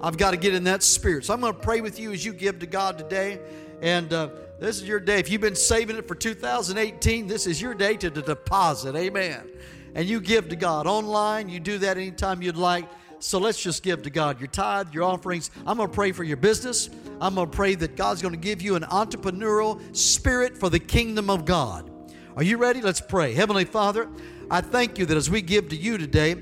I've 0.00 0.16
got 0.16 0.30
to 0.30 0.38
get 0.38 0.54
in 0.54 0.64
that 0.64 0.82
spirit. 0.82 1.26
So, 1.26 1.34
I'm 1.34 1.40
going 1.40 1.52
to 1.52 1.58
pray 1.58 1.82
with 1.82 2.00
you 2.00 2.12
as 2.12 2.24
you 2.24 2.32
give 2.32 2.60
to 2.60 2.66
God 2.66 2.96
today. 2.96 3.40
And 3.82 4.10
uh, 4.12 4.30
this 4.58 4.80
is 4.80 4.88
your 4.88 5.00
day. 5.00 5.18
If 5.18 5.30
you've 5.30 5.42
been 5.42 5.54
saving 5.54 5.96
it 5.96 6.08
for 6.08 6.14
2018, 6.14 7.26
this 7.26 7.46
is 7.46 7.60
your 7.60 7.74
day 7.74 7.94
to, 7.98 8.10
to 8.10 8.22
deposit. 8.22 8.96
Amen. 8.96 9.46
And 9.94 10.08
you 10.08 10.18
give 10.18 10.48
to 10.48 10.56
God 10.56 10.86
online. 10.86 11.50
You 11.50 11.60
do 11.60 11.76
that 11.78 11.98
anytime 11.98 12.40
you'd 12.40 12.56
like. 12.56 12.88
So 13.18 13.38
let's 13.38 13.62
just 13.62 13.82
give 13.82 14.02
to 14.04 14.10
God 14.10 14.40
your 14.40 14.48
tithe, 14.48 14.94
your 14.94 15.04
offerings. 15.04 15.50
I'm 15.66 15.76
going 15.76 15.90
to 15.90 15.94
pray 15.94 16.12
for 16.12 16.24
your 16.24 16.36
business. 16.38 16.88
I'm 17.20 17.34
going 17.34 17.50
to 17.50 17.56
pray 17.56 17.74
that 17.74 17.96
God's 17.96 18.22
going 18.22 18.34
to 18.34 18.40
give 18.40 18.62
you 18.62 18.76
an 18.76 18.84
entrepreneurial 18.84 19.94
spirit 19.94 20.56
for 20.56 20.70
the 20.70 20.78
kingdom 20.78 21.28
of 21.28 21.44
God. 21.44 21.90
Are 22.38 22.44
you 22.44 22.56
ready? 22.56 22.80
Let's 22.80 23.00
pray. 23.00 23.34
Heavenly 23.34 23.64
Father, 23.64 24.08
I 24.48 24.60
thank 24.60 24.96
you 24.96 25.06
that 25.06 25.16
as 25.16 25.28
we 25.28 25.42
give 25.42 25.70
to 25.70 25.76
you 25.76 25.98
today, 25.98 26.34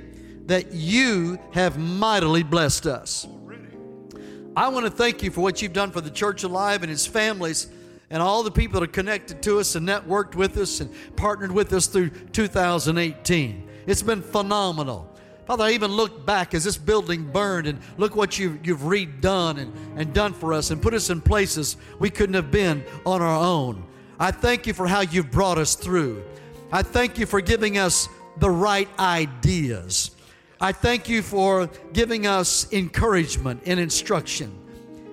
that 0.45 0.75
you 0.75 1.39
have 1.53 1.79
mightily 1.79 2.43
blessed 2.43 2.85
us. 2.85 3.27
I 4.55 4.69
want 4.69 4.85
to 4.85 4.91
thank 4.91 5.23
you 5.23 5.31
for 5.31 5.41
what 5.41 5.63
you've 5.63 5.73
done 5.73 5.91
for 5.93 6.03
the 6.03 6.11
church 6.11 6.43
alive 6.43 6.83
and 6.83 6.93
its 6.93 7.07
families 7.07 7.69
and 8.11 8.23
all 8.23 8.43
the 8.43 8.51
people 8.51 8.79
that 8.79 8.91
are 8.91 8.93
connected 8.93 9.43
to 9.45 9.59
us 9.59 9.75
and 9.75 9.89
networked 9.89 10.35
with 10.35 10.59
us 10.59 10.81
and 10.81 10.95
partnered 11.17 11.51
with 11.51 11.73
us 11.73 11.87
through 11.87 12.11
2018. 12.11 13.67
It's 13.87 14.03
been 14.03 14.21
phenomenal. 14.21 15.11
Father, 15.47 15.65
I 15.65 15.71
even 15.71 15.93
look 15.93 16.27
back 16.27 16.53
as 16.53 16.65
this 16.65 16.77
building 16.77 17.33
burned 17.33 17.69
and 17.69 17.79
look 17.97 18.15
what 18.15 18.39
you've, 18.39 18.67
you've 18.67 18.81
redone 18.81 19.61
and, 19.61 19.99
and 19.99 20.13
done 20.13 20.35
for 20.35 20.53
us 20.53 20.71
and 20.71 20.83
put 20.83 20.93
us 20.93 21.09
in 21.09 21.23
places 21.23 21.79
we 21.99 22.11
couldn't 22.11 22.35
have 22.35 22.51
been 22.51 22.85
on 23.07 23.23
our 23.23 23.43
own. 23.43 23.87
I 24.19 24.31
thank 24.31 24.67
you 24.67 24.73
for 24.73 24.87
how 24.87 25.01
you've 25.01 25.31
brought 25.31 25.59
us 25.59 25.75
through. 25.75 26.25
I 26.73 26.83
thank 26.83 27.19
you 27.19 27.27
for 27.27 27.41
giving 27.41 27.77
us 27.77 28.09
the 28.39 28.51
right 28.51 28.89
ideas. 28.99 30.11
I 30.59 30.73
thank 30.73 31.09
you 31.09 31.21
for 31.21 31.69
giving 31.93 32.27
us 32.27 32.73
encouragement 32.73 33.63
and 33.67 33.79
instruction. 33.79 34.57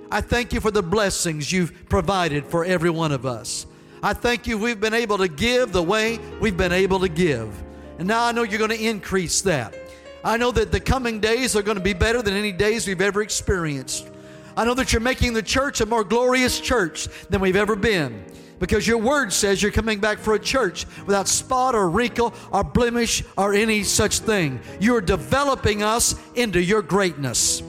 I 0.09 0.21
thank 0.21 0.53
you 0.53 0.61
for 0.61 0.71
the 0.71 0.83
blessings 0.83 1.51
you've 1.51 1.89
provided 1.89 2.45
for 2.45 2.63
every 2.63 2.89
one 2.89 3.11
of 3.11 3.25
us. 3.25 3.65
I 4.01 4.13
thank 4.13 4.47
you 4.47 4.57
we've 4.57 4.79
been 4.79 4.93
able 4.93 5.17
to 5.17 5.27
give 5.27 5.73
the 5.73 5.83
way 5.83 6.19
we've 6.39 6.55
been 6.55 6.71
able 6.71 6.99
to 7.01 7.09
give. 7.09 7.51
And 7.99 8.07
now 8.07 8.23
I 8.23 8.31
know 8.31 8.43
you're 8.43 8.59
going 8.59 8.71
to 8.71 8.81
increase 8.81 9.41
that. 9.41 9.75
I 10.23 10.37
know 10.37 10.51
that 10.51 10.71
the 10.71 10.79
coming 10.79 11.19
days 11.19 11.57
are 11.57 11.61
going 11.61 11.77
to 11.77 11.83
be 11.83 11.93
better 11.93 12.21
than 12.21 12.35
any 12.35 12.53
days 12.53 12.87
we've 12.87 13.01
ever 13.01 13.21
experienced. 13.21 14.07
I 14.55 14.63
know 14.63 14.73
that 14.75 14.93
you're 14.93 15.01
making 15.01 15.33
the 15.33 15.41
church 15.41 15.81
a 15.81 15.85
more 15.85 16.05
glorious 16.05 16.59
church 16.61 17.09
than 17.29 17.41
we've 17.41 17.57
ever 17.57 17.75
been 17.75 18.23
because 18.63 18.87
your 18.87 18.97
word 18.97 19.33
says 19.33 19.61
you're 19.61 19.73
coming 19.73 19.99
back 19.99 20.17
for 20.17 20.35
a 20.35 20.39
church 20.39 20.85
without 21.05 21.27
spot 21.27 21.75
or 21.75 21.89
wrinkle 21.89 22.33
or 22.49 22.63
blemish 22.63 23.21
or 23.37 23.53
any 23.53 23.83
such 23.83 24.19
thing. 24.19 24.57
You're 24.79 25.01
developing 25.01 25.83
us 25.83 26.15
into 26.35 26.63
your 26.63 26.81
greatness. 26.81 27.61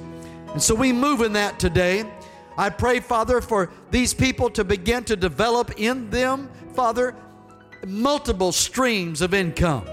And 0.53 0.63
so 0.63 0.73
we 0.73 0.93
move 0.93 1.21
in 1.23 1.33
that 1.33 1.59
today. 1.59 2.09
I 2.57 2.71
pray, 2.71 3.01
Father, 3.01 3.41
for 3.41 3.73
these 3.91 4.15
people 4.15 4.49
to 4.51 4.63
begin 4.63 5.03
to 5.07 5.17
develop 5.17 5.73
in 5.81 6.11
them, 6.11 6.49
Father, 6.75 7.17
multiple 7.85 8.53
streams 8.53 9.21
of 9.21 9.35
income. 9.35 9.87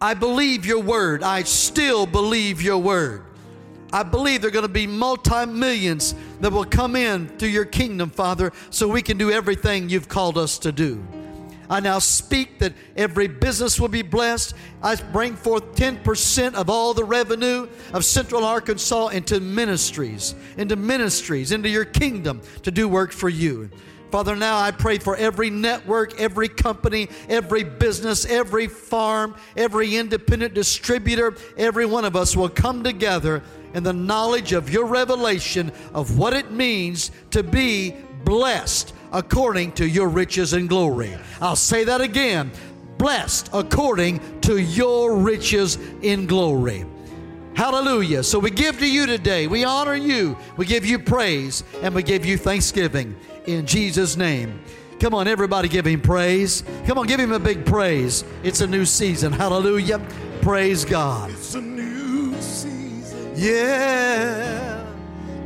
I 0.00 0.14
believe 0.14 0.66
your 0.66 0.80
word. 0.80 1.22
I 1.22 1.44
still 1.44 2.04
believe 2.04 2.60
your 2.62 2.78
word. 2.78 3.25
I 3.96 4.02
believe 4.02 4.42
there 4.42 4.48
are 4.48 4.52
going 4.52 4.62
to 4.62 4.68
be 4.68 4.86
multi 4.86 5.46
millions 5.46 6.14
that 6.40 6.52
will 6.52 6.66
come 6.66 6.96
in 6.96 7.34
to 7.38 7.48
your 7.48 7.64
kingdom, 7.64 8.10
Father, 8.10 8.52
so 8.68 8.86
we 8.86 9.00
can 9.00 9.16
do 9.16 9.30
everything 9.30 9.88
you've 9.88 10.06
called 10.06 10.36
us 10.36 10.58
to 10.58 10.70
do. 10.70 11.02
I 11.70 11.80
now 11.80 11.98
speak 11.98 12.58
that 12.58 12.74
every 12.94 13.26
business 13.26 13.80
will 13.80 13.88
be 13.88 14.02
blessed. 14.02 14.52
I 14.82 14.96
bring 14.96 15.34
forth 15.34 15.74
10% 15.76 16.52
of 16.56 16.68
all 16.68 16.92
the 16.92 17.04
revenue 17.04 17.68
of 17.94 18.04
Central 18.04 18.44
Arkansas 18.44 19.08
into 19.08 19.40
ministries, 19.40 20.34
into 20.58 20.76
ministries, 20.76 21.50
into 21.50 21.70
your 21.70 21.86
kingdom 21.86 22.42
to 22.64 22.70
do 22.70 22.90
work 22.90 23.12
for 23.12 23.30
you. 23.30 23.70
Father, 24.10 24.36
now 24.36 24.58
I 24.58 24.70
pray 24.70 24.98
for 24.98 25.16
every 25.16 25.50
network, 25.50 26.20
every 26.20 26.48
company, 26.48 27.08
every 27.28 27.64
business, 27.64 28.24
every 28.24 28.68
farm, 28.68 29.34
every 29.56 29.96
independent 29.96 30.54
distributor, 30.54 31.34
every 31.56 31.86
one 31.86 32.04
of 32.04 32.14
us 32.14 32.36
will 32.36 32.48
come 32.48 32.84
together 32.84 33.42
in 33.74 33.82
the 33.82 33.92
knowledge 33.92 34.52
of 34.52 34.70
your 34.70 34.86
revelation 34.86 35.72
of 35.94 36.18
what 36.18 36.32
it 36.32 36.50
means 36.50 37.10
to 37.30 37.42
be 37.42 37.94
blessed 38.24 38.94
according 39.12 39.72
to 39.72 39.86
your 39.86 40.08
riches 40.08 40.52
and 40.52 40.68
glory. 40.68 41.16
I'll 41.40 41.56
say 41.56 41.84
that 41.84 42.00
again 42.00 42.50
blessed 42.98 43.50
according 43.52 44.20
to 44.40 44.58
your 44.58 45.16
riches 45.16 45.78
in 46.02 46.26
glory. 46.26 46.84
Hallelujah. 47.54 48.22
So 48.22 48.38
we 48.38 48.50
give 48.50 48.78
to 48.80 48.90
you 48.90 49.06
today. 49.06 49.46
We 49.46 49.64
honor 49.64 49.94
you. 49.94 50.36
We 50.56 50.66
give 50.66 50.84
you 50.84 50.98
praise 50.98 51.64
and 51.82 51.94
we 51.94 52.02
give 52.02 52.26
you 52.26 52.36
thanksgiving 52.36 53.16
in 53.46 53.66
Jesus' 53.66 54.16
name. 54.16 54.60
Come 55.00 55.14
on, 55.14 55.28
everybody, 55.28 55.68
give 55.68 55.86
him 55.86 56.00
praise. 56.00 56.64
Come 56.86 56.98
on, 56.98 57.06
give 57.06 57.20
him 57.20 57.32
a 57.32 57.38
big 57.38 57.66
praise. 57.66 58.24
It's 58.42 58.60
a 58.60 58.66
new 58.66 58.84
season. 58.84 59.32
Hallelujah. 59.32 59.98
Praise 60.40 60.84
God. 60.84 61.30
Yeah. 63.36 64.82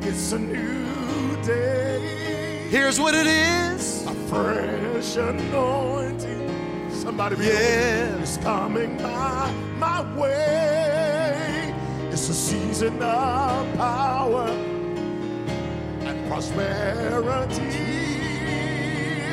It's 0.03 0.31
a 0.33 0.39
new 0.39 1.43
day. 1.43 2.69
Here's 2.71 3.01
what 3.01 3.17
it 3.17 3.27
is. 3.27 4.07
A 4.07 4.15
fresh 4.29 5.17
anointing. 5.17 6.91
Somebody 6.93 7.35
be 7.37 7.47
Yeah. 7.47 8.23
is 8.23 8.37
coming 8.39 9.03
my 9.03 9.51
my 9.77 10.03
way. 10.17 11.75
It's 12.13 12.29
a 12.29 12.35
season 12.35 13.03
of 13.03 13.77
power 13.77 14.47
and 16.01 16.29
prosperity. 16.29 17.73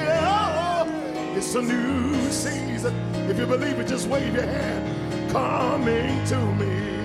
Oh, 0.09 0.87
it's 1.35 1.53
a 1.53 1.61
new 1.61 2.31
season. 2.31 2.95
If 3.29 3.37
you 3.37 3.45
believe 3.45 3.79
it, 3.79 3.87
just 3.87 4.07
wave 4.07 4.33
your 4.33 4.47
hand. 4.47 5.31
Coming 5.31 6.25
to 6.25 6.37
me. 6.55 6.96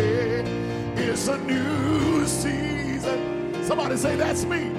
It's 0.00 1.28
a 1.28 1.38
new 1.38 2.26
season. 2.26 3.64
Somebody 3.64 3.96
say, 3.96 4.16
That's 4.16 4.44
me. 4.44 4.70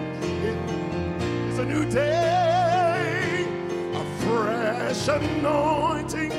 It's 1.49 1.59
a 1.59 1.65
new 1.65 1.85
day. 1.89 3.45
A 3.93 4.03
fresh 4.23 5.07
anointing 5.09 6.31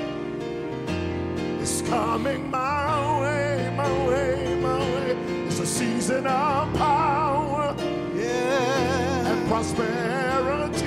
is 1.60 1.82
coming 1.82 2.50
my 2.50 3.20
way, 3.22 3.72
my 3.76 4.08
way, 4.08 4.58
my 4.62 4.78
way. 4.78 5.16
It's 5.46 5.60
a 5.60 5.66
season 5.66 6.26
of 6.26 6.72
power 6.74 7.74
Yeah. 8.14 9.30
and 9.32 9.48
prosperity. 9.48 10.86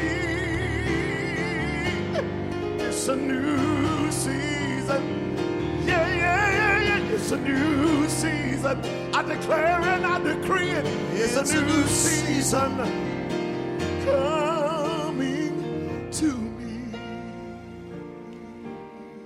It's 2.80 3.08
a 3.10 3.16
new 3.16 4.12
season. 4.12 5.23
It's 7.24 7.32
a 7.32 7.38
new 7.38 8.10
season. 8.10 8.82
I 9.16 9.24
declare 9.24 9.80
and 9.80 10.06
I 10.06 10.20
decree 10.20 10.72
it. 10.72 10.86
It's, 11.14 11.38
It's 11.38 11.54
a 11.54 11.62
new 11.62 11.68
new 11.68 11.84
season 11.84 12.76
coming 14.04 16.10
to 16.12 16.34
me. 16.34 17.00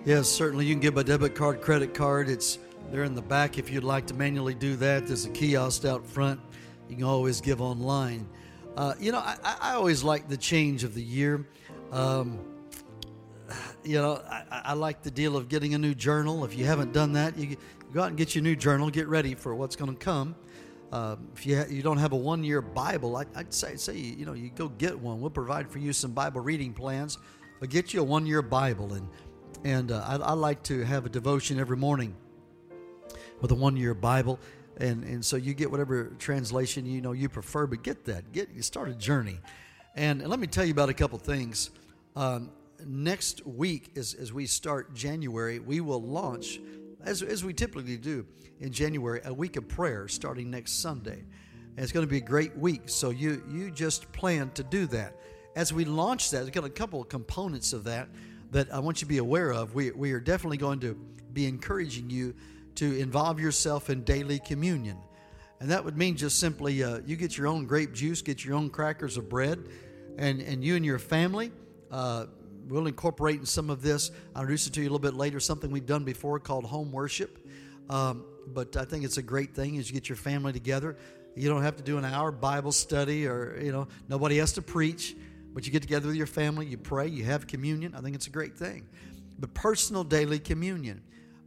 Yes, 0.05 0.29
certainly. 0.29 0.67
You 0.67 0.75
can 0.75 0.79
give 0.79 0.97
a 0.97 1.03
debit 1.03 1.33
card, 1.33 1.63
credit 1.63 1.95
card. 1.95 2.29
It's 2.29 2.59
they're 2.91 3.03
in 3.03 3.15
the 3.15 3.23
back 3.23 3.57
if 3.57 3.71
you'd 3.71 3.83
like 3.83 4.05
to 4.07 4.13
manually 4.13 4.53
do 4.53 4.75
that. 4.75 5.07
There's 5.07 5.25
a 5.25 5.31
kiosk 5.31 5.83
out 5.83 6.05
front. 6.05 6.39
You 6.89 6.97
can 6.97 7.05
always 7.05 7.41
give 7.41 7.61
online. 7.61 8.29
Uh, 8.75 8.93
you 8.99 9.11
know, 9.11 9.17
I, 9.17 9.37
I 9.59 9.73
always 9.73 10.03
like 10.03 10.29
the 10.29 10.37
change 10.37 10.83
of 10.83 10.93
the 10.93 11.01
year. 11.01 11.47
Um, 11.91 12.37
you 13.83 13.95
know, 13.95 14.21
I, 14.29 14.43
I 14.51 14.61
I 14.65 14.73
like 14.73 15.01
the 15.01 15.09
deal 15.09 15.35
of 15.35 15.49
getting 15.49 15.73
a 15.73 15.77
new 15.77 15.95
journal. 15.95 16.45
If 16.45 16.57
you 16.57 16.65
haven't 16.65 16.93
done 16.93 17.13
that, 17.13 17.37
you 17.37 17.57
go 17.93 18.01
out 18.01 18.09
and 18.09 18.17
get 18.17 18.35
your 18.35 18.43
new 18.43 18.55
journal. 18.55 18.89
Get 18.89 19.07
ready 19.07 19.35
for 19.35 19.55
what's 19.55 19.75
going 19.75 19.91
to 19.91 19.97
come. 19.97 20.35
Uh, 20.91 21.17
if 21.35 21.45
you 21.45 21.57
ha- 21.57 21.67
you 21.69 21.81
don't 21.81 21.97
have 21.97 22.13
a 22.13 22.17
one 22.17 22.43
year 22.43 22.61
Bible, 22.61 23.17
I, 23.17 23.25
I'd 23.35 23.53
say 23.53 23.75
say 23.75 23.97
you 23.97 24.25
know 24.25 24.33
you 24.33 24.49
go 24.49 24.69
get 24.69 24.97
one. 24.97 25.19
We'll 25.19 25.29
provide 25.29 25.69
for 25.69 25.79
you 25.79 25.93
some 25.93 26.11
Bible 26.11 26.41
reading 26.41 26.73
plans, 26.73 27.17
but 27.59 27.69
get 27.69 27.93
you 27.93 28.01
a 28.01 28.03
one 28.03 28.25
year 28.25 28.41
Bible 28.41 28.93
and 28.93 29.07
and 29.63 29.91
uh, 29.91 30.03
I, 30.05 30.15
I 30.17 30.33
like 30.33 30.63
to 30.63 30.83
have 30.83 31.05
a 31.05 31.09
devotion 31.09 31.59
every 31.59 31.77
morning 31.77 32.15
with 33.41 33.51
a 33.51 33.55
one 33.55 33.77
year 33.77 33.93
Bible. 33.93 34.39
And, 34.79 35.03
and 35.03 35.25
so 35.25 35.37
you 35.37 35.53
get 35.53 35.71
whatever 35.71 36.13
translation 36.19 36.85
you 36.85 37.01
know 37.01 37.11
you 37.11 37.29
prefer, 37.29 37.65
but 37.65 37.83
get 37.83 38.05
that. 38.05 38.31
Get 38.31 38.49
you 38.53 38.61
start 38.61 38.89
a 38.89 38.93
journey. 38.93 39.39
And, 39.95 40.27
let 40.27 40.39
me 40.39 40.45
tell 40.45 40.63
you 40.63 40.71
about 40.71 40.89
a 40.89 40.93
couple 40.93 41.17
things. 41.17 41.71
Um, 42.15 42.51
next 42.85 43.45
week, 43.47 43.91
as, 43.97 44.13
as 44.13 44.31
we 44.31 44.45
start 44.45 44.93
January, 44.93 45.57
we 45.57 45.81
will 45.81 46.01
launch, 46.01 46.59
as, 47.07 47.23
as 47.23 47.43
we 47.43 47.53
typically 47.53 47.97
do 47.97 48.25
in 48.59 48.71
January, 48.71 49.21
a 49.23 49.33
week 49.33 49.55
of 49.55 49.67
prayer 49.67 50.07
starting 50.07 50.51
next 50.51 50.81
Sunday. 50.81 51.23
And 51.75 51.83
it's 51.83 51.91
going 51.91 52.05
to 52.05 52.09
be 52.09 52.17
a 52.17 52.21
great 52.21 52.55
week. 52.57 52.81
So 52.87 53.11
you 53.11 53.43
you 53.49 53.71
just 53.71 54.11
plan 54.11 54.51
to 54.55 54.63
do 54.63 54.87
that. 54.87 55.15
As 55.55 55.71
we 55.71 55.85
launch 55.85 56.31
that, 56.31 56.39
there's 56.39 56.51
got 56.51 56.65
a 56.65 56.69
couple 56.69 57.01
of 57.01 57.07
components 57.07 57.71
of 57.73 57.85
that 57.85 58.09
that 58.51 58.73
I 58.73 58.79
want 58.79 59.01
you 59.01 59.05
to 59.05 59.09
be 59.09 59.19
aware 59.19 59.51
of. 59.51 59.73
We, 59.73 59.91
we 59.91 60.11
are 60.11 60.19
definitely 60.19 60.57
going 60.57 60.79
to 60.81 60.95
be 61.33 61.45
encouraging 61.45 62.09
you 62.09 62.35
to 62.75 62.99
involve 62.99 63.39
yourself 63.39 63.89
in 63.89 64.03
daily 64.03 64.39
communion. 64.39 64.97
And 65.59 65.69
that 65.71 65.83
would 65.83 65.97
mean 65.97 66.15
just 66.15 66.39
simply 66.39 66.83
uh, 66.83 66.99
you 67.05 67.15
get 67.15 67.37
your 67.37 67.47
own 67.47 67.65
grape 67.65 67.93
juice, 67.93 68.21
get 68.21 68.45
your 68.45 68.55
own 68.55 68.69
crackers 68.69 69.17
of 69.17 69.27
bread, 69.29 69.67
and, 70.17 70.41
and 70.41 70.63
you 70.63 70.75
and 70.75 70.85
your 70.85 70.99
family 70.99 71.51
uh, 71.91 72.27
will 72.67 72.87
incorporate 72.87 73.39
in 73.39 73.45
some 73.45 73.69
of 73.69 73.81
this. 73.81 74.11
I'll 74.35 74.41
introduce 74.41 74.67
it 74.67 74.73
to 74.73 74.81
you 74.81 74.85
a 74.85 74.91
little 74.91 74.99
bit 74.99 75.13
later, 75.13 75.39
something 75.39 75.71
we've 75.71 75.85
done 75.85 76.03
before 76.03 76.39
called 76.39 76.65
home 76.65 76.91
worship. 76.91 77.45
Um, 77.89 78.25
but 78.47 78.75
I 78.77 78.85
think 78.85 79.03
it's 79.03 79.17
a 79.17 79.21
great 79.21 79.55
thing 79.55 79.77
as 79.77 79.89
you 79.89 79.93
get 79.93 80.09
your 80.09 80.15
family 80.15 80.53
together. 80.53 80.97
You 81.35 81.49
don't 81.49 81.61
have 81.61 81.75
to 81.77 81.83
do 81.83 81.97
an 81.97 82.05
hour 82.05 82.31
Bible 82.31 82.71
study 82.71 83.27
or, 83.27 83.59
you 83.61 83.71
know, 83.71 83.87
nobody 84.09 84.37
has 84.37 84.53
to 84.53 84.61
preach, 84.61 85.15
but 85.53 85.65
you 85.65 85.71
get 85.71 85.81
together 85.81 86.07
with 86.07 86.15
your 86.15 86.27
family, 86.27 86.65
you 86.65 86.77
pray, 86.77 87.07
you 87.07 87.23
have 87.25 87.47
communion. 87.47 87.93
I 87.95 88.01
think 88.01 88.15
it's 88.15 88.27
a 88.27 88.31
great 88.31 88.57
thing. 88.57 88.87
But 89.39 89.53
personal 89.53 90.03
daily 90.03 90.39
communion. 90.39 91.01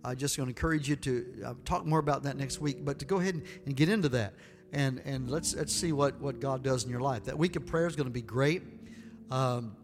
I'm 0.04 0.16
just 0.16 0.36
going 0.36 0.46
to 0.46 0.50
encourage 0.50 0.88
you 0.88 0.96
to 0.96 1.26
uh, 1.44 1.54
talk 1.64 1.84
more 1.84 1.98
about 1.98 2.22
that 2.22 2.36
next 2.36 2.60
week, 2.60 2.84
but 2.84 2.98
to 3.00 3.04
go 3.04 3.18
ahead 3.18 3.34
and, 3.34 3.42
and 3.66 3.76
get 3.76 3.88
into 3.88 4.08
that. 4.10 4.34
And, 4.72 5.02
and 5.04 5.28
let's, 5.28 5.54
let's 5.54 5.74
see 5.74 5.92
what, 5.92 6.20
what 6.20 6.40
God 6.40 6.62
does 6.62 6.84
in 6.84 6.90
your 6.90 7.00
life. 7.00 7.24
That 7.24 7.36
week 7.36 7.56
of 7.56 7.66
prayer 7.66 7.86
is 7.86 7.96
going 7.96 8.06
to 8.06 8.12
be 8.12 8.22
great. 8.22 8.62
Um, 9.30 9.76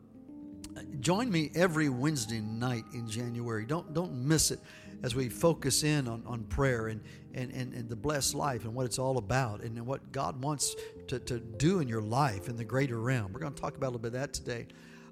join 1.00 1.30
me 1.30 1.50
every 1.54 1.88
Wednesday 1.88 2.40
night 2.40 2.84
in 2.92 3.08
January. 3.08 3.64
Don't 3.66 3.92
don't 3.94 4.14
miss 4.14 4.50
it 4.50 4.60
as 5.02 5.14
we 5.14 5.28
focus 5.28 5.82
in 5.82 6.08
on, 6.08 6.22
on 6.26 6.42
prayer 6.44 6.88
and, 6.88 7.00
and, 7.34 7.50
and, 7.52 7.74
and 7.74 7.88
the 7.88 7.96
blessed 7.96 8.34
life 8.34 8.64
and 8.64 8.74
what 8.74 8.86
it's 8.86 8.98
all 8.98 9.18
about 9.18 9.60
and 9.60 9.86
what 9.86 10.12
God 10.12 10.40
wants 10.42 10.74
to, 11.08 11.18
to 11.20 11.38
do 11.38 11.80
in 11.80 11.88
your 11.88 12.00
life 12.00 12.48
in 12.48 12.56
the 12.56 12.64
greater 12.64 12.98
realm. 12.98 13.32
We're 13.32 13.40
going 13.40 13.52
to 13.52 13.60
talk 13.60 13.76
about 13.76 13.88
a 13.88 13.92
little 13.92 14.00
bit 14.00 14.08
of 14.08 14.20
that 14.20 14.32
today. 14.32 14.66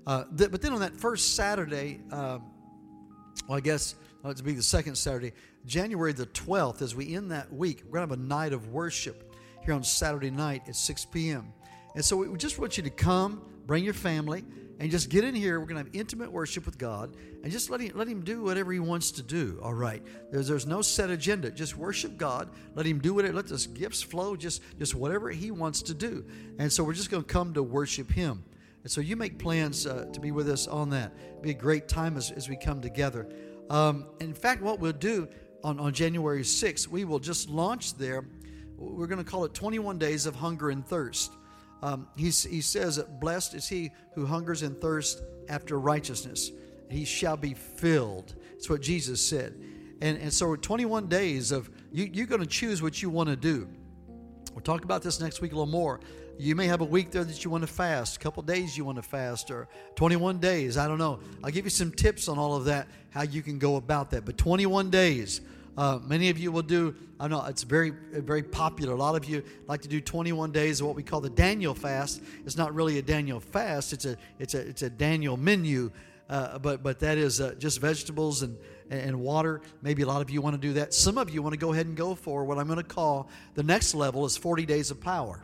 Uh, 0.07 0.25
th- 0.37 0.51
but 0.51 0.61
then 0.63 0.73
on 0.73 0.81
that 0.81 0.97
first 0.97 1.35
Saturday, 1.35 2.01
um, 2.11 2.43
well, 3.49 3.59
I 3.59 3.61
guess 3.61 3.95
uh, 4.25 4.31
it'll 4.31 4.45
be 4.45 4.53
the 4.53 4.63
second 4.63 4.97
Saturday, 4.97 5.33
January 5.67 6.13
the 6.13 6.27
12th, 6.27 6.83
as 6.83 6.95
we 6.95 7.15
end 7.15 7.31
that 7.31 7.53
week, 7.53 7.83
we're 7.85 7.99
going 7.99 8.09
to 8.09 8.15
have 8.15 8.21
a 8.21 8.23
night 8.23 8.53
of 8.53 8.69
worship 8.69 9.35
here 9.65 9.75
on 9.75 9.83
Saturday 9.83 10.31
night 10.31 10.63
at 10.69 10.77
6 10.77 11.05
p.m. 11.07 11.53
And 11.95 12.05
so 12.05 12.17
we 12.17 12.37
just 12.37 12.59
want 12.59 12.77
you 12.77 12.83
to 12.83 12.91
come, 12.91 13.43
bring 13.67 13.85
your 13.85 13.95
family, 13.95 14.45
and 14.81 14.91
just 14.91 15.09
get 15.09 15.25
in 15.25 15.35
here. 15.35 15.61
We're 15.61 15.67
going 15.67 15.83
to 15.83 15.85
have 15.85 15.95
intimate 15.95 16.33
worship 16.33 16.67
with 16.67 16.79
God 16.79 17.17
and 17.43 17.53
just 17.53 17.71
let 17.71 17.81
him, 17.81 17.93
let 17.95 18.09
him 18.09 18.23
do 18.23 18.43
whatever 18.43 18.73
he 18.73 18.81
wants 18.81 19.13
to 19.13 19.23
do. 19.23 19.61
All 19.63 19.75
right. 19.75 20.03
There's, 20.31 20.49
there's 20.49 20.67
no 20.67 20.83
set 20.83 21.11
agenda. 21.11 21.51
Just 21.51 21.77
worship 21.77 22.17
God. 22.17 22.51
Let 22.75 22.87
him 22.87 22.99
do 22.99 23.15
whatever. 23.15 23.35
Let 23.35 23.47
those 23.47 23.67
gifts 23.67 24.03
flow. 24.03 24.37
Just, 24.37 24.63
just 24.79 24.95
whatever 24.95 25.31
he 25.31 25.51
wants 25.51 25.83
to 25.83 25.95
do. 25.95 26.25
And 26.59 26.73
so 26.73 26.83
we're 26.83 26.95
just 26.95 27.11
going 27.11 27.23
to 27.23 27.33
come 27.33 27.55
to 27.55 27.63
worship 27.63 28.11
him. 28.11 28.45
And 28.83 28.91
so 28.91 29.01
you 29.01 29.17
make 29.17 29.39
plans 29.39 29.87
uh, 29.87 30.07
to 30.13 30.21
be 30.21 30.31
with 30.31 30.49
us 30.49 30.67
on 30.67 30.91
that. 30.91 31.13
It'll 31.31 31.43
be 31.43 31.51
a 31.51 31.55
great 31.55 31.89
time 31.89 32.17
as, 32.17 32.31
as 32.31 32.49
we 32.49 32.57
come 32.57 32.81
together. 32.81 33.29
Um, 33.71 34.07
in 34.21 34.35
fact, 34.35 34.61
what 34.61 34.79
we'll 34.81 34.93
do 34.93 35.29
on, 35.63 35.81
on 35.81 35.93
January 35.95 36.43
6th, 36.43 36.89
we 36.89 37.05
will 37.05 37.19
just 37.19 37.49
launch 37.49 37.97
there. 37.97 38.27
We're 38.77 39.07
going 39.07 39.25
to 39.25 39.31
call 39.31 39.45
it 39.45 39.55
21 39.55 39.99
Days 39.99 40.27
of 40.27 40.35
Hunger 40.35 40.69
and 40.69 40.87
Thirst. 40.87 41.33
Um, 41.85 42.09
he, 42.17 42.31
he 42.31 42.63
says, 42.63 42.99
Blessed 43.21 43.53
is 43.53 43.69
he 43.69 43.93
who 44.15 44.25
hungers 44.25 44.63
and 44.63 44.75
thirsts 44.75 45.21
after 45.51 45.79
righteousness. 45.79 46.51
He 46.89 47.05
shall 47.05 47.37
be 47.37 47.53
filled. 47.53 48.35
That's 48.53 48.71
what 48.71 48.81
Jesus 48.81 49.25
said. 49.25 49.55
And, 50.01 50.17
and 50.17 50.33
so 50.33 50.57
21 50.57 51.09
days 51.09 51.53
of 51.53 51.69
you, 51.93 52.09
you're 52.11 52.27
going 52.27 52.41
to 52.41 52.47
choose 52.47 52.81
what 52.81 53.03
you 53.03 53.11
want 53.11 53.29
to 53.29 53.37
do. 53.37 53.69
We'll 54.55 54.63
talk 54.63 54.85
about 54.85 55.03
this 55.03 55.21
next 55.21 55.43
week 55.43 55.53
a 55.53 55.57
little 55.57 55.71
more. 55.71 56.01
You 56.39 56.57
may 56.57 56.69
have 56.69 56.81
a 56.81 56.87
week 56.87 57.11
there 57.11 57.23
that 57.23 57.45
you 57.45 57.51
want 57.51 57.63
to 57.65 57.73
fast, 57.73 58.17
a 58.17 58.19
couple 58.19 58.43
days 58.43 58.79
you 58.79 58.87
want 58.87 58.97
to 58.97 59.03
fast, 59.03 59.51
or 59.51 59.69
21 59.97 60.39
days. 60.39 60.79
I 60.79 60.89
don't 60.89 60.99
know. 60.99 61.21
I'll 61.43 61.51
give 61.51 61.67
you 61.67 61.71
some 61.71 61.93
tips 61.93 62.29
on 62.29 62.39
all 62.39 62.57
of 62.57 62.65
that, 62.65 62.89
how 63.11 63.23
you 63.23 63.43
can 63.43 63.59
go 63.59 63.77
about 63.77 64.11
that. 64.13 64.25
But 64.25 64.39
21 64.39 64.89
days. 64.89 65.43
Uh, 65.77 65.99
many 66.05 66.31
of 66.31 66.39
you 66.39 66.53
will 66.53 66.63
do. 66.63 66.95
I 67.19 67.29
know 67.29 67.45
it's 67.47 67.65
very, 67.65 67.91
very 67.91 68.43
popular. 68.43 68.93
A 68.93 68.97
lot 68.97 69.17
of 69.17 69.25
you 69.25 69.43
like 69.67 69.83
to 69.83 69.89
do 69.89 70.01
21 70.01 70.53
days 70.53 70.81
of 70.81 70.87
what 70.87 70.95
we 70.95 71.03
call 71.03 71.21
the 71.21 71.31
Daniel 71.31 71.75
fast. 71.75 72.23
It's 72.45 72.57
not 72.57 72.75
really 72.75 72.99
a 72.99 73.03
Daniel 73.03 73.41
fast. 73.41 73.93
It's 73.93 74.05
a, 74.05 74.17
it's 74.39 74.55
a, 74.55 74.61
it's 74.61 74.83
a 74.83 74.91
Daniel 74.91 75.37
menu. 75.37 75.91
Uh, 76.29 76.59
but, 76.59 76.83
but 76.83 77.01
that 77.01 77.19
is 77.19 77.41
uh, 77.41 77.55
just 77.59 77.81
vegetables 77.81 78.43
and, 78.43 78.57
and 78.89 79.21
water. 79.21 79.61
Maybe 79.83 80.03
a 80.03 80.07
lot 80.07 80.23
of 80.23 80.31
you 80.31 80.41
want 80.41 80.55
to 80.55 80.61
do 80.61 80.75
that. 80.75 80.95
Some 80.95 81.19
of 81.19 81.31
you 81.31 81.43
want 81.43 81.53
to 81.53 81.59
go 81.59 81.73
ahead 81.73 81.87
and 81.87 81.97
go 81.97 82.15
for 82.15 82.45
what 82.45 82.59
I'm 82.59 82.67
going 82.67 82.79
to 82.79 82.83
call 82.83 83.29
the 83.55 83.63
next 83.63 83.95
level 83.95 84.25
is 84.25 84.37
40 84.37 84.65
days 84.65 84.91
of 84.91 85.01
power. 85.01 85.43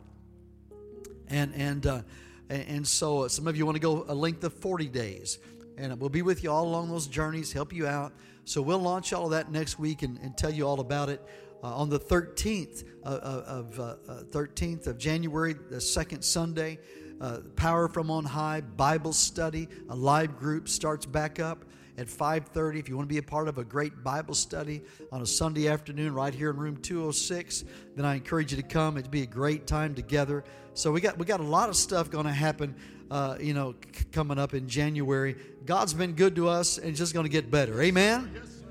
And 1.29 1.55
and 1.55 1.87
uh, 1.87 2.03
and 2.49 2.87
so 2.87 3.29
some 3.29 3.47
of 3.47 3.57
you 3.57 3.65
want 3.65 3.77
to 3.77 3.81
go 3.81 4.05
a 4.09 4.15
length 4.15 4.43
of 4.43 4.53
40 4.55 4.89
days, 4.89 5.39
and 5.79 6.01
we'll 6.01 6.11
be 6.11 6.23
with 6.23 6.43
you 6.43 6.51
all 6.51 6.65
along 6.65 6.89
those 6.89 7.07
journeys, 7.07 7.53
help 7.53 7.73
you 7.73 7.87
out. 7.87 8.13
So 8.51 8.61
we'll 8.61 8.81
launch 8.81 9.13
all 9.13 9.27
of 9.27 9.31
that 9.31 9.53
next 9.53 9.79
week 9.79 10.03
and, 10.03 10.19
and 10.19 10.37
tell 10.37 10.53
you 10.53 10.67
all 10.67 10.81
about 10.81 11.09
it. 11.09 11.25
Uh, 11.63 11.69
on 11.73 11.89
the 11.89 12.01
13th 12.01 12.83
of, 13.05 13.21
of 13.23 13.79
uh, 13.79 13.95
13th 14.33 14.89
uh, 14.89 14.91
of 14.91 14.99
January, 14.99 15.53
the 15.53 15.81
second 15.81 16.21
Sunday, 16.21 16.81
uh, 17.21 17.43
Power 17.55 17.87
from 17.87 18.11
on 18.11 18.25
High 18.25 18.61
Bible 18.61 19.13
study, 19.13 19.69
a 19.89 19.95
live 19.95 20.37
group 20.37 20.69
starts 20.69 21.07
back 21.07 21.39
up 21.39 21.65
at 21.97 22.09
5:30 22.09 22.81
if 22.81 22.89
you 22.89 22.97
want 22.97 23.09
to 23.09 23.13
be 23.13 23.19
a 23.19 23.23
part 23.23 23.47
of 23.47 23.59
a 23.59 23.65
great 23.65 24.03
Bible 24.03 24.35
study 24.35 24.83
on 25.13 25.23
a 25.23 25.27
Sunday 25.27 25.69
afternoon 25.69 26.13
right 26.13 26.35
here 26.35 26.51
in 26.51 26.57
room 26.57 26.77
206 26.79 27.65
then 27.95 28.05
I 28.05 28.15
encourage 28.15 28.51
you 28.53 28.57
to 28.57 28.67
come. 28.67 28.97
It'd 28.97 29.11
be 29.13 29.23
a 29.23 29.27
great 29.27 29.67
time 29.67 29.95
together. 29.95 30.43
So 30.75 30.91
we 30.91 31.01
got 31.01 31.19
we 31.19 31.27
got 31.27 31.39
a 31.39 31.45
lot 31.45 31.69
of 31.69 31.77
stuff 31.77 32.11
going 32.11 32.27
to 32.27 32.33
happen 32.33 32.75
uh, 33.11 33.37
you 33.41 33.55
know 33.55 33.75
c- 33.97 34.05
coming 34.13 34.39
up 34.39 34.55
in 34.55 34.69
January 34.69 35.37
God's 35.67 35.95
been 35.95 36.13
good 36.13 36.37
to 36.37 36.49
us 36.49 36.79
and 36.79 36.89
it's 36.89 36.99
just 36.99 37.13
going 37.15 37.25
to 37.25 37.31
get 37.31 37.51
better 37.51 37.81
amen 37.83 38.31
yes, 38.35 38.63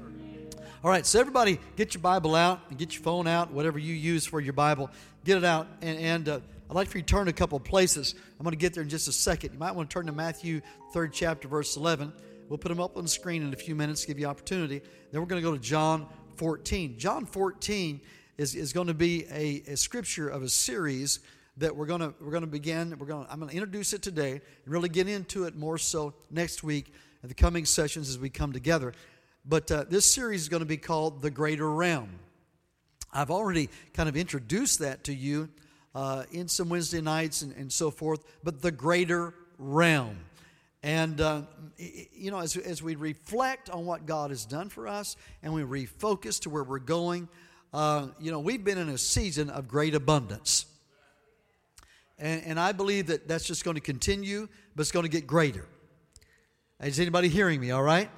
all 0.83 0.89
right 0.89 1.05
so 1.05 1.19
everybody 1.19 1.59
get 1.75 1.93
your 1.93 2.01
Bible 2.01 2.35
out 2.35 2.61
and 2.69 2.77
get 2.77 2.93
your 2.93 3.03
phone 3.03 3.27
out 3.27 3.51
whatever 3.51 3.79
you 3.79 3.93
use 3.93 4.25
for 4.25 4.39
your 4.39 4.53
Bible 4.53 4.89
get 5.25 5.37
it 5.37 5.43
out 5.43 5.67
and, 5.81 5.99
and 5.99 6.29
uh, 6.29 6.39
I'd 6.69 6.75
like 6.75 6.87
for 6.87 6.99
you 6.99 7.03
to 7.03 7.07
turn 7.07 7.27
a 7.27 7.33
couple 7.33 7.57
of 7.57 7.63
places. 7.63 8.13
I'm 8.39 8.43
going 8.43 8.51
to 8.51 8.57
get 8.57 8.75
there 8.75 8.83
in 8.83 8.89
just 8.89 9.07
a 9.07 9.11
second. 9.11 9.53
You 9.53 9.57
might 9.57 9.73
want 9.73 9.89
to 9.89 9.93
turn 9.95 10.05
to 10.05 10.11
Matthew 10.11 10.61
3rd 10.93 11.09
chapter, 11.11 11.47
verse 11.47 11.75
11. 11.75 12.13
We'll 12.47 12.59
put 12.59 12.69
them 12.69 12.79
up 12.79 12.95
on 12.95 13.01
the 13.01 13.09
screen 13.09 13.41
in 13.41 13.51
a 13.51 13.55
few 13.57 13.73
minutes, 13.73 14.05
give 14.05 14.19
you 14.19 14.27
opportunity. 14.27 14.83
Then 15.11 15.19
we're 15.19 15.25
going 15.25 15.41
to 15.41 15.47
go 15.47 15.55
to 15.55 15.61
John 15.61 16.05
14. 16.35 16.99
John 16.99 17.25
14 17.25 17.99
is, 18.37 18.53
is 18.53 18.71
going 18.71 18.85
to 18.85 18.93
be 18.93 19.25
a, 19.31 19.63
a 19.71 19.77
scripture 19.77 20.29
of 20.29 20.43
a 20.43 20.49
series 20.49 21.21
that 21.59 21.75
we're 21.75 21.85
going 21.85 22.01
to 22.01 22.13
we're 22.19 22.31
going 22.31 22.41
to 22.41 22.47
begin. 22.47 22.95
We're 22.97 23.05
going 23.05 23.27
I'm 23.29 23.39
going 23.39 23.51
to 23.51 23.55
introduce 23.55 23.93
it 23.93 24.01
today 24.01 24.31
and 24.31 24.41
really 24.65 24.89
get 24.89 25.07
into 25.07 25.43
it 25.43 25.55
more 25.55 25.77
so 25.77 26.13
next 26.31 26.63
week 26.63 26.91
at 27.23 27.29
the 27.29 27.35
coming 27.35 27.65
sessions 27.65 28.09
as 28.09 28.17
we 28.17 28.29
come 28.29 28.51
together. 28.51 28.93
But 29.45 29.71
uh, 29.71 29.85
this 29.89 30.11
series 30.11 30.41
is 30.41 30.49
going 30.49 30.61
to 30.61 30.67
be 30.67 30.77
called 30.77 31.21
The 31.21 31.29
Greater 31.29 31.69
Realm. 31.69 32.09
I've 33.11 33.31
already 33.31 33.69
kind 33.93 34.07
of 34.07 34.15
introduced 34.15 34.79
that 34.79 35.03
to 35.05 35.13
you 35.13 35.49
uh, 35.95 36.23
in 36.31 36.47
some 36.47 36.69
Wednesday 36.69 37.01
nights 37.01 37.41
and, 37.41 37.55
and 37.55 37.71
so 37.71 37.89
forth, 37.89 38.23
but 38.43 38.61
the 38.61 38.71
greater 38.71 39.33
realm. 39.57 40.17
And, 40.83 41.19
uh, 41.19 41.41
you 41.77 42.31
know, 42.31 42.39
as, 42.39 42.55
as 42.55 42.81
we 42.81 42.95
reflect 42.95 43.69
on 43.69 43.85
what 43.85 44.05
God 44.05 44.29
has 44.29 44.45
done 44.45 44.69
for 44.69 44.87
us 44.87 45.17
and 45.43 45.53
we 45.53 45.63
refocus 45.63 46.39
to 46.41 46.49
where 46.49 46.63
we're 46.63 46.79
going, 46.79 47.27
uh, 47.73 48.07
you 48.19 48.31
know, 48.31 48.39
we've 48.39 48.63
been 48.63 48.77
in 48.77 48.89
a 48.89 48.97
season 48.97 49.49
of 49.49 49.67
great 49.67 49.95
abundance. 49.95 50.65
And, 52.19 52.43
and 52.45 52.59
I 52.59 52.73
believe 52.73 53.07
that 53.07 53.27
that's 53.27 53.45
just 53.45 53.63
going 53.63 53.75
to 53.75 53.81
continue, 53.81 54.47
but 54.75 54.81
it's 54.81 54.91
going 54.91 55.03
to 55.03 55.09
get 55.09 55.25
greater. 55.25 55.65
Is 56.81 56.99
anybody 56.99 57.29
hearing 57.29 57.59
me, 57.59 57.71
all 57.71 57.83
right? 57.83 58.09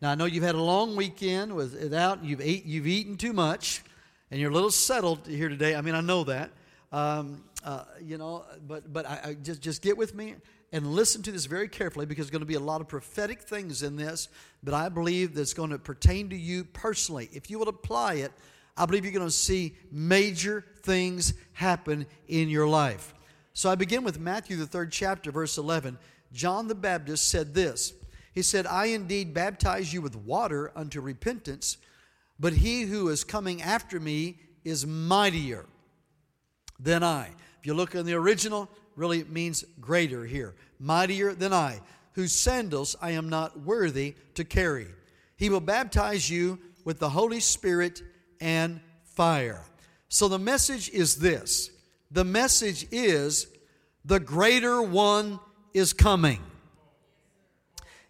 Now, 0.00 0.12
I 0.12 0.14
know 0.14 0.26
you've 0.26 0.44
had 0.44 0.54
a 0.54 0.62
long 0.62 0.94
weekend 0.96 1.54
without, 1.54 2.24
you've, 2.24 2.40
ate, 2.40 2.64
you've 2.64 2.86
eaten 2.86 3.16
too 3.16 3.32
much, 3.32 3.82
and 4.30 4.40
you're 4.40 4.50
a 4.50 4.54
little 4.54 4.70
settled 4.70 5.26
here 5.26 5.48
today. 5.48 5.74
I 5.74 5.80
mean, 5.80 5.94
I 5.94 6.00
know 6.00 6.24
that. 6.24 6.50
Um, 6.92 7.44
uh, 7.64 7.84
you 8.00 8.16
know, 8.16 8.44
but, 8.66 8.92
but 8.92 9.06
I, 9.06 9.20
I 9.24 9.34
just, 9.34 9.60
just 9.60 9.82
get 9.82 9.96
with 9.96 10.14
me 10.14 10.36
and 10.72 10.86
listen 10.86 11.22
to 11.22 11.32
this 11.32 11.46
very 11.46 11.68
carefully 11.68 12.06
because 12.06 12.26
there's 12.26 12.30
going 12.30 12.40
to 12.40 12.46
be 12.46 12.54
a 12.54 12.60
lot 12.60 12.80
of 12.80 12.88
prophetic 12.88 13.40
things 13.40 13.82
in 13.82 13.96
this 13.96 14.28
that 14.62 14.74
I 14.74 14.88
believe 14.88 15.34
that's 15.34 15.54
going 15.54 15.70
to 15.70 15.78
pertain 15.78 16.28
to 16.30 16.36
you 16.36 16.64
personally. 16.64 17.28
If 17.32 17.50
you 17.50 17.58
will 17.58 17.68
apply 17.68 18.14
it, 18.14 18.32
I 18.76 18.86
believe 18.86 19.04
you're 19.04 19.12
going 19.12 19.26
to 19.26 19.30
see 19.30 19.74
major 19.90 20.64
things 20.82 21.34
happen 21.52 22.06
in 22.28 22.48
your 22.48 22.68
life. 22.68 23.12
So 23.58 23.68
I 23.68 23.74
begin 23.74 24.04
with 24.04 24.20
Matthew, 24.20 24.56
the 24.56 24.68
third 24.68 24.92
chapter, 24.92 25.32
verse 25.32 25.58
11. 25.58 25.98
John 26.32 26.68
the 26.68 26.76
Baptist 26.76 27.26
said 27.26 27.54
this 27.54 27.92
He 28.32 28.40
said, 28.40 28.68
I 28.68 28.84
indeed 28.84 29.34
baptize 29.34 29.92
you 29.92 30.00
with 30.00 30.14
water 30.14 30.70
unto 30.76 31.00
repentance, 31.00 31.76
but 32.38 32.52
he 32.52 32.82
who 32.82 33.08
is 33.08 33.24
coming 33.24 33.60
after 33.60 33.98
me 33.98 34.38
is 34.62 34.86
mightier 34.86 35.66
than 36.78 37.02
I. 37.02 37.30
If 37.58 37.66
you 37.66 37.74
look 37.74 37.96
in 37.96 38.06
the 38.06 38.14
original, 38.14 38.68
really 38.94 39.18
it 39.18 39.28
means 39.28 39.64
greater 39.80 40.24
here. 40.24 40.54
Mightier 40.78 41.34
than 41.34 41.52
I, 41.52 41.80
whose 42.12 42.30
sandals 42.30 42.94
I 43.02 43.10
am 43.10 43.28
not 43.28 43.58
worthy 43.58 44.14
to 44.34 44.44
carry. 44.44 44.86
He 45.36 45.50
will 45.50 45.58
baptize 45.58 46.30
you 46.30 46.60
with 46.84 47.00
the 47.00 47.10
Holy 47.10 47.40
Spirit 47.40 48.04
and 48.40 48.80
fire. 49.02 49.64
So 50.08 50.28
the 50.28 50.38
message 50.38 50.90
is 50.90 51.16
this 51.16 51.72
the 52.10 52.24
message 52.24 52.86
is 52.90 53.46
the 54.04 54.20
greater 54.20 54.80
one 54.80 55.40
is 55.74 55.92
coming. 55.92 56.40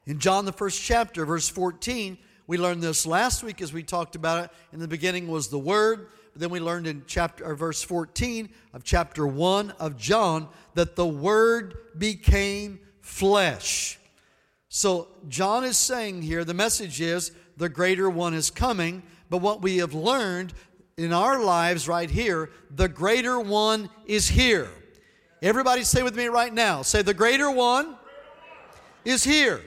In 0.07 0.19
John, 0.19 0.45
the 0.45 0.53
first 0.53 0.83
chapter, 0.83 1.27
verse 1.27 1.49
14, 1.49 2.17
we 2.47 2.57
learned 2.57 2.83
this 2.83 3.05
last 3.05 3.43
week 3.43 3.61
as 3.61 3.73
we 3.73 3.83
talked 3.83 4.17
about 4.17 4.45
it. 4.45 4.51
In 4.73 4.79
the 4.79 4.89
beginning 4.89 5.29
was 5.29 5.49
the 5.49 5.59
Word, 5.59 6.09
But 6.33 6.41
then 6.41 6.51
we 6.51 6.61
learned 6.61 6.87
in 6.87 7.03
chapter 7.07 7.45
or 7.45 7.55
verse 7.55 7.83
14 7.83 8.49
of 8.73 8.85
chapter 8.85 9.27
1 9.27 9.73
of 9.73 9.97
John 9.99 10.49
that 10.75 10.97
the 10.97 11.07
word 11.07 11.77
became 11.99 12.81
flesh. 13.01 13.99
So 14.69 15.09
John 15.29 15.65
is 15.65 15.77
saying 15.77 16.23
here 16.23 16.45
the 16.45 16.55
message 16.55 17.01
is 17.01 17.33
the 17.57 17.69
greater 17.69 18.09
one 18.09 18.35
is 18.35 18.51
coming, 18.51 19.03
but 19.29 19.39
what 19.39 19.61
we 19.61 19.79
have 19.79 19.95
learned 19.95 20.55
in 20.99 21.13
our 21.13 21.41
lives 21.43 21.87
right 21.89 22.11
here, 22.11 22.51
the 22.75 22.89
greater 22.89 23.39
one 23.39 23.89
is 24.05 24.29
here. 24.29 24.69
Everybody 25.41 25.85
say 25.85 26.03
with 26.03 26.17
me 26.17 26.27
right 26.27 26.53
now. 26.53 26.83
Say 26.83 27.03
the 27.03 27.15
greater 27.15 27.51
one 27.51 27.97
is 29.05 29.23
here. 29.23 29.63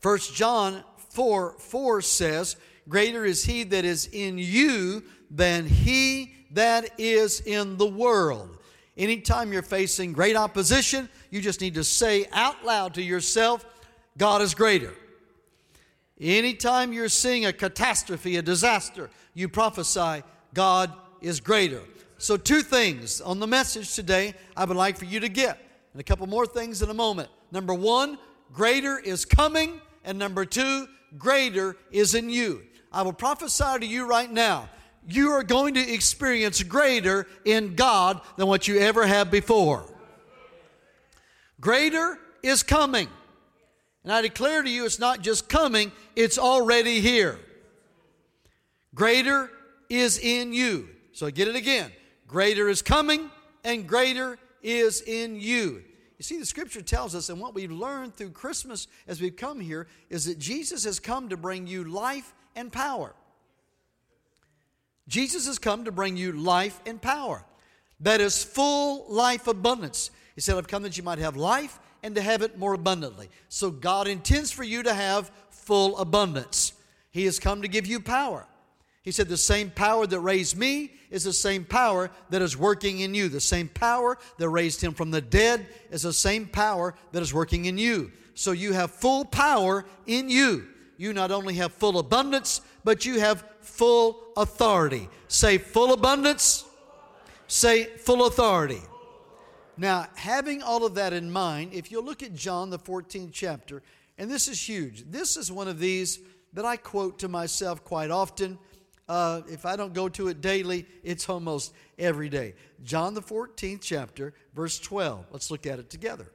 First 0.00 0.34
John 0.34 0.84
4 1.10 1.54
4 1.58 2.02
says, 2.02 2.56
Greater 2.88 3.24
is 3.24 3.44
he 3.44 3.64
that 3.64 3.86
is 3.86 4.08
in 4.12 4.36
you 4.36 5.02
than 5.30 5.66
he 5.66 6.34
that 6.50 6.90
is 6.98 7.40
in 7.40 7.78
the 7.78 7.86
world. 7.86 8.58
Anytime 8.98 9.50
you're 9.50 9.62
facing 9.62 10.12
great 10.12 10.36
opposition, 10.36 11.08
you 11.30 11.40
just 11.40 11.62
need 11.62 11.74
to 11.74 11.84
say 11.84 12.26
out 12.32 12.62
loud 12.66 12.92
to 12.94 13.02
yourself, 13.02 13.64
God 14.18 14.42
is 14.42 14.54
greater. 14.54 14.92
Anytime 16.22 16.92
you're 16.92 17.08
seeing 17.08 17.46
a 17.46 17.52
catastrophe, 17.52 18.36
a 18.36 18.42
disaster, 18.42 19.10
you 19.34 19.48
prophesy, 19.48 20.22
God 20.54 20.92
is 21.20 21.40
greater. 21.40 21.82
So, 22.16 22.36
two 22.36 22.62
things 22.62 23.20
on 23.20 23.40
the 23.40 23.46
message 23.46 23.94
today 23.94 24.34
I 24.56 24.64
would 24.64 24.76
like 24.76 24.96
for 24.96 25.04
you 25.04 25.20
to 25.20 25.28
get, 25.28 25.58
and 25.92 26.00
a 26.00 26.04
couple 26.04 26.26
more 26.28 26.46
things 26.46 26.80
in 26.80 26.88
a 26.88 26.94
moment. 26.94 27.28
Number 27.50 27.74
one, 27.74 28.18
greater 28.52 28.98
is 28.98 29.24
coming, 29.24 29.80
and 30.04 30.18
number 30.18 30.44
two, 30.44 30.86
greater 31.18 31.76
is 31.90 32.14
in 32.14 32.30
you. 32.30 32.62
I 32.92 33.02
will 33.02 33.12
prophesy 33.12 33.80
to 33.80 33.86
you 33.86 34.06
right 34.06 34.30
now 34.30 34.68
you 35.06 35.30
are 35.30 35.42
going 35.42 35.74
to 35.74 35.92
experience 35.92 36.62
greater 36.62 37.26
in 37.44 37.74
God 37.74 38.20
than 38.36 38.46
what 38.46 38.68
you 38.68 38.78
ever 38.78 39.06
have 39.06 39.30
before. 39.30 39.84
Greater 41.60 42.18
is 42.42 42.62
coming. 42.62 43.08
And 44.04 44.12
I 44.12 44.20
declare 44.22 44.62
to 44.62 44.70
you, 44.70 44.84
it's 44.84 44.98
not 44.98 45.20
just 45.20 45.48
coming, 45.48 45.92
it's 46.16 46.38
already 46.38 47.00
here. 47.00 47.38
Greater 48.94 49.50
is 49.88 50.18
in 50.18 50.52
you. 50.52 50.88
So 51.12 51.30
get 51.30 51.48
it 51.48 51.56
again. 51.56 51.90
Greater 52.26 52.68
is 52.68 52.82
coming, 52.82 53.30
and 53.64 53.86
greater 53.86 54.38
is 54.62 55.02
in 55.02 55.38
you. 55.38 55.82
You 56.18 56.24
see, 56.24 56.38
the 56.38 56.46
scripture 56.46 56.82
tells 56.82 57.14
us, 57.14 57.28
and 57.28 57.40
what 57.40 57.54
we've 57.54 57.70
learned 57.70 58.16
through 58.16 58.30
Christmas 58.30 58.86
as 59.06 59.20
we've 59.20 59.36
come 59.36 59.60
here, 59.60 59.86
is 60.08 60.24
that 60.26 60.38
Jesus 60.38 60.84
has 60.84 60.98
come 60.98 61.28
to 61.28 61.36
bring 61.36 61.66
you 61.66 61.84
life 61.84 62.32
and 62.56 62.72
power. 62.72 63.14
Jesus 65.08 65.46
has 65.46 65.58
come 65.58 65.84
to 65.84 65.92
bring 65.92 66.16
you 66.16 66.32
life 66.32 66.80
and 66.86 67.02
power. 67.02 67.44
That 68.00 68.20
is 68.20 68.42
full 68.42 69.06
life 69.08 69.46
abundance. 69.46 70.10
He 70.34 70.40
said, 70.40 70.56
I've 70.56 70.68
come 70.68 70.84
that 70.84 70.96
you 70.96 71.02
might 71.02 71.18
have 71.18 71.36
life 71.36 71.78
and 72.02 72.14
to 72.14 72.22
have 72.22 72.42
it 72.42 72.58
more 72.58 72.74
abundantly. 72.74 73.28
So 73.48 73.70
God 73.70 74.08
intends 74.08 74.50
for 74.50 74.64
you 74.64 74.82
to 74.82 74.94
have 74.94 75.30
full 75.50 75.96
abundance. 75.98 76.72
He 77.10 77.24
has 77.26 77.38
come 77.38 77.62
to 77.62 77.68
give 77.68 77.86
you 77.86 78.00
power. 78.00 78.46
He 79.02 79.10
said, 79.10 79.28
The 79.28 79.36
same 79.36 79.70
power 79.70 80.06
that 80.06 80.20
raised 80.20 80.56
me 80.56 80.92
is 81.10 81.24
the 81.24 81.32
same 81.32 81.64
power 81.64 82.10
that 82.30 82.42
is 82.42 82.56
working 82.56 83.00
in 83.00 83.14
you. 83.14 83.28
The 83.28 83.40
same 83.40 83.68
power 83.68 84.18
that 84.38 84.48
raised 84.48 84.80
him 84.80 84.94
from 84.94 85.10
the 85.10 85.20
dead 85.20 85.66
is 85.90 86.02
the 86.02 86.12
same 86.12 86.46
power 86.46 86.94
that 87.12 87.22
is 87.22 87.34
working 87.34 87.66
in 87.66 87.78
you. 87.78 88.12
So 88.34 88.52
you 88.52 88.72
have 88.72 88.90
full 88.90 89.24
power 89.24 89.84
in 90.06 90.30
you. 90.30 90.66
You 90.96 91.12
not 91.12 91.30
only 91.30 91.54
have 91.54 91.72
full 91.72 91.98
abundance, 91.98 92.60
but 92.84 93.04
you 93.04 93.20
have 93.20 93.44
full 93.60 94.20
authority. 94.36 95.08
Say 95.28 95.58
full 95.58 95.92
abundance, 95.92 96.64
say 97.48 97.84
full 97.84 98.26
authority. 98.26 98.80
Now, 99.76 100.06
having 100.14 100.62
all 100.62 100.84
of 100.84 100.94
that 100.96 101.12
in 101.12 101.30
mind, 101.30 101.72
if 101.72 101.90
you 101.90 102.00
look 102.00 102.22
at 102.22 102.34
John, 102.34 102.70
the 102.70 102.78
14th 102.78 103.30
chapter, 103.32 103.82
and 104.18 104.30
this 104.30 104.48
is 104.48 104.60
huge, 104.68 105.04
this 105.10 105.36
is 105.36 105.50
one 105.50 105.68
of 105.68 105.78
these 105.78 106.18
that 106.52 106.64
I 106.64 106.76
quote 106.76 107.18
to 107.20 107.28
myself 107.28 107.82
quite 107.82 108.10
often. 108.10 108.58
Uh, 109.08 109.42
if 109.48 109.64
I 109.66 109.76
don't 109.76 109.94
go 109.94 110.08
to 110.10 110.28
it 110.28 110.40
daily, 110.40 110.86
it's 111.02 111.28
almost 111.28 111.72
every 111.98 112.28
day. 112.28 112.54
John, 112.82 113.14
the 113.14 113.22
14th 113.22 113.80
chapter, 113.82 114.34
verse 114.54 114.78
12. 114.78 115.26
Let's 115.30 115.50
look 115.50 115.66
at 115.66 115.78
it 115.78 115.90
together. 115.90 116.30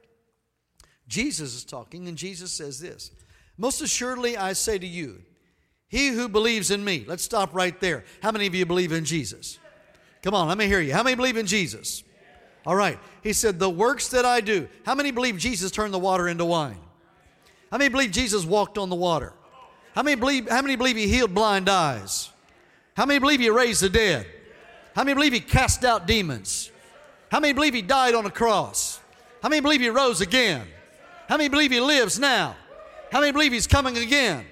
Jesus 1.06 1.54
is 1.54 1.64
talking, 1.64 2.08
and 2.08 2.18
Jesus 2.18 2.52
says 2.52 2.80
this 2.80 3.10
Most 3.56 3.80
assuredly, 3.80 4.36
I 4.36 4.52
say 4.52 4.78
to 4.78 4.86
you, 4.86 5.22
he 5.88 6.08
who 6.08 6.28
believes 6.28 6.70
in 6.70 6.84
me. 6.84 7.04
Let's 7.06 7.22
stop 7.22 7.54
right 7.54 7.78
there. 7.80 8.04
How 8.22 8.30
many 8.30 8.46
of 8.46 8.54
you 8.54 8.66
believe 8.66 8.92
in 8.92 9.04
Jesus? 9.04 9.58
Come 10.22 10.34
on, 10.34 10.48
let 10.48 10.58
me 10.58 10.66
hear 10.66 10.80
you. 10.80 10.92
How 10.92 11.02
many 11.02 11.16
believe 11.16 11.36
in 11.36 11.46
Jesus? 11.46 12.02
All 12.66 12.76
right. 12.76 12.98
He 13.22 13.32
said, 13.32 13.58
The 13.58 13.70
works 13.70 14.08
that 14.08 14.24
I 14.24 14.40
do. 14.40 14.68
How 14.84 14.94
many 14.94 15.10
believe 15.10 15.38
Jesus 15.38 15.70
turned 15.70 15.94
the 15.94 15.98
water 15.98 16.28
into 16.28 16.44
wine? 16.44 16.80
How 17.70 17.78
many 17.78 17.88
believe 17.90 18.10
Jesus 18.10 18.44
walked 18.44 18.78
on 18.78 18.88
the 18.88 18.96
water? 18.96 19.32
How 19.94 20.02
many 20.02 20.16
believe, 20.16 20.48
how 20.48 20.62
many 20.62 20.76
believe 20.76 20.96
he 20.96 21.08
healed 21.08 21.34
blind 21.34 21.68
eyes? 21.68 22.30
How 22.96 23.04
many 23.04 23.18
believe 23.18 23.40
he 23.40 23.50
raised 23.50 23.82
the 23.82 23.88
dead? 23.88 24.26
How 24.94 25.04
many 25.04 25.14
believe 25.14 25.32
he 25.32 25.40
cast 25.40 25.84
out 25.84 26.06
demons? 26.06 26.70
How 27.30 27.40
many 27.40 27.52
believe 27.52 27.74
he 27.74 27.82
died 27.82 28.14
on 28.14 28.26
a 28.26 28.30
cross? 28.30 29.00
How 29.42 29.48
many 29.48 29.60
believe 29.60 29.80
he 29.80 29.88
rose 29.88 30.20
again? 30.20 30.66
How 31.28 31.36
many 31.36 31.48
believe 31.48 31.70
he 31.70 31.80
lives 31.80 32.18
now? 32.18 32.56
How 33.12 33.20
many 33.20 33.32
believe 33.32 33.52
he's 33.52 33.66
coming 33.66 33.96
again? 33.96 34.44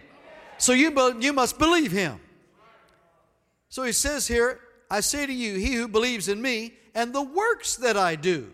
So 0.59 0.73
you, 0.73 1.17
you 1.21 1.33
must 1.33 1.59
believe 1.59 1.91
him. 1.91 2.21
So 3.69 3.83
he 3.83 3.93
says 3.93 4.27
here, 4.27 4.61
I 4.91 5.01
say 5.01 5.27
to 5.27 5.33
you, 5.33 5.57
he 5.57 5.75
who 5.75 5.89
believes 5.89 6.29
in 6.29 6.41
me 6.41 6.75
and 6.97 7.13
the 7.13 7.23
works 7.23 7.77
that 7.77 7.97
I 7.97 8.17
do, 8.17 8.51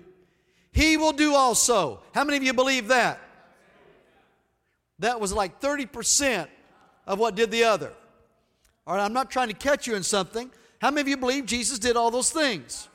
he 0.73 0.97
will 0.97 1.13
do 1.13 1.35
also. 1.35 2.03
How 2.13 2.25
many 2.25 2.37
of 2.37 2.43
you 2.43 2.53
believe 2.53 2.89
that? 2.89 3.21
That 4.99 5.21
was 5.21 5.33
like 5.33 5.61
30% 5.61 6.49
of 7.07 7.21
what 7.21 7.37
did 7.37 7.53
the 7.53 7.65
other. 7.65 7.93
All 8.85 8.97
right, 8.97 9.05
I'm 9.05 9.13
not 9.13 9.31
trying 9.31 9.47
to 9.49 9.55
catch 9.55 9.87
you 9.87 9.95
in 9.95 10.03
something. 10.03 10.51
How 10.81 10.91
many 10.91 11.03
of 11.03 11.09
you 11.09 11.17
believe 11.17 11.47
Jesus 11.47 11.79
did 11.79 11.97
all 11.97 12.11
those 12.11 12.31
things? 12.31 12.89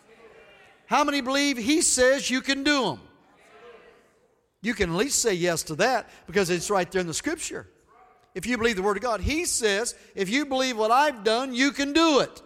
How 0.86 1.06
many 1.06 1.22
believe 1.22 1.58
he 1.58 1.82
says 1.82 2.30
you 2.30 2.42
can 2.42 2.64
do 2.64 2.84
them? 2.84 3.02
You 4.62 4.74
can 4.74 4.90
at 4.90 4.96
least 4.98 5.22
say 5.22 5.34
yes 5.34 5.64
to 5.64 5.76
that 5.76 6.10
because 6.26 6.50
it's 6.50 6.70
right 6.70 6.92
there 6.92 7.00
in 7.00 7.08
the 7.08 7.14
scripture 7.14 7.68
if 8.36 8.46
you 8.46 8.58
believe 8.58 8.76
the 8.76 8.84
Word 8.84 8.98
of 8.98 9.04
God. 9.04 9.22
He 9.22 9.46
says, 9.46 9.96
if 10.14 10.30
you 10.30 10.46
believe 10.46 10.78
what 10.78 10.92
I've 10.92 11.24
done, 11.24 11.56
you 11.56 11.72
can 11.72 11.94
do 11.94 12.20
it. 12.20 12.42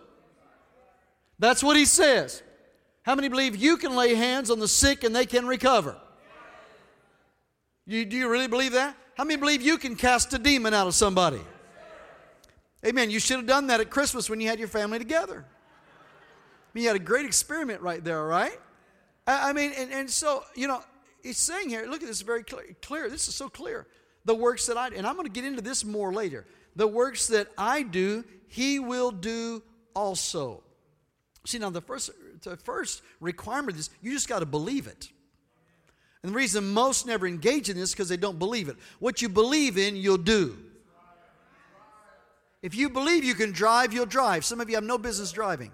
That's 1.39 1.63
what 1.63 1.75
He 1.75 1.85
says. 1.85 2.43
How 3.03 3.15
many 3.15 3.29
believe 3.29 3.55
you 3.55 3.77
can 3.77 3.95
lay 3.95 4.13
hands 4.13 4.51
on 4.51 4.59
the 4.59 4.67
sick 4.67 5.03
and 5.03 5.15
they 5.15 5.25
can 5.25 5.47
recover? 5.47 5.97
You, 7.85 8.05
do 8.05 8.15
you 8.15 8.29
really 8.29 8.47
believe 8.47 8.73
that? 8.73 8.95
How 9.15 9.23
many 9.23 9.39
believe 9.39 9.61
you 9.61 9.77
can 9.77 9.95
cast 9.95 10.33
a 10.33 10.37
demon 10.37 10.73
out 10.73 10.87
of 10.87 10.95
somebody? 10.95 11.41
Amen. 12.85 13.09
You 13.11 13.19
should 13.19 13.37
have 13.37 13.47
done 13.47 13.67
that 13.67 13.79
at 13.79 13.89
Christmas 13.89 14.29
when 14.29 14.39
you 14.39 14.47
had 14.47 14.59
your 14.59 14.67
family 14.67 14.97
together. 14.97 15.45
I 15.45 16.69
mean, 16.73 16.83
you 16.83 16.87
had 16.87 16.95
a 16.95 17.03
great 17.03 17.25
experiment 17.25 17.81
right 17.81 18.03
there, 18.03 18.23
right? 18.25 18.57
I, 19.27 19.49
I 19.49 19.53
mean, 19.53 19.71
and, 19.77 19.91
and 19.91 20.09
so, 20.09 20.43
you 20.55 20.67
know, 20.67 20.81
he's 21.21 21.37
saying 21.37 21.69
here, 21.69 21.85
look 21.85 22.01
at 22.01 22.07
this 22.07 22.21
very 22.21 22.43
clear, 22.43 22.75
clear. 22.81 23.09
This 23.09 23.27
is 23.27 23.35
so 23.35 23.49
clear 23.49 23.87
the 24.25 24.35
works 24.35 24.67
that 24.67 24.77
I. 24.77 24.87
And 24.89 25.05
I'm 25.05 25.15
going 25.15 25.27
to 25.27 25.31
get 25.31 25.45
into 25.45 25.61
this 25.61 25.83
more 25.83 26.13
later. 26.13 26.45
The 26.75 26.87
works 26.87 27.27
that 27.27 27.47
I 27.57 27.83
do, 27.83 28.23
he 28.47 28.79
will 28.79 29.11
do 29.11 29.61
also. 29.93 30.63
See, 31.45 31.59
now 31.59 31.69
the 31.69 31.81
first, 31.81 32.11
the 32.49 32.57
first 32.57 33.01
requirement 33.19 33.77
is 33.77 33.89
you 34.01 34.11
just 34.11 34.27
got 34.27 34.39
to 34.39 34.45
believe 34.45 34.87
it. 34.87 35.09
And 36.23 36.31
the 36.31 36.35
reason 36.35 36.67
most 36.69 37.05
never 37.05 37.27
engage 37.27 37.69
in 37.69 37.75
this 37.75 37.89
is 37.89 37.93
because 37.93 38.09
they 38.09 38.17
don't 38.17 38.37
believe 38.37 38.69
it. 38.69 38.77
What 38.99 39.21
you 39.21 39.29
believe 39.29 39.77
in, 39.77 39.95
you'll 39.95 40.17
do. 40.17 40.57
If 42.61 42.75
you 42.75 42.89
believe 42.89 43.23
you 43.23 43.33
can 43.33 43.51
drive, 43.51 43.91
you'll 43.91 44.05
drive. 44.05 44.45
Some 44.45 44.61
of 44.61 44.69
you 44.69 44.75
have 44.75 44.83
no 44.83 44.97
business 44.99 45.31
driving. 45.31 45.71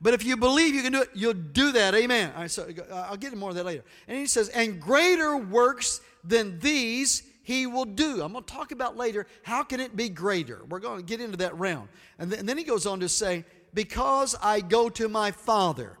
But 0.00 0.14
if 0.14 0.24
you 0.24 0.36
believe 0.36 0.74
you 0.74 0.82
can 0.82 0.92
do 0.92 1.02
it, 1.02 1.10
you'll 1.14 1.32
do 1.32 1.70
that. 1.72 1.94
Amen. 1.94 2.32
All 2.34 2.40
right, 2.40 2.50
so 2.50 2.68
uh, 2.90 3.06
I'll 3.08 3.16
get 3.16 3.28
into 3.28 3.38
more 3.38 3.50
of 3.50 3.54
that 3.54 3.64
later. 3.64 3.84
And 4.08 4.18
he 4.18 4.26
says, 4.26 4.48
and 4.48 4.80
greater 4.80 5.36
works 5.36 6.00
than 6.24 6.58
these 6.58 7.22
he 7.44 7.66
will 7.66 7.84
do. 7.84 8.22
I'm 8.22 8.32
going 8.32 8.44
to 8.44 8.52
talk 8.52 8.72
about 8.72 8.96
later 8.96 9.26
how 9.42 9.62
can 9.62 9.78
it 9.80 9.96
be 9.96 10.08
greater. 10.08 10.62
We're 10.68 10.80
going 10.80 10.98
to 10.98 11.04
get 11.04 11.20
into 11.20 11.36
that 11.38 11.56
realm. 11.56 11.88
And, 12.18 12.30
th- 12.30 12.40
and 12.40 12.48
then 12.48 12.58
he 12.58 12.64
goes 12.64 12.84
on 12.84 12.98
to 13.00 13.08
say, 13.08 13.44
because 13.74 14.34
I 14.42 14.60
go 14.60 14.88
to 14.90 15.08
my 15.08 15.30
Father. 15.30 15.98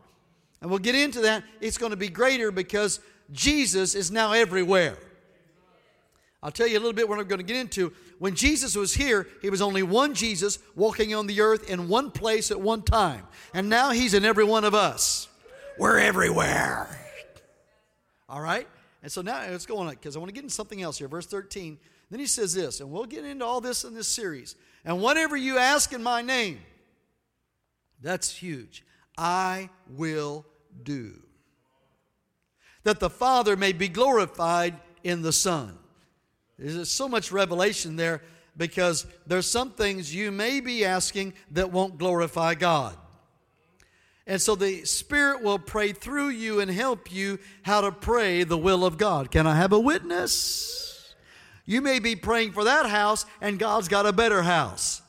And 0.60 0.70
we'll 0.70 0.78
get 0.78 0.94
into 0.94 1.22
that. 1.22 1.42
It's 1.60 1.78
going 1.78 1.90
to 1.90 1.96
be 1.96 2.08
greater 2.08 2.50
because 2.52 3.00
Jesus 3.32 3.94
is 3.94 4.10
now 4.10 4.32
everywhere. 4.32 4.96
I'll 6.42 6.50
tell 6.50 6.66
you 6.66 6.76
a 6.76 6.80
little 6.80 6.92
bit 6.92 7.08
what 7.08 7.18
I'm 7.18 7.28
going 7.28 7.40
to 7.40 7.44
get 7.44 7.56
into. 7.56 7.92
When 8.18 8.34
Jesus 8.34 8.76
was 8.76 8.94
here, 8.94 9.28
he 9.40 9.50
was 9.50 9.62
only 9.62 9.82
one 9.82 10.14
Jesus 10.14 10.58
walking 10.74 11.14
on 11.14 11.26
the 11.26 11.40
earth 11.40 11.68
in 11.70 11.88
one 11.88 12.10
place 12.10 12.50
at 12.50 12.60
one 12.60 12.82
time. 12.82 13.24
And 13.54 13.68
now 13.68 13.90
he's 13.90 14.14
in 14.14 14.24
every 14.24 14.44
one 14.44 14.64
of 14.64 14.74
us. 14.74 15.28
We're 15.78 15.98
everywhere. 15.98 16.98
All 18.28 18.40
right? 18.40 18.66
And 19.02 19.10
so 19.10 19.22
now 19.22 19.44
let's 19.50 19.66
go 19.66 19.78
on 19.78 19.90
because 19.90 20.16
I 20.16 20.18
want 20.18 20.30
to 20.30 20.34
get 20.34 20.42
into 20.42 20.54
something 20.54 20.82
else 20.82 20.98
here. 20.98 21.08
Verse 21.08 21.26
13. 21.26 21.78
Then 22.10 22.20
he 22.20 22.26
says 22.26 22.52
this, 22.52 22.80
and 22.80 22.90
we'll 22.90 23.06
get 23.06 23.24
into 23.24 23.44
all 23.44 23.60
this 23.60 23.84
in 23.84 23.94
this 23.94 24.06
series. 24.06 24.54
And 24.84 25.00
whatever 25.00 25.36
you 25.36 25.58
ask 25.58 25.92
in 25.92 26.02
my 26.02 26.22
name, 26.22 26.58
that's 28.02 28.34
huge, 28.34 28.84
I 29.16 29.70
will 29.88 30.44
do. 30.82 31.14
That 32.84 33.00
the 33.00 33.10
Father 33.10 33.56
may 33.56 33.72
be 33.72 33.88
glorified 33.88 34.74
in 35.04 35.22
the 35.22 35.32
Son. 35.32 35.78
There's 36.58 36.90
so 36.90 37.08
much 37.08 37.32
revelation 37.32 37.96
there 37.96 38.22
because 38.56 39.06
there's 39.26 39.46
some 39.46 39.70
things 39.70 40.14
you 40.14 40.30
may 40.30 40.60
be 40.60 40.84
asking 40.84 41.34
that 41.52 41.72
won't 41.72 41.98
glorify 41.98 42.54
God. 42.54 42.96
And 44.26 44.40
so 44.40 44.54
the 44.54 44.84
Spirit 44.84 45.42
will 45.42 45.58
pray 45.58 45.92
through 45.92 46.28
you 46.28 46.60
and 46.60 46.70
help 46.70 47.12
you 47.12 47.38
how 47.62 47.80
to 47.80 47.90
pray 47.90 48.44
the 48.44 48.58
will 48.58 48.84
of 48.84 48.98
God. 48.98 49.30
Can 49.30 49.46
I 49.46 49.56
have 49.56 49.72
a 49.72 49.80
witness? 49.80 51.14
You 51.64 51.80
may 51.80 51.98
be 51.98 52.16
praying 52.16 52.52
for 52.52 52.64
that 52.64 52.86
house, 52.86 53.24
and 53.40 53.58
God's 53.58 53.88
got 53.88 54.06
a 54.06 54.12
better 54.12 54.42
house. 54.42 55.02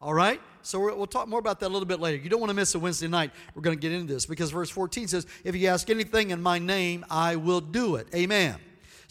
All 0.00 0.14
right? 0.14 0.40
So 0.62 0.80
we'll 0.80 1.06
talk 1.06 1.28
more 1.28 1.38
about 1.38 1.60
that 1.60 1.66
a 1.66 1.72
little 1.72 1.86
bit 1.86 2.00
later. 2.00 2.22
You 2.22 2.30
don't 2.30 2.40
want 2.40 2.50
to 2.50 2.54
miss 2.54 2.74
a 2.74 2.78
Wednesday 2.78 3.08
night. 3.08 3.30
We're 3.54 3.62
going 3.62 3.76
to 3.76 3.80
get 3.80 3.92
into 3.92 4.12
this 4.12 4.26
because 4.26 4.50
verse 4.50 4.70
14 4.70 5.08
says, 5.08 5.26
If 5.44 5.56
you 5.56 5.68
ask 5.68 5.90
anything 5.90 6.30
in 6.30 6.42
my 6.42 6.58
name, 6.58 7.04
I 7.10 7.36
will 7.36 7.60
do 7.60 7.96
it. 7.96 8.08
Amen. 8.14 8.56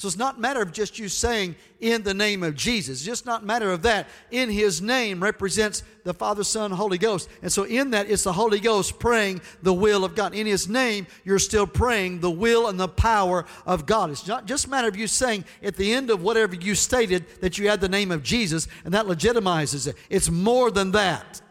So 0.02 0.08
it's 0.08 0.18
not 0.18 0.39
matter 0.39 0.64
of 0.64 0.72
just 0.72 0.97
you 0.97 1.08
saying 1.08 1.56
in 1.80 2.02
the 2.02 2.16
name 2.16 2.41
of 2.41 2.56
Jesus. 2.56 2.97
It's 2.97 3.06
just 3.06 3.28
not 3.28 3.45
matter 3.45 3.72
of 3.72 3.84
that. 3.84 4.08
In 4.32 4.49
his 4.49 4.82
name 4.82 5.22
represents 5.22 5.84
the 6.04 6.12
Father, 6.12 6.43
Son, 6.43 6.72
Holy 6.72 6.97
Ghost. 6.97 7.30
And 7.43 7.52
so 7.52 7.66
in 7.66 7.91
that 7.91 8.10
it's 8.10 8.24
the 8.24 8.34
Holy 8.34 8.60
Ghost 8.60 8.97
praying 8.97 9.41
the 9.62 9.76
will 9.76 10.04
of 10.04 10.16
God. 10.16 10.34
In 10.34 10.47
his 10.47 10.68
name, 10.68 11.06
you're 11.24 11.38
still 11.38 11.68
praying 11.68 12.20
the 12.20 12.32
will 12.32 12.68
and 12.68 12.80
the 12.80 12.88
power 12.88 13.45
of 13.68 13.86
God. 13.86 14.10
It's 14.10 14.26
not 14.26 14.47
just 14.47 14.68
matter 14.68 14.88
of 14.88 14.95
you 14.95 15.06
saying 15.06 15.45
at 15.62 15.76
the 15.76 15.93
end 15.93 16.10
of 16.10 16.24
whatever 16.24 16.56
you 16.56 16.74
stated 16.74 17.24
that 17.41 17.60
you 17.60 17.70
had 17.70 17.80
the 17.80 17.88
name 17.88 18.10
of 18.10 18.24
Jesus, 18.24 18.68
and 18.84 18.95
that 18.95 19.06
legitimizes 19.06 19.86
it. 19.86 19.95
It's 20.10 20.32
more 20.32 20.72
than 20.72 20.93
that. 20.93 21.41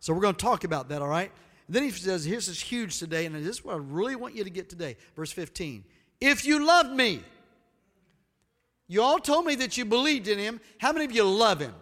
So 0.00 0.12
we're 0.12 0.20
going 0.20 0.34
to 0.34 0.44
talk 0.44 0.64
about 0.64 0.90
that, 0.90 1.00
all 1.00 1.08
right? 1.08 1.32
then 1.66 1.82
he 1.82 1.90
says, 1.92 2.26
here's 2.26 2.46
this 2.46 2.60
huge 2.60 2.98
today, 2.98 3.24
and 3.24 3.34
this 3.34 3.56
is 3.56 3.64
what 3.64 3.76
I 3.76 3.78
really 3.78 4.16
want 4.16 4.34
you 4.34 4.44
to 4.44 4.50
get 4.50 4.68
today. 4.68 4.98
Verse 5.16 5.32
15. 5.32 5.82
If 6.20 6.44
you 6.44 6.66
love 6.66 6.90
me, 6.90 7.22
you 8.86 9.02
all 9.02 9.18
told 9.18 9.46
me 9.46 9.54
that 9.56 9.76
you 9.76 9.84
believed 9.84 10.28
in 10.28 10.38
him. 10.38 10.60
How 10.78 10.92
many 10.92 11.04
of 11.04 11.12
you 11.12 11.24
love 11.24 11.60
him? 11.60 11.74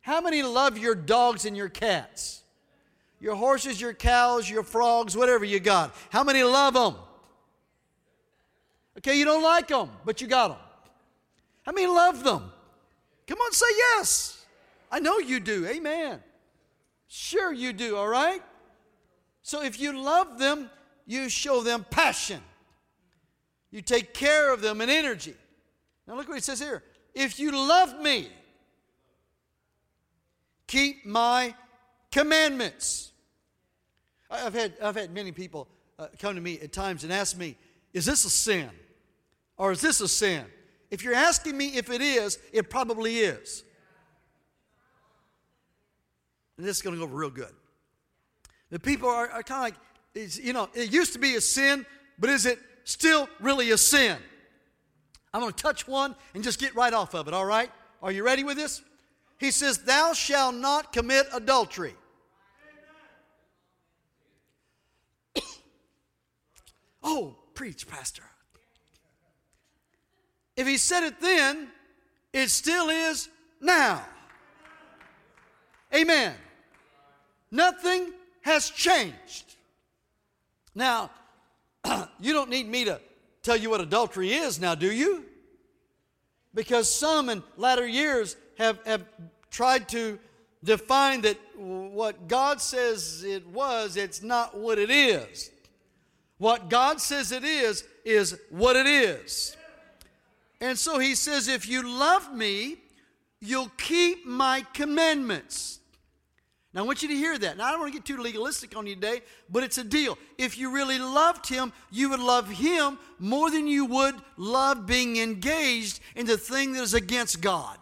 How 0.00 0.20
many 0.20 0.42
love 0.42 0.78
your 0.78 0.94
dogs 0.94 1.44
and 1.44 1.56
your 1.56 1.68
cats? 1.68 2.42
Your 3.20 3.34
horses, 3.34 3.80
your 3.80 3.92
cows, 3.92 4.48
your 4.48 4.62
frogs, 4.62 5.16
whatever 5.16 5.44
you 5.44 5.60
got. 5.60 5.94
How 6.10 6.22
many 6.22 6.42
love 6.42 6.74
them? 6.74 6.94
Okay, 8.98 9.18
you 9.18 9.24
don't 9.24 9.42
like 9.42 9.68
them, 9.68 9.90
but 10.04 10.20
you 10.20 10.28
got 10.28 10.48
them. 10.48 10.58
How 11.64 11.72
many 11.72 11.86
love 11.86 12.24
them? 12.24 12.50
Come 13.26 13.38
on, 13.38 13.52
say 13.52 13.66
yes. 13.76 14.46
I 14.90 15.00
know 15.00 15.18
you 15.18 15.40
do. 15.40 15.66
Amen. 15.66 16.20
Sure, 17.08 17.52
you 17.52 17.72
do, 17.72 17.96
all 17.96 18.08
right? 18.08 18.42
So 19.42 19.62
if 19.62 19.80
you 19.80 20.00
love 20.00 20.38
them, 20.38 20.70
you 21.06 21.28
show 21.28 21.62
them 21.62 21.84
passion. 21.90 22.40
You 23.70 23.82
take 23.82 24.14
care 24.14 24.52
of 24.52 24.60
them 24.60 24.80
and 24.80 24.90
energy. 24.90 25.34
Now, 26.06 26.16
look 26.16 26.28
what 26.28 26.34
he 26.34 26.40
says 26.40 26.58
here. 26.58 26.82
If 27.14 27.38
you 27.38 27.52
love 27.52 28.00
me, 28.00 28.28
keep 30.66 31.04
my 31.04 31.54
commandments. 32.10 33.12
I've 34.30 34.54
had, 34.54 34.74
I've 34.82 34.96
had 34.96 35.12
many 35.12 35.32
people 35.32 35.68
uh, 35.98 36.06
come 36.18 36.34
to 36.34 36.40
me 36.40 36.58
at 36.60 36.72
times 36.72 37.04
and 37.04 37.12
ask 37.12 37.36
me, 37.36 37.56
Is 37.92 38.06
this 38.06 38.24
a 38.24 38.30
sin? 38.30 38.70
Or 39.56 39.72
is 39.72 39.80
this 39.80 40.00
a 40.00 40.08
sin? 40.08 40.44
If 40.90 41.02
you're 41.02 41.14
asking 41.14 41.56
me 41.56 41.76
if 41.76 41.90
it 41.90 42.00
is, 42.00 42.38
it 42.52 42.70
probably 42.70 43.18
is. 43.18 43.64
And 46.56 46.66
this 46.66 46.76
is 46.76 46.82
going 46.82 46.98
to 46.98 47.06
go 47.06 47.12
real 47.12 47.30
good. 47.30 47.52
The 48.70 48.78
people 48.78 49.08
are, 49.08 49.28
are 49.28 49.42
kind 49.42 49.74
of 49.74 49.78
like, 50.14 50.38
you 50.42 50.52
know, 50.52 50.68
it 50.74 50.92
used 50.92 51.12
to 51.12 51.18
be 51.18 51.36
a 51.36 51.40
sin, 51.40 51.84
but 52.18 52.30
is 52.30 52.46
it 52.46 52.58
still 52.88 53.28
really 53.40 53.70
a 53.70 53.78
sin? 53.78 54.16
I'm 55.32 55.40
going 55.42 55.52
to 55.52 55.62
touch 55.62 55.86
one 55.86 56.16
and 56.34 56.42
just 56.42 56.58
get 56.58 56.74
right 56.74 56.92
off 56.92 57.14
of 57.14 57.28
it, 57.28 57.34
all 57.34 57.44
right? 57.44 57.70
Are 58.02 58.10
you 58.10 58.24
ready 58.24 58.44
with 58.44 58.56
this? 58.56 58.82
He 59.38 59.50
says, 59.50 59.78
Thou 59.78 60.14
shalt 60.14 60.54
not 60.54 60.92
commit 60.92 61.26
adultery. 61.32 61.94
oh, 67.02 67.36
preach, 67.54 67.86
Pastor. 67.86 68.22
If 70.56 70.66
he 70.66 70.76
said 70.78 71.04
it 71.04 71.20
then, 71.20 71.68
it 72.32 72.48
still 72.48 72.88
is 72.88 73.28
now. 73.60 74.04
Amen. 75.94 76.34
Nothing 77.50 78.12
has 78.42 78.70
changed. 78.70 79.56
Now, 80.74 81.10
you 82.20 82.32
don't 82.32 82.50
need 82.50 82.68
me 82.68 82.84
to 82.84 83.00
tell 83.42 83.56
you 83.56 83.70
what 83.70 83.80
adultery 83.80 84.32
is 84.32 84.60
now, 84.60 84.74
do 84.74 84.90
you? 84.92 85.24
Because 86.54 86.92
some 86.92 87.28
in 87.28 87.42
latter 87.56 87.86
years 87.86 88.36
have, 88.58 88.78
have 88.84 89.04
tried 89.50 89.88
to 89.90 90.18
define 90.64 91.20
that 91.22 91.38
what 91.56 92.28
God 92.28 92.60
says 92.60 93.24
it 93.24 93.46
was, 93.48 93.96
it's 93.96 94.22
not 94.22 94.56
what 94.56 94.78
it 94.78 94.90
is. 94.90 95.50
What 96.38 96.70
God 96.70 97.00
says 97.00 97.32
it 97.32 97.44
is, 97.44 97.84
is 98.04 98.38
what 98.50 98.76
it 98.76 98.86
is. 98.86 99.56
And 100.60 100.78
so 100.78 100.98
he 100.98 101.14
says, 101.14 101.48
If 101.48 101.68
you 101.68 101.88
love 101.88 102.32
me, 102.34 102.76
you'll 103.40 103.70
keep 103.76 104.26
my 104.26 104.64
commandments. 104.72 105.77
Now, 106.74 106.82
I 106.82 106.86
want 106.86 107.02
you 107.02 107.08
to 107.08 107.14
hear 107.14 107.38
that. 107.38 107.56
Now, 107.56 107.64
I 107.64 107.70
don't 107.70 107.80
want 107.80 107.92
to 107.92 107.98
get 107.98 108.04
too 108.04 108.22
legalistic 108.22 108.76
on 108.76 108.86
you 108.86 108.94
today, 108.94 109.22
but 109.48 109.62
it's 109.62 109.78
a 109.78 109.84
deal. 109.84 110.18
If 110.36 110.58
you 110.58 110.70
really 110.70 110.98
loved 110.98 111.48
him, 111.48 111.72
you 111.90 112.10
would 112.10 112.20
love 112.20 112.48
him 112.48 112.98
more 113.18 113.50
than 113.50 113.66
you 113.66 113.86
would 113.86 114.14
love 114.36 114.86
being 114.86 115.16
engaged 115.16 116.00
in 116.14 116.26
the 116.26 116.36
thing 116.36 116.74
that 116.74 116.82
is 116.82 116.92
against 116.92 117.40
God. 117.40 117.78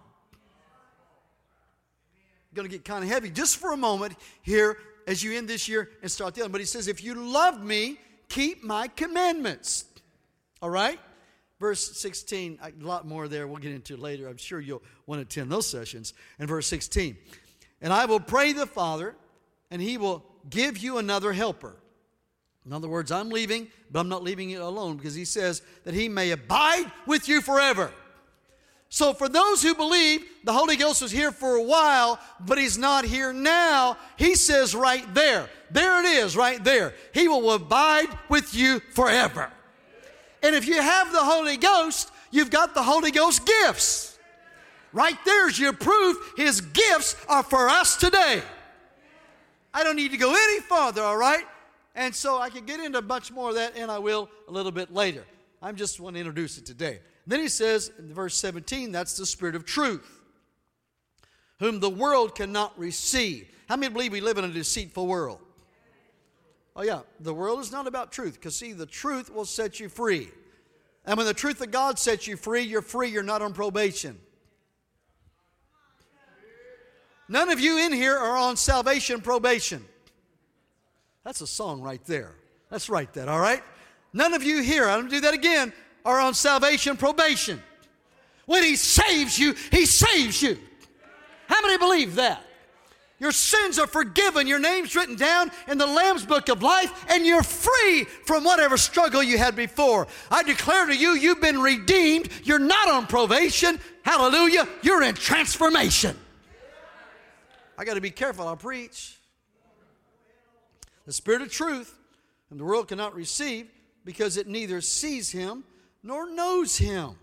Going 2.54 2.68
to 2.68 2.72
get 2.74 2.84
kind 2.84 3.02
of 3.04 3.10
heavy 3.10 3.28
just 3.28 3.56
for 3.56 3.72
a 3.72 3.76
moment 3.76 4.14
here 4.40 4.78
as 5.06 5.22
you 5.22 5.36
end 5.36 5.48
this 5.48 5.68
year 5.68 5.90
and 6.00 6.10
start 6.10 6.34
the 6.34 6.42
other. 6.42 6.48
But 6.48 6.60
he 6.60 6.66
says, 6.66 6.88
If 6.88 7.02
you 7.02 7.14
love 7.14 7.62
me, 7.62 7.98
keep 8.28 8.64
my 8.64 8.88
commandments. 8.88 9.84
All 10.62 10.70
right? 10.70 10.98
Verse 11.58 11.98
16, 11.98 12.58
a 12.62 12.84
lot 12.84 13.06
more 13.06 13.28
there 13.28 13.46
we'll 13.46 13.56
get 13.56 13.72
into 13.72 13.96
later. 13.96 14.28
I'm 14.28 14.36
sure 14.36 14.60
you'll 14.60 14.82
want 15.06 15.20
to 15.20 15.22
attend 15.22 15.50
those 15.50 15.66
sessions. 15.66 16.12
And 16.38 16.48
verse 16.48 16.66
16, 16.66 17.16
and 17.80 17.92
I 17.92 18.06
will 18.06 18.20
pray 18.20 18.52
the 18.52 18.66
Father, 18.66 19.14
and 19.70 19.80
he 19.82 19.98
will 19.98 20.24
give 20.48 20.78
you 20.78 20.98
another 20.98 21.32
helper. 21.32 21.76
In 22.64 22.72
other 22.72 22.88
words, 22.88 23.12
I'm 23.12 23.30
leaving, 23.30 23.68
but 23.90 24.00
I'm 24.00 24.08
not 24.08 24.24
leaving 24.24 24.50
it 24.50 24.60
alone 24.60 24.96
because 24.96 25.14
he 25.14 25.24
says 25.24 25.62
that 25.84 25.94
he 25.94 26.08
may 26.08 26.32
abide 26.32 26.90
with 27.06 27.28
you 27.28 27.40
forever. 27.40 27.92
So, 28.88 29.12
for 29.12 29.28
those 29.28 29.62
who 29.62 29.74
believe 29.74 30.24
the 30.44 30.52
Holy 30.52 30.76
Ghost 30.76 31.02
was 31.02 31.10
here 31.10 31.32
for 31.32 31.56
a 31.56 31.62
while, 31.62 32.20
but 32.40 32.56
he's 32.56 32.78
not 32.78 33.04
here 33.04 33.32
now, 33.32 33.98
he 34.16 34.34
says 34.36 34.74
right 34.74 35.12
there, 35.12 35.48
there 35.70 36.00
it 36.00 36.06
is, 36.06 36.36
right 36.36 36.62
there. 36.62 36.94
He 37.12 37.28
will 37.28 37.52
abide 37.52 38.08
with 38.28 38.54
you 38.54 38.80
forever. 38.94 39.50
And 40.42 40.54
if 40.54 40.66
you 40.68 40.80
have 40.80 41.12
the 41.12 41.24
Holy 41.24 41.56
Ghost, 41.56 42.10
you've 42.30 42.50
got 42.50 42.74
the 42.74 42.82
Holy 42.82 43.10
Ghost 43.10 43.46
gifts. 43.46 44.15
Right 44.92 45.16
there's 45.24 45.58
your 45.58 45.72
proof 45.72 46.34
his 46.36 46.60
gifts 46.60 47.16
are 47.28 47.42
for 47.42 47.68
us 47.68 47.96
today. 47.96 48.42
I 49.74 49.84
don't 49.84 49.96
need 49.96 50.12
to 50.12 50.16
go 50.16 50.30
any 50.30 50.60
farther, 50.60 51.02
all 51.02 51.16
right? 51.16 51.44
And 51.94 52.14
so 52.14 52.38
I 52.38 52.50
can 52.50 52.64
get 52.64 52.80
into 52.80 53.02
much 53.02 53.32
more 53.32 53.50
of 53.50 53.56
that, 53.56 53.76
and 53.76 53.90
I 53.90 53.98
will 53.98 54.30
a 54.48 54.52
little 54.52 54.72
bit 54.72 54.92
later. 54.92 55.24
I 55.60 55.68
am 55.68 55.76
just 55.76 56.00
want 56.00 56.14
to 56.16 56.20
introduce 56.20 56.58
it 56.58 56.66
today. 56.66 57.00
And 57.24 57.32
Then 57.32 57.40
he 57.40 57.48
says 57.48 57.90
in 57.98 58.12
verse 58.12 58.34
17, 58.36 58.92
that's 58.92 59.16
the 59.16 59.26
Spirit 59.26 59.54
of 59.54 59.64
truth, 59.64 60.20
whom 61.58 61.80
the 61.80 61.90
world 61.90 62.34
cannot 62.34 62.78
receive. 62.78 63.48
How 63.68 63.76
many 63.76 63.92
believe 63.92 64.12
we 64.12 64.20
live 64.20 64.38
in 64.38 64.44
a 64.44 64.52
deceitful 64.52 65.06
world? 65.06 65.40
Oh, 66.76 66.82
yeah, 66.82 67.00
the 67.20 67.34
world 67.34 67.60
is 67.60 67.72
not 67.72 67.86
about 67.86 68.12
truth, 68.12 68.34
because 68.34 68.54
see, 68.54 68.72
the 68.72 68.86
truth 68.86 69.32
will 69.32 69.46
set 69.46 69.80
you 69.80 69.88
free. 69.88 70.28
And 71.06 71.16
when 71.16 71.26
the 71.26 71.34
truth 71.34 71.60
of 71.60 71.70
God 71.70 71.98
sets 71.98 72.26
you 72.26 72.36
free, 72.36 72.62
you're 72.62 72.82
free, 72.82 73.08
you're 73.08 73.22
not 73.22 73.40
on 73.40 73.54
probation. 73.54 74.18
None 77.28 77.50
of 77.50 77.58
you 77.60 77.78
in 77.78 77.92
here 77.92 78.16
are 78.16 78.36
on 78.36 78.56
salvation 78.56 79.20
probation. 79.20 79.84
That's 81.24 81.40
a 81.40 81.46
song 81.46 81.82
right 81.82 82.04
there. 82.06 82.32
Let's 82.70 82.88
write 82.88 83.12
that, 83.14 83.28
all 83.28 83.40
right? 83.40 83.62
None 84.12 84.32
of 84.32 84.42
you 84.42 84.62
here, 84.62 84.88
I'm 84.88 85.00
gonna 85.00 85.10
do 85.10 85.20
that 85.22 85.34
again, 85.34 85.72
are 86.04 86.20
on 86.20 86.34
salvation 86.34 86.96
probation. 86.96 87.62
When 88.46 88.62
He 88.62 88.76
saves 88.76 89.38
you, 89.38 89.54
He 89.72 89.86
saves 89.86 90.40
you. 90.40 90.56
How 91.48 91.60
many 91.62 91.78
believe 91.78 92.14
that? 92.14 92.42
Your 93.18 93.32
sins 93.32 93.78
are 93.78 93.86
forgiven, 93.86 94.46
your 94.46 94.58
name's 94.58 94.94
written 94.94 95.16
down 95.16 95.50
in 95.68 95.78
the 95.78 95.86
Lamb's 95.86 96.26
book 96.26 96.48
of 96.48 96.62
life, 96.62 97.06
and 97.08 97.26
you're 97.26 97.42
free 97.42 98.04
from 98.04 98.44
whatever 98.44 98.76
struggle 98.76 99.22
you 99.22 99.38
had 99.38 99.56
before. 99.56 100.06
I 100.30 100.42
declare 100.42 100.86
to 100.86 100.94
you, 100.94 101.10
you've 101.10 101.40
been 101.40 101.60
redeemed. 101.60 102.28
You're 102.44 102.58
not 102.58 102.90
on 102.90 103.06
probation. 103.06 103.80
Hallelujah. 104.02 104.68
You're 104.82 105.02
in 105.02 105.14
transformation. 105.14 106.16
I 107.78 107.84
got 107.84 107.94
to 107.94 108.00
be 108.00 108.10
careful. 108.10 108.48
I 108.48 108.54
preach. 108.54 109.18
The 111.04 111.12
Spirit 111.12 111.42
of 111.42 111.50
truth, 111.50 111.96
and 112.50 112.58
the 112.58 112.64
world 112.64 112.88
cannot 112.88 113.14
receive 113.14 113.68
because 114.04 114.36
it 114.36 114.46
neither 114.46 114.80
sees 114.80 115.30
him 115.30 115.64
nor 116.02 116.30
knows 116.30 116.76
him. 116.78 117.16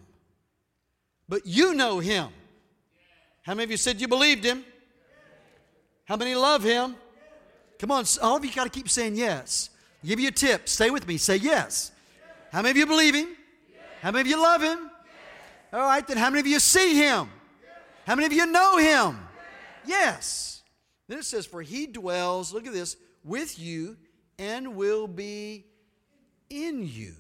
But 1.28 1.46
you 1.46 1.74
know 1.74 2.00
him. 2.00 2.30
How 3.42 3.54
many 3.54 3.66
of 3.66 3.72
you 3.72 3.78
said 3.78 4.00
you 4.00 4.08
believed 4.08 4.44
him? 4.44 4.64
How 6.06 6.16
many 6.16 6.36
love 6.36 6.64
him? 6.64 6.96
Come 7.80 7.92
on, 7.92 8.06
all 8.22 8.38
of 8.38 8.46
you 8.46 8.52
got 8.52 8.66
to 8.66 8.70
keep 8.70 8.90
saying 8.90 9.16
yes. 9.16 9.70
I'll 10.02 10.10
give 10.10 10.20
you 10.20 10.30
a 10.30 10.32
tip. 10.32 10.70
Stay 10.70 10.90
with 10.90 11.08
me. 11.08 11.18
Say 11.18 11.38
yes. 11.38 11.92
How 12.52 12.62
many 12.62 12.72
of 12.72 12.78
you 12.78 12.86
believe 12.86 13.16
him? 13.16 13.30
How 14.02 14.12
many 14.12 14.22
of 14.22 14.28
you 14.28 14.42
love 14.42 14.62
him? 14.62 14.90
All 15.72 15.80
right, 15.80 16.06
then 16.06 16.18
how 16.18 16.30
many 16.30 16.42
of 16.42 16.48
you 16.48 16.60
see 16.60 16.96
him? 16.96 17.30
How 18.06 18.16
many 18.16 18.28
of 18.28 18.34
you 18.34 18.46
know 18.46 18.78
him? 18.78 19.18
Yes. 19.86 20.64
Then 21.08 21.20
it 21.20 21.26
says, 21.26 21.46
For 21.46 21.62
he 21.62 21.88
dwells, 21.88 22.54
look 22.54 22.66
at 22.68 22.74
this, 22.74 22.96
with 23.24 23.60
you 23.60 23.98
and 24.40 24.76
will 24.76 25.08
be 25.08 25.66
in 26.50 26.86
you. 26.86 27.14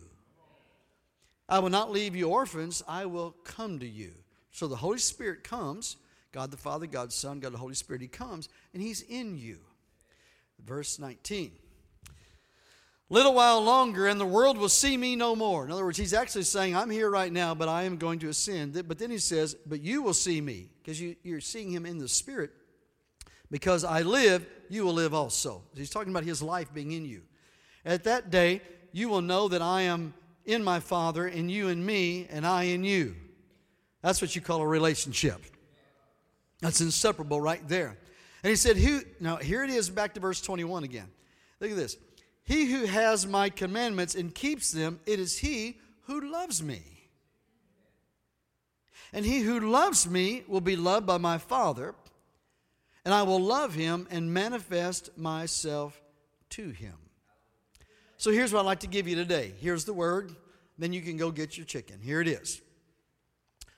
I 1.49 1.59
will 1.59 1.70
not 1.70 1.91
leave 1.91 2.16
you 2.16 2.30
orphans, 2.30 2.84
I 2.88 3.05
will 3.05 3.32
come 3.43 3.80
to 3.80 3.88
you. 3.88 4.14
So 4.51 4.68
the 4.68 4.76
Holy 4.76 4.97
Spirit 4.97 5.43
comes, 5.43 5.97
God 6.32 6.51
the 6.51 6.57
Father, 6.57 6.86
God 6.86 7.09
the 7.09 7.14
Son, 7.14 7.39
God 7.39 7.53
the 7.53 7.57
Holy 7.57 7.76
Spirit, 7.76 8.01
He 8.01 8.07
comes, 8.07 8.49
and 8.74 8.82
He's 8.82 9.01
in 9.01 9.38
you. 9.38 9.59
Verse 10.64 10.99
19. 10.99 11.51
Little 13.14 13.36
while 13.36 13.61
longer, 13.61 14.07
and 14.07 14.20
the 14.20 14.26
world 14.26 14.57
will 14.57 14.68
see 14.68 14.97
me 14.97 15.16
no 15.16 15.36
more. 15.36 15.64
In 15.64 15.72
other 15.72 15.86
words, 15.86 15.99
he's 15.99 16.16
actually 16.16 16.45
saying, 16.45 16.76
I'm 16.76 16.89
here 16.89 17.11
right 17.11 17.32
now, 17.32 17.53
but 17.53 17.70
I 17.70 17.84
am 17.84 17.97
going 17.97 18.18
to 18.18 18.30
ascend. 18.30 18.74
But 18.88 18.97
then 18.97 19.11
he 19.11 19.20
says, 19.20 19.55
But 19.68 19.82
you 19.82 20.01
will 20.01 20.16
see 20.16 20.41
me, 20.41 20.72
because 20.82 20.99
you, 20.99 21.16
you're 21.22 21.39
seeing 21.39 21.70
him 21.70 21.86
in 21.86 21.99
the 21.99 22.07
Spirit 22.07 22.49
Because 23.51 23.84
I 23.84 24.01
live, 24.01 24.47
you 24.68 24.84
will 24.84 24.95
live 24.95 25.14
also. 25.14 25.61
He's 25.76 25.91
talking 25.91 26.11
about 26.11 26.24
his 26.24 26.41
life 26.41 26.74
being 26.74 26.91
in 26.91 27.05
you. 27.05 27.22
At 27.86 28.03
that 28.05 28.32
day, 28.32 28.61
you 28.93 29.09
will 29.09 29.22
know 29.22 29.47
that 29.47 29.61
I 29.61 29.84
am 29.84 30.16
in 30.45 30.64
my 30.64 30.80
Father, 30.80 31.28
and 31.28 31.51
you 31.51 31.68
in 31.68 31.86
me, 31.86 32.26
and 32.32 32.47
I 32.47 32.64
in 32.64 32.84
you. 32.84 33.16
That's 34.01 34.24
what 34.24 34.36
you 34.36 34.41
call 34.41 34.59
a 34.61 34.68
relationship. 34.68 35.39
That's 36.61 36.82
inseparable 36.82 37.39
right 37.39 37.61
there. 37.68 37.95
And 38.41 38.49
he 38.49 38.55
said, 38.55 38.76
Who 38.76 39.01
now 39.20 39.36
here 39.36 39.64
it 39.64 39.70
is 39.70 39.91
back 39.91 40.16
to 40.16 40.20
verse 40.20 40.41
21 40.41 40.84
again. 40.84 41.11
Look 41.59 41.70
at 41.70 41.78
this. 41.78 41.95
He 42.43 42.65
who 42.65 42.85
has 42.85 43.25
my 43.25 43.49
commandments 43.49 44.15
and 44.15 44.33
keeps 44.33 44.71
them, 44.71 44.99
it 45.05 45.19
is 45.19 45.39
he 45.39 45.77
who 46.03 46.31
loves 46.31 46.61
me. 46.61 46.81
And 49.13 49.25
he 49.25 49.39
who 49.39 49.59
loves 49.59 50.09
me 50.09 50.43
will 50.47 50.61
be 50.61 50.75
loved 50.75 51.05
by 51.05 51.17
my 51.17 51.37
Father, 51.37 51.95
and 53.05 53.13
I 53.13 53.23
will 53.23 53.39
love 53.39 53.75
him 53.75 54.07
and 54.09 54.33
manifest 54.33 55.17
myself 55.17 56.01
to 56.51 56.69
him. 56.69 56.95
So 58.17 58.31
here's 58.31 58.51
what 58.51 58.61
I'd 58.61 58.65
like 58.65 58.79
to 58.81 58.87
give 58.87 59.07
you 59.07 59.15
today. 59.15 59.53
Here's 59.59 59.85
the 59.85 59.93
word, 59.93 60.35
then 60.77 60.93
you 60.93 61.01
can 61.01 61.17
go 61.17 61.29
get 61.29 61.57
your 61.57 61.65
chicken. 61.65 61.99
Here 62.01 62.21
it 62.21 62.27
is. 62.27 62.61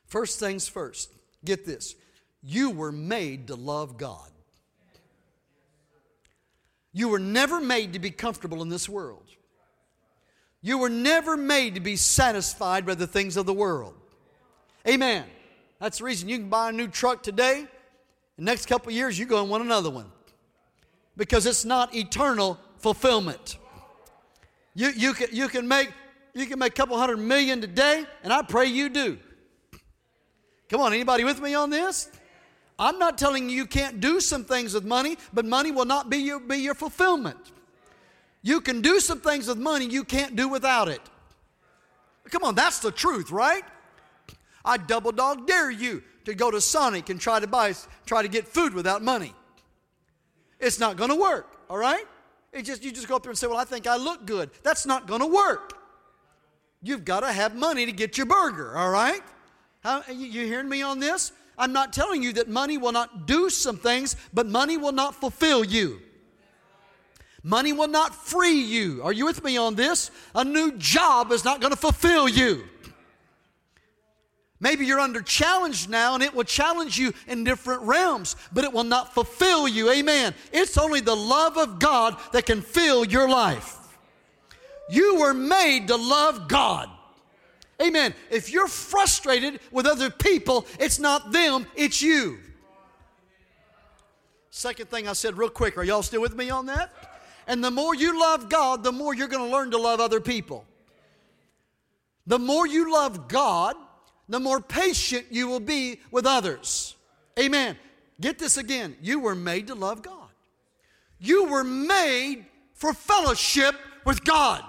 First 0.05 0.39
things 0.39 0.67
first, 0.67 1.11
get 1.43 1.65
this. 1.65 1.95
You 2.41 2.69
were 2.69 2.91
made 2.91 3.47
to 3.47 3.55
love 3.55 3.97
God. 3.97 4.29
You 6.95 7.09
were 7.09 7.19
never 7.19 7.59
made 7.59 7.91
to 7.91 7.99
be 7.99 8.09
comfortable 8.09 8.61
in 8.61 8.69
this 8.69 8.87
world. 8.87 9.25
You 10.61 10.77
were 10.77 10.89
never 10.89 11.35
made 11.35 11.75
to 11.75 11.81
be 11.81 11.97
satisfied 11.97 12.85
by 12.85 12.95
the 12.95 13.05
things 13.05 13.35
of 13.35 13.45
the 13.45 13.53
world. 13.53 13.95
Amen. 14.87 15.25
That's 15.81 15.97
the 15.97 16.05
reason 16.05 16.29
you 16.29 16.37
can 16.37 16.47
buy 16.47 16.69
a 16.69 16.71
new 16.71 16.87
truck 16.87 17.21
today. 17.21 17.67
The 18.37 18.43
next 18.45 18.67
couple 18.67 18.93
years, 18.93 19.19
you're 19.19 19.27
going 19.27 19.45
to 19.45 19.51
want 19.51 19.61
another 19.61 19.89
one 19.89 20.09
because 21.17 21.45
it's 21.45 21.65
not 21.65 21.93
eternal 21.93 22.57
fulfillment. 22.77 23.57
You, 24.73 24.91
you, 24.95 25.13
can, 25.13 25.27
you, 25.33 25.49
can 25.49 25.67
make, 25.67 25.91
you 26.33 26.45
can 26.45 26.59
make 26.59 26.71
a 26.71 26.75
couple 26.75 26.97
hundred 26.97 27.17
million 27.17 27.59
today, 27.59 28.05
and 28.23 28.31
I 28.31 28.41
pray 28.41 28.67
you 28.67 28.87
do. 28.87 29.17
Come 30.69 30.79
on, 30.79 30.93
anybody 30.93 31.25
with 31.25 31.41
me 31.41 31.55
on 31.55 31.69
this? 31.69 32.09
I'm 32.77 32.99
not 32.99 33.17
telling 33.17 33.49
you 33.49 33.55
you 33.55 33.65
can't 33.65 33.99
do 33.99 34.19
some 34.19 34.43
things 34.43 34.73
with 34.73 34.83
money, 34.83 35.17
but 35.33 35.45
money 35.45 35.71
will 35.71 35.85
not 35.85 36.09
be 36.09 36.17
your, 36.17 36.39
be 36.39 36.57
your 36.57 36.75
fulfillment. 36.75 37.51
You 38.41 38.61
can 38.61 38.81
do 38.81 38.99
some 38.99 39.21
things 39.21 39.47
with 39.47 39.57
money 39.57 39.85
you 39.85 40.03
can't 40.03 40.35
do 40.35 40.47
without 40.47 40.87
it. 40.87 41.01
Come 42.29 42.43
on, 42.43 42.55
that's 42.55 42.79
the 42.79 42.91
truth, 42.91 43.31
right? 43.31 43.63
I 44.63 44.77
double 44.77 45.11
dog 45.11 45.47
dare 45.47 45.71
you 45.71 46.03
to 46.25 46.33
go 46.33 46.51
to 46.51 46.59
Sonic 46.59 47.09
and 47.09 47.19
try 47.19 47.39
to 47.39 47.47
buy, 47.47 47.73
try 48.05 48.21
to 48.21 48.27
get 48.27 48.47
food 48.47 48.73
without 48.73 49.03
money. 49.03 49.33
It's 50.59 50.79
not 50.79 50.97
going 50.97 51.11
to 51.11 51.15
work, 51.15 51.57
all 51.69 51.77
right? 51.77 52.05
It 52.51 52.63
just 52.63 52.83
you 52.83 52.91
just 52.91 53.07
go 53.07 53.17
up 53.17 53.23
there 53.23 53.31
and 53.31 53.37
say, 53.37 53.47
"Well, 53.47 53.57
I 53.57 53.65
think 53.65 53.85
I 53.85 53.97
look 53.97 54.25
good." 54.25 54.49
That's 54.63 54.85
not 54.85 55.07
going 55.07 55.19
to 55.19 55.27
work. 55.27 55.73
You've 56.81 57.03
got 57.03 57.19
to 57.19 57.31
have 57.31 57.55
money 57.55 57.85
to 57.85 57.91
get 57.91 58.17
your 58.17 58.27
burger, 58.27 58.77
all 58.77 58.89
right? 58.89 59.21
How, 59.83 60.03
you, 60.07 60.27
you 60.27 60.45
hearing 60.45 60.69
me 60.69 60.81
on 60.81 60.99
this? 60.99 61.31
I'm 61.57 61.73
not 61.73 61.93
telling 61.93 62.21
you 62.21 62.33
that 62.33 62.49
money 62.49 62.77
will 62.77 62.91
not 62.91 63.27
do 63.27 63.49
some 63.49 63.77
things, 63.77 64.15
but 64.33 64.45
money 64.45 64.77
will 64.77 64.91
not 64.91 65.15
fulfill 65.15 65.63
you. 65.63 66.01
Money 67.43 67.73
will 67.73 67.87
not 67.87 68.15
free 68.15 68.59
you. 68.59 69.01
Are 69.03 69.13
you 69.13 69.25
with 69.25 69.43
me 69.43 69.55
on 69.55 69.75
this? 69.75 70.09
A 70.33 70.43
new 70.43 70.71
job 70.73 71.31
is 71.31 71.45
not 71.45 71.61
going 71.61 71.71
to 71.71 71.77
fulfill 71.77 72.27
you. 72.27 72.63
Maybe 74.59 74.85
you're 74.85 74.99
under 74.99 75.21
challenge 75.21 75.87
now 75.87 76.15
and 76.15 76.23
it 76.23 76.33
will 76.33 76.43
challenge 76.43 76.97
you 76.97 77.13
in 77.27 77.43
different 77.43 77.83
realms, 77.83 78.35
but 78.51 78.63
it 78.63 78.73
will 78.73 78.83
not 78.83 79.13
fulfill 79.13 79.67
you. 79.67 79.91
Amen. 79.91 80.33
It's 80.51 80.77
only 80.77 81.01
the 81.01 81.15
love 81.15 81.57
of 81.57 81.77
God 81.77 82.17
that 82.31 82.45
can 82.47 82.61
fill 82.61 83.05
your 83.05 83.29
life. 83.29 83.77
You 84.89 85.19
were 85.19 85.33
made 85.33 85.87
to 85.89 85.95
love 85.95 86.47
God. 86.47 86.89
Amen. 87.81 88.13
If 88.29 88.51
you're 88.51 88.67
frustrated 88.67 89.59
with 89.71 89.85
other 89.85 90.09
people, 90.09 90.65
it's 90.79 90.99
not 90.99 91.31
them, 91.31 91.67
it's 91.75 92.01
you. 92.01 92.39
Second 94.49 94.89
thing 94.89 95.07
I 95.07 95.13
said, 95.13 95.37
real 95.37 95.49
quick, 95.49 95.77
are 95.77 95.83
y'all 95.83 96.01
still 96.01 96.21
with 96.21 96.35
me 96.35 96.49
on 96.49 96.67
that? 96.67 96.93
And 97.47 97.63
the 97.63 97.71
more 97.71 97.93
you 97.93 98.19
love 98.19 98.49
God, 98.49 98.83
the 98.83 98.91
more 98.91 99.13
you're 99.13 99.27
going 99.27 99.45
to 99.45 99.53
learn 99.53 99.71
to 99.71 99.77
love 99.77 99.99
other 99.99 100.21
people. 100.21 100.65
The 102.25 102.39
more 102.39 102.65
you 102.65 102.91
love 102.91 103.27
God, 103.27 103.75
the 104.29 104.39
more 104.39 104.59
patient 104.59 105.27
you 105.29 105.47
will 105.47 105.59
be 105.59 105.99
with 106.09 106.25
others. 106.25 106.95
Amen. 107.37 107.77
Get 108.19 108.39
this 108.39 108.57
again. 108.57 108.95
You 109.01 109.19
were 109.19 109.35
made 109.35 109.67
to 109.67 109.75
love 109.75 110.01
God. 110.01 110.29
You 111.19 111.45
were 111.45 111.63
made 111.63 112.45
for 112.73 112.93
fellowship 112.93 113.75
with 114.05 114.23
God. 114.23 114.63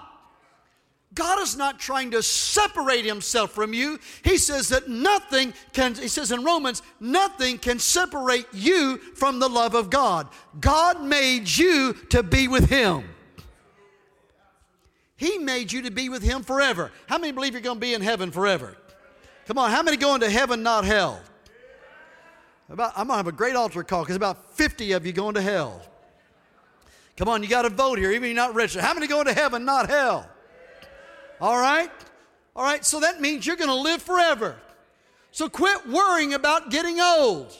God 1.17 1.39
is 1.41 1.57
not 1.57 1.79
trying 1.79 2.11
to 2.11 2.21
separate 2.21 3.03
himself 3.03 3.49
from 3.49 3.73
you. 3.73 3.97
He 4.23 4.37
says 4.37 4.69
that 4.69 4.87
nothing 4.87 5.51
can, 5.73 5.95
he 5.95 6.09
says 6.09 6.31
in 6.31 6.43
Romans, 6.43 6.83
nothing 6.99 7.57
can 7.57 7.79
separate 7.79 8.45
you 8.53 8.99
from 9.15 9.39
the 9.39 9.49
love 9.49 9.73
of 9.73 9.89
God. 9.89 10.27
God 10.61 11.01
made 11.01 11.49
you 11.49 11.93
to 12.11 12.21
be 12.21 12.47
with 12.47 12.69
him. 12.69 13.03
He 15.15 15.39
made 15.39 15.71
you 15.71 15.81
to 15.81 15.91
be 15.91 16.07
with 16.07 16.21
him 16.21 16.43
forever. 16.43 16.91
How 17.07 17.17
many 17.17 17.31
believe 17.31 17.53
you're 17.53 17.63
going 17.63 17.77
to 17.77 17.81
be 17.81 17.95
in 17.95 18.01
heaven 18.01 18.29
forever? 18.29 18.77
Come 19.47 19.57
on, 19.57 19.71
how 19.71 19.81
many 19.81 19.97
going 19.97 20.21
to 20.21 20.29
heaven, 20.29 20.61
not 20.61 20.85
hell? 20.85 21.19
About, 22.69 22.91
I'm 22.91 23.07
going 23.07 23.15
to 23.15 23.17
have 23.17 23.27
a 23.27 23.31
great 23.31 23.55
altar 23.55 23.83
call 23.83 24.03
because 24.03 24.15
about 24.15 24.53
50 24.53 24.91
of 24.91 25.03
you 25.03 25.13
going 25.13 25.33
to 25.33 25.41
hell. 25.41 25.81
Come 27.15 27.27
on, 27.27 27.41
you 27.41 27.49
got 27.49 27.63
to 27.63 27.69
vote 27.69 27.97
here, 27.97 28.11
even 28.11 28.25
if 28.29 28.35
you're 28.35 28.35
not 28.35 28.53
rich. 28.53 28.75
How 28.75 28.93
many 28.93 29.07
going 29.07 29.25
to 29.25 29.33
heaven, 29.33 29.65
not 29.65 29.89
hell? 29.89 30.29
All 31.39 31.57
right? 31.57 31.91
All 32.55 32.63
right, 32.63 32.83
so 32.83 32.99
that 33.01 33.21
means 33.21 33.45
you're 33.45 33.55
going 33.55 33.69
to 33.69 33.75
live 33.75 34.01
forever. 34.01 34.55
So 35.31 35.47
quit 35.47 35.87
worrying 35.87 36.33
about 36.33 36.71
getting 36.71 36.99
old. 36.99 37.53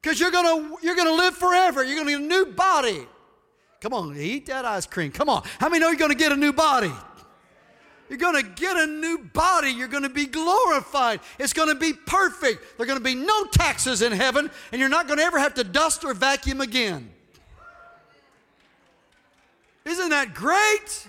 Because 0.00 0.20
you're 0.20 0.30
going 0.30 0.78
you're 0.82 0.94
to 0.94 1.14
live 1.14 1.34
forever. 1.34 1.82
You're 1.82 1.96
going 1.96 2.06
to 2.06 2.12
get 2.12 2.20
a 2.20 2.24
new 2.24 2.52
body. 2.52 3.06
Come 3.80 3.92
on, 3.92 4.16
eat 4.16 4.46
that 4.46 4.64
ice 4.64 4.86
cream. 4.86 5.10
Come 5.10 5.28
on. 5.28 5.42
How 5.58 5.68
many 5.68 5.80
know 5.80 5.88
you're 5.88 5.98
going 5.98 6.12
to 6.12 6.16
get 6.16 6.30
a 6.30 6.36
new 6.36 6.52
body? 6.52 6.92
You're 8.08 8.18
going 8.18 8.40
to 8.40 8.48
get 8.48 8.76
a 8.76 8.86
new 8.86 9.18
body. 9.18 9.70
You're 9.70 9.88
going 9.88 10.04
to 10.04 10.08
be 10.08 10.26
glorified. 10.26 11.20
It's 11.40 11.52
going 11.52 11.68
to 11.68 11.74
be 11.74 11.92
perfect. 11.92 12.76
There 12.76 12.84
are 12.84 12.86
going 12.86 12.98
to 12.98 13.04
be 13.04 13.16
no 13.16 13.46
taxes 13.46 14.00
in 14.02 14.12
heaven, 14.12 14.48
and 14.70 14.78
you're 14.78 14.88
not 14.88 15.08
going 15.08 15.18
to 15.18 15.24
ever 15.24 15.40
have 15.40 15.54
to 15.54 15.64
dust 15.64 16.04
or 16.04 16.14
vacuum 16.14 16.60
again. 16.60 17.10
Isn't 19.84 20.10
that 20.10 20.34
great? 20.34 21.08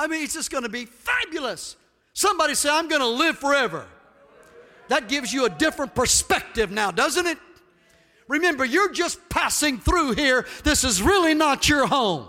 I 0.00 0.06
mean, 0.06 0.22
it's 0.22 0.32
just 0.32 0.50
going 0.50 0.62
to 0.62 0.70
be 0.70 0.86
fabulous. 0.86 1.76
Somebody 2.14 2.54
say, 2.54 2.70
I'm 2.70 2.88
going 2.88 3.02
to 3.02 3.06
live 3.06 3.36
forever. 3.36 3.86
That 4.88 5.10
gives 5.10 5.30
you 5.30 5.44
a 5.44 5.50
different 5.50 5.94
perspective 5.94 6.70
now, 6.70 6.90
doesn't 6.90 7.26
it? 7.26 7.36
Remember, 8.26 8.64
you're 8.64 8.92
just 8.92 9.20
passing 9.28 9.78
through 9.78 10.12
here. 10.12 10.46
This 10.64 10.84
is 10.84 11.02
really 11.02 11.34
not 11.34 11.68
your 11.68 11.86
home. 11.86 12.26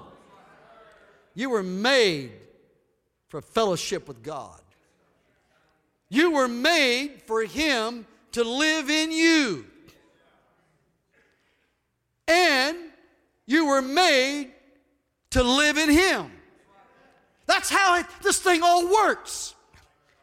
You 1.33 1.49
were 1.49 1.63
made 1.63 2.33
for 3.29 3.41
fellowship 3.41 4.05
with 4.05 4.21
God. 4.21 4.59
You 6.09 6.31
were 6.31 6.49
made 6.49 7.21
for 7.25 7.41
Him 7.41 8.05
to 8.33 8.43
live 8.43 8.89
in 8.89 9.13
you. 9.13 9.65
And 12.27 12.77
you 13.45 13.67
were 13.67 13.81
made 13.81 14.51
to 15.29 15.41
live 15.41 15.77
in 15.77 15.89
Him. 15.89 16.31
That's 17.51 17.69
how 17.69 17.99
it, 17.99 18.05
this 18.21 18.39
thing 18.39 18.63
all 18.63 18.89
works. 18.89 19.55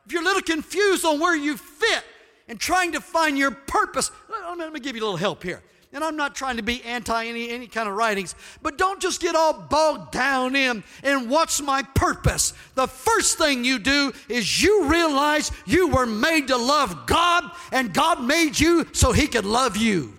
If 0.07 0.13
you're 0.13 0.23
a 0.23 0.25
little 0.25 0.41
confused 0.41 1.05
on 1.05 1.21
where 1.21 1.37
you 1.37 1.59
fit 1.59 2.03
and 2.49 2.59
trying 2.59 2.93
to 2.93 3.03
find 3.03 3.37
your 3.37 3.51
purpose, 3.51 4.11
let 4.31 4.57
me, 4.57 4.65
let 4.65 4.73
me 4.73 4.81
give 4.81 4.97
you 4.97 5.03
a 5.03 5.05
little 5.05 5.19
help 5.19 5.43
here. 5.43 5.63
And 5.93 6.03
I'm 6.03 6.17
not 6.17 6.35
trying 6.35 6.57
to 6.57 6.63
be 6.63 6.83
anti 6.85 7.27
any, 7.27 7.51
any 7.51 7.67
kind 7.67 7.87
of 7.87 7.97
writings, 7.97 8.35
but 8.63 8.79
don't 8.79 8.99
just 8.99 9.21
get 9.21 9.35
all 9.35 9.53
bogged 9.53 10.11
down 10.11 10.57
in 10.57 10.83
and 11.03 11.29
what's 11.29 11.61
my 11.61 11.83
purpose. 11.83 12.55
The 12.75 12.87
first 12.87 13.37
thing 13.37 13.63
you 13.63 13.79
do 13.79 14.11
is 14.31 14.63
you 14.63 14.87
realize 14.87 15.53
you 15.67 15.89
were 15.89 16.07
made 16.07 16.49
to 16.49 16.57
love 16.57 17.07
God, 17.07 17.45
and 17.73 17.93
God 17.93 18.25
made 18.25 18.59
you 18.59 18.87
so 18.93 19.13
He 19.13 19.27
could 19.27 19.45
love 19.45 19.77
you. 19.77 20.18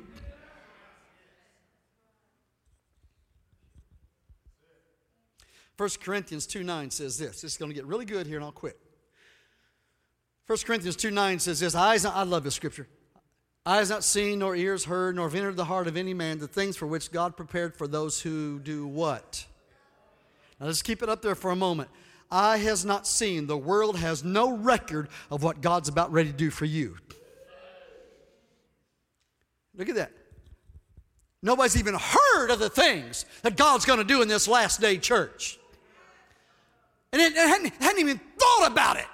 1 5.80 5.90
Corinthians 6.02 6.46
2 6.46 6.62
9 6.62 6.92
says 6.92 7.18
this. 7.18 7.42
This 7.42 7.54
is 7.54 7.58
going 7.58 7.72
to 7.72 7.76
get 7.76 7.86
really 7.86 8.04
good 8.04 8.28
here 8.28 8.36
and 8.36 8.44
I'll 8.44 8.52
quit. 8.52 8.78
1 10.46 10.58
Corinthians 10.66 10.98
2 10.98 11.10
9 11.10 11.40
says 11.40 11.62
this. 11.62 11.74
Eyes, 11.74 12.04
I 12.04 12.24
love 12.24 12.44
this 12.44 12.54
scripture. 12.54 12.86
Eyes 13.66 13.90
not 13.90 14.04
seen, 14.04 14.40
nor 14.40 14.58
ears 14.58 14.84
heard, 14.84 15.16
nor 15.16 15.30
have 15.30 15.36
entered 15.36 15.56
the 15.56 15.64
heart 15.64 15.88
of 15.88 15.96
any 15.96 16.14
man 16.14 16.40
the 16.40 16.50
things 16.50 16.76
for 16.76 16.86
which 16.86 17.14
God 17.14 17.38
prepared 17.38 17.78
for 17.78 17.88
those 17.88 18.20
who 18.20 18.60
do 18.60 18.86
what? 18.86 19.46
Now 20.60 20.66
let's 20.66 20.82
keep 20.82 21.02
it 21.02 21.08
up 21.08 21.22
there 21.22 21.36
for 21.36 21.52
a 21.52 21.56
moment. 21.56 21.90
Eye 22.30 22.58
has 22.58 22.84
not 22.84 23.08
seen, 23.08 23.48
the 23.48 23.58
world 23.58 23.98
has 24.00 24.22
no 24.22 24.58
record 24.58 25.08
of 25.32 25.44
what 25.44 25.62
God's 25.62 25.88
about 25.88 26.12
ready 26.12 26.30
to 26.30 26.36
do 26.36 26.50
for 26.50 26.66
you. 26.66 26.98
Look 29.78 29.88
at 29.88 29.96
that. 29.96 30.12
Nobody's 31.42 31.78
even 31.78 31.96
heard 31.96 32.52
of 32.52 32.60
the 32.60 32.70
things 32.70 33.26
that 33.44 33.56
God's 33.56 33.86
going 33.86 34.00
to 34.00 34.04
do 34.04 34.22
in 34.22 34.28
this 34.28 34.46
last 34.46 34.82
day 34.82 34.98
church. 34.98 35.58
And 37.12 37.22
it, 37.22 37.34
it 37.34 37.38
hadn't, 37.38 37.74
hadn't 37.82 38.00
even 38.00 38.20
thought 38.38 38.72
about 38.72 38.98
it. 38.98 39.06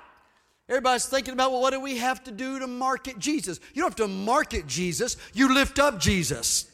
Everybody's 0.68 1.06
thinking 1.06 1.34
about, 1.34 1.52
well, 1.52 1.62
what 1.62 1.72
do 1.72 1.80
we 1.80 1.98
have 1.98 2.24
to 2.24 2.32
do 2.32 2.60
to 2.60 2.68
market 2.68 3.20
Jesus? 3.20 3.60
You 3.74 3.82
don't 3.82 3.92
have 3.92 4.08
to 4.08 4.08
market 4.08 4.66
Jesus, 4.68 5.18
you 5.34 5.54
lift 5.54 5.80
up 5.80 6.00
Jesus. 6.00 6.72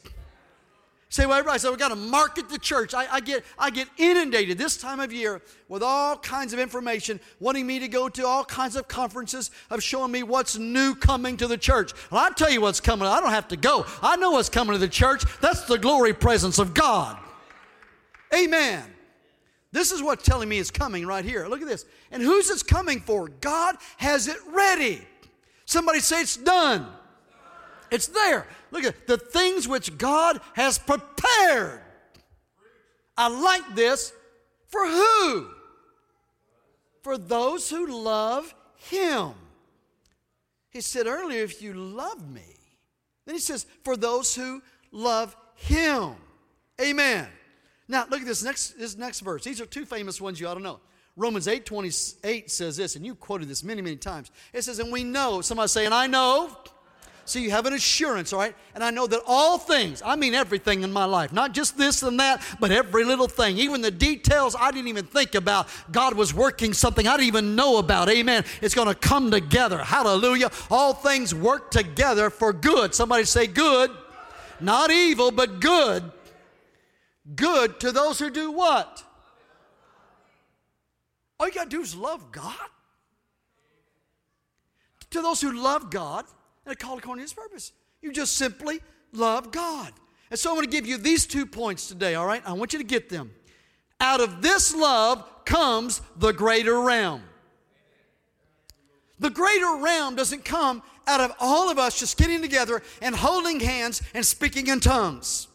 Say, 1.10 1.26
well, 1.26 1.36
everybody 1.36 1.58
said 1.58 1.68
we've 1.68 1.78
got 1.78 1.90
to 1.90 1.94
market 1.94 2.48
the 2.48 2.58
church. 2.58 2.94
I, 2.94 3.06
I, 3.12 3.20
get, 3.20 3.44
I 3.58 3.68
get 3.68 3.86
inundated 3.98 4.56
this 4.56 4.78
time 4.78 4.98
of 4.98 5.12
year 5.12 5.42
with 5.68 5.82
all 5.82 6.16
kinds 6.16 6.54
of 6.54 6.58
information, 6.58 7.20
wanting 7.38 7.66
me 7.66 7.80
to 7.80 7.88
go 7.88 8.08
to 8.08 8.26
all 8.26 8.46
kinds 8.46 8.76
of 8.76 8.88
conferences 8.88 9.50
of 9.68 9.82
showing 9.82 10.10
me 10.10 10.22
what's 10.22 10.56
new 10.56 10.94
coming 10.94 11.36
to 11.36 11.46
the 11.46 11.58
church. 11.58 11.92
Well, 12.10 12.24
I'll 12.24 12.32
tell 12.32 12.50
you 12.50 12.62
what's 12.62 12.80
coming. 12.80 13.06
I 13.06 13.20
don't 13.20 13.28
have 13.28 13.48
to 13.48 13.58
go. 13.58 13.84
I 14.00 14.16
know 14.16 14.30
what's 14.30 14.48
coming 14.48 14.72
to 14.72 14.78
the 14.78 14.88
church. 14.88 15.24
That's 15.42 15.66
the 15.66 15.76
glory 15.76 16.14
presence 16.14 16.58
of 16.58 16.72
God. 16.72 17.18
Amen. 18.34 18.82
This 19.72 19.90
is 19.90 20.02
what's 20.02 20.24
telling 20.24 20.48
me 20.48 20.58
is 20.58 20.70
coming 20.70 21.06
right 21.06 21.24
here. 21.24 21.46
Look 21.48 21.62
at 21.62 21.68
this. 21.68 21.86
And 22.10 22.22
who's 22.22 22.50
it's 22.50 22.62
coming 22.62 23.00
for? 23.00 23.28
God 23.28 23.76
has 23.96 24.28
it 24.28 24.36
ready. 24.48 25.00
Somebody 25.64 26.00
say 26.00 26.20
it's 26.20 26.36
done. 26.36 26.86
It's 27.90 28.06
there. 28.06 28.46
Look 28.70 28.84
at 28.84 29.06
the 29.06 29.18
things 29.18 29.66
which 29.66 29.96
God 29.96 30.40
has 30.54 30.78
prepared. 30.78 31.80
I 33.16 33.28
like 33.28 33.74
this. 33.74 34.12
For 34.68 34.86
who? 34.86 35.48
For 37.02 37.18
those 37.18 37.68
who 37.68 38.02
love 38.02 38.54
Him. 38.76 39.32
He 40.70 40.80
said 40.80 41.06
earlier, 41.06 41.44
if 41.44 41.60
you 41.60 41.74
love 41.74 42.30
me. 42.30 42.56
Then 43.26 43.34
he 43.34 43.40
says, 43.40 43.66
for 43.84 43.96
those 43.96 44.34
who 44.34 44.62
love 44.90 45.36
Him. 45.54 46.14
Amen. 46.80 47.28
Now, 47.88 48.06
look 48.08 48.20
at 48.20 48.26
this 48.26 48.42
next, 48.42 48.78
this 48.78 48.96
next 48.96 49.20
verse. 49.20 49.44
These 49.44 49.60
are 49.60 49.66
two 49.66 49.84
famous 49.84 50.20
ones 50.20 50.40
you 50.40 50.46
ought 50.48 50.54
to 50.54 50.60
know. 50.60 50.80
Romans 51.16 51.46
8 51.46 51.66
28 51.66 52.50
says 52.50 52.76
this, 52.76 52.96
and 52.96 53.04
you 53.04 53.14
quoted 53.14 53.48
this 53.48 53.62
many, 53.62 53.82
many 53.82 53.96
times. 53.96 54.30
It 54.52 54.62
says, 54.62 54.78
And 54.78 54.90
we 54.90 55.04
know, 55.04 55.40
somebody 55.40 55.68
say, 55.68 55.84
and 55.84 55.92
I 55.92 56.06
know 56.06 56.56
so 57.24 57.38
you 57.38 57.50
have 57.50 57.66
an 57.66 57.72
assurance, 57.72 58.32
all 58.32 58.40
right? 58.40 58.54
And 58.74 58.82
I 58.82 58.90
know 58.90 59.06
that 59.06 59.20
all 59.26 59.56
things, 59.56 60.02
I 60.04 60.16
mean 60.16 60.34
everything 60.34 60.82
in 60.82 60.92
my 60.92 61.04
life, 61.04 61.32
not 61.32 61.52
just 61.52 61.78
this 61.78 62.02
and 62.02 62.18
that, 62.18 62.42
but 62.58 62.72
every 62.72 63.04
little 63.04 63.28
thing, 63.28 63.58
even 63.58 63.80
the 63.80 63.90
details 63.90 64.56
I 64.58 64.70
didn't 64.72 64.88
even 64.88 65.06
think 65.06 65.34
about, 65.34 65.68
God 65.92 66.14
was 66.14 66.34
working 66.34 66.72
something 66.72 67.06
I 67.06 67.12
didn't 67.16 67.28
even 67.28 67.54
know 67.54 67.78
about. 67.78 68.08
Amen. 68.08 68.44
It's 68.60 68.74
going 68.74 68.88
to 68.88 68.94
come 68.94 69.30
together. 69.30 69.78
Hallelujah. 69.78 70.50
All 70.70 70.94
things 70.94 71.34
work 71.34 71.70
together 71.70 72.28
for 72.28 72.52
good. 72.52 72.94
Somebody 72.94 73.24
say 73.24 73.46
good. 73.46 73.90
Not 74.60 74.90
evil, 74.90 75.30
but 75.30 75.60
good. 75.60 76.02
Good 77.34 77.80
to 77.80 77.92
those 77.92 78.18
who 78.18 78.30
do 78.30 78.50
what? 78.50 79.04
All 81.38 81.46
you 81.46 81.54
got 81.54 81.64
to 81.64 81.70
do 81.70 81.80
is 81.80 81.94
love 81.94 82.32
God. 82.32 82.54
To 85.10 85.20
those 85.20 85.40
who 85.40 85.52
love 85.52 85.90
God 85.90 86.24
and 86.66 86.78
called 86.78 86.98
according 86.98 87.20
to 87.20 87.24
his 87.24 87.34
purpose. 87.34 87.72
You 88.00 88.12
just 88.12 88.36
simply 88.36 88.80
love 89.12 89.52
God. 89.52 89.92
And 90.30 90.38
so 90.38 90.50
I'm 90.50 90.56
going 90.56 90.66
to 90.66 90.72
give 90.72 90.86
you 90.86 90.96
these 90.96 91.26
two 91.26 91.44
points 91.44 91.86
today, 91.86 92.14
all 92.14 92.26
right? 92.26 92.42
I 92.46 92.52
want 92.54 92.72
you 92.72 92.78
to 92.78 92.84
get 92.84 93.08
them. 93.08 93.32
Out 94.00 94.20
of 94.20 94.42
this 94.42 94.74
love 94.74 95.44
comes 95.44 96.00
the 96.16 96.32
greater 96.32 96.80
realm. 96.80 97.22
The 99.18 99.30
greater 99.30 99.76
realm 99.76 100.16
doesn't 100.16 100.44
come 100.44 100.82
out 101.06 101.20
of 101.20 101.32
all 101.38 101.70
of 101.70 101.78
us 101.78 102.00
just 102.00 102.16
getting 102.16 102.42
together 102.42 102.82
and 103.00 103.14
holding 103.14 103.60
hands 103.60 104.02
and 104.14 104.24
speaking 104.24 104.66
in 104.66 104.80
tongues. 104.80 105.48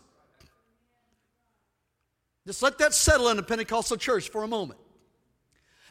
Just 2.48 2.64
let 2.64 2.78
that 2.78 2.94
settle 2.94 3.28
in 3.28 3.38
a 3.38 3.44
Pentecostal 3.44 3.98
church 3.98 4.30
for 4.30 4.44
a 4.44 4.48
moment. 4.48 4.80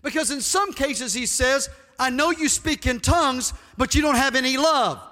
Because 0.02 0.30
in 0.30 0.40
some 0.40 0.72
cases, 0.72 1.12
he 1.12 1.26
says, 1.26 1.68
I 1.98 2.08
know 2.08 2.30
you 2.30 2.48
speak 2.48 2.86
in 2.86 2.98
tongues, 2.98 3.52
but 3.76 3.94
you 3.94 4.00
don't 4.00 4.16
have 4.16 4.34
any 4.34 4.56
love. 4.56 5.02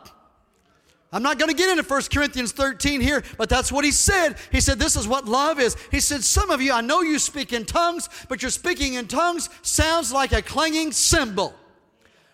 I'm 1.12 1.22
not 1.22 1.38
going 1.38 1.51
to 1.51 1.57
get 1.57 1.68
into 1.68 1.88
1 1.88 2.03
Corinthians 2.12 2.53
13 2.53 3.01
here, 3.01 3.22
but 3.36 3.51
that's 3.51 3.70
what 3.70 3.84
he 3.84 3.92
said. 3.92 4.36
He 4.51 4.61
said, 4.61 4.78
This 4.78 4.97
is 4.97 5.07
what 5.07 5.26
love 5.26 5.61
is. 5.61 5.76
He 5.90 6.01
said, 6.01 6.24
Some 6.24 6.51
of 6.51 6.62
you, 6.62 6.72
I 6.72 6.80
know 6.80 7.03
you 7.03 7.18
speak 7.18 7.53
in 7.53 7.66
tongues, 7.66 8.09
but 8.28 8.40
your 8.40 8.51
speaking 8.51 8.95
in 8.95 9.07
tongues 9.07 9.51
sounds 9.62 10.12
like 10.12 10.32
a 10.32 10.40
clanging 10.40 10.92
cymbal. 10.92 11.55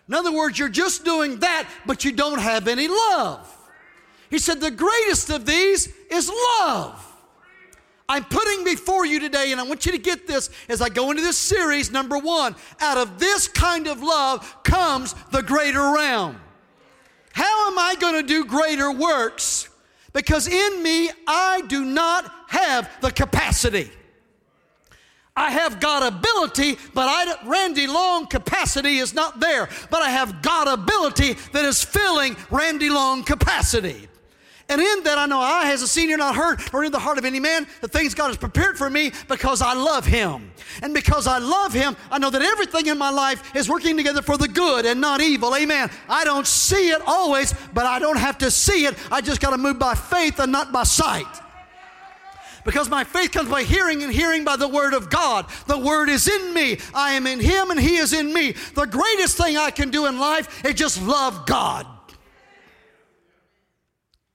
In 0.07 0.13
other 0.13 0.31
words, 0.31 0.57
you're 0.57 0.69
just 0.69 1.03
doing 1.03 1.39
that, 1.41 1.69
but 1.85 2.05
you 2.05 2.13
don't 2.13 2.39
have 2.39 2.67
any 2.67 2.87
love. 2.87 3.47
He 4.29 4.39
said, 4.39 4.61
The 4.61 4.71
greatest 4.71 5.29
of 5.29 5.45
these 5.45 5.93
is 6.09 6.31
love. 6.61 7.10
I'm 8.11 8.25
putting 8.25 8.65
before 8.65 9.05
you 9.05 9.21
today, 9.21 9.53
and 9.53 9.61
I 9.61 9.63
want 9.63 9.85
you 9.85 9.93
to 9.93 9.97
get 9.97 10.27
this 10.27 10.49
as 10.67 10.81
I 10.81 10.89
go 10.89 11.11
into 11.11 11.21
this 11.21 11.37
series. 11.37 11.91
Number 11.91 12.17
one, 12.17 12.57
out 12.81 12.97
of 12.97 13.19
this 13.19 13.47
kind 13.47 13.87
of 13.87 14.03
love 14.03 14.63
comes 14.63 15.15
the 15.31 15.41
greater 15.41 15.93
realm. 15.93 16.35
How 17.31 17.71
am 17.71 17.79
I 17.79 17.95
going 17.97 18.15
to 18.15 18.27
do 18.27 18.43
greater 18.43 18.91
works? 18.91 19.69
Because 20.11 20.49
in 20.49 20.83
me, 20.83 21.09
I 21.25 21.61
do 21.69 21.85
not 21.85 22.29
have 22.49 22.91
the 22.99 23.11
capacity. 23.11 23.89
I 25.33 25.51
have 25.51 25.79
God 25.79 26.13
ability, 26.13 26.79
but 26.93 27.07
I, 27.07 27.47
Randy 27.47 27.87
Long 27.87 28.27
capacity 28.27 28.97
is 28.97 29.13
not 29.13 29.39
there. 29.39 29.69
But 29.89 30.01
I 30.01 30.09
have 30.09 30.41
God 30.41 30.67
ability 30.67 31.37
that 31.53 31.63
is 31.63 31.81
filling 31.81 32.35
Randy 32.49 32.89
Long 32.89 33.23
capacity. 33.23 34.09
And 34.71 34.79
in 34.79 35.03
that, 35.03 35.17
I 35.17 35.25
know 35.25 35.41
I, 35.41 35.69
as 35.73 35.81
a 35.81 35.87
senior, 35.87 36.15
not 36.15 36.33
heard 36.33 36.61
or 36.71 36.85
in 36.85 36.93
the 36.93 36.99
heart 36.99 37.17
of 37.17 37.25
any 37.25 37.41
man, 37.41 37.67
the 37.81 37.89
things 37.89 38.15
God 38.15 38.27
has 38.27 38.37
prepared 38.37 38.77
for 38.77 38.89
me 38.89 39.11
because 39.27 39.61
I 39.61 39.73
love 39.73 40.05
Him. 40.05 40.49
And 40.81 40.93
because 40.93 41.27
I 41.27 41.39
love 41.39 41.73
Him, 41.73 41.97
I 42.09 42.17
know 42.19 42.29
that 42.29 42.41
everything 42.41 42.87
in 42.87 42.97
my 42.97 43.09
life 43.09 43.53
is 43.53 43.67
working 43.67 43.97
together 43.97 44.21
for 44.21 44.37
the 44.37 44.47
good 44.47 44.85
and 44.85 45.01
not 45.01 45.19
evil. 45.19 45.53
Amen. 45.57 45.91
I 46.07 46.23
don't 46.23 46.47
see 46.47 46.89
it 46.89 47.01
always, 47.05 47.53
but 47.73 47.85
I 47.85 47.99
don't 47.99 48.17
have 48.17 48.37
to 48.37 48.49
see 48.49 48.85
it. 48.85 48.95
I 49.11 49.19
just 49.19 49.41
got 49.41 49.49
to 49.49 49.57
move 49.57 49.77
by 49.77 49.93
faith 49.93 50.39
and 50.39 50.53
not 50.53 50.71
by 50.71 50.83
sight 50.83 51.27
because 52.63 52.89
my 52.89 53.03
faith 53.03 53.31
comes 53.31 53.49
by 53.49 53.63
hearing 53.63 54.03
and 54.03 54.13
hearing 54.13 54.45
by 54.45 54.55
the 54.55 54.67
word 54.67 54.93
of 54.93 55.09
God. 55.09 55.47
The 55.67 55.77
word 55.77 56.09
is 56.09 56.29
in 56.29 56.53
me. 56.53 56.77
I 56.93 57.13
am 57.13 57.27
in 57.27 57.39
him 57.39 57.71
and 57.71 57.79
he 57.79 57.97
is 57.97 58.13
in 58.13 58.33
me. 58.33 58.53
The 58.75 58.85
greatest 58.85 59.35
thing 59.35 59.57
I 59.57 59.71
can 59.71 59.89
do 59.89 60.05
in 60.05 60.19
life 60.19 60.63
is 60.63 60.75
just 60.75 61.01
love 61.01 61.45
God. 61.45 61.85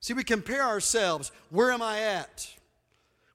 See, 0.07 0.13
we 0.13 0.23
compare 0.23 0.63
ourselves. 0.63 1.33
Where 1.49 1.69
am 1.69 1.81
I 1.81 1.99
at? 1.99 2.49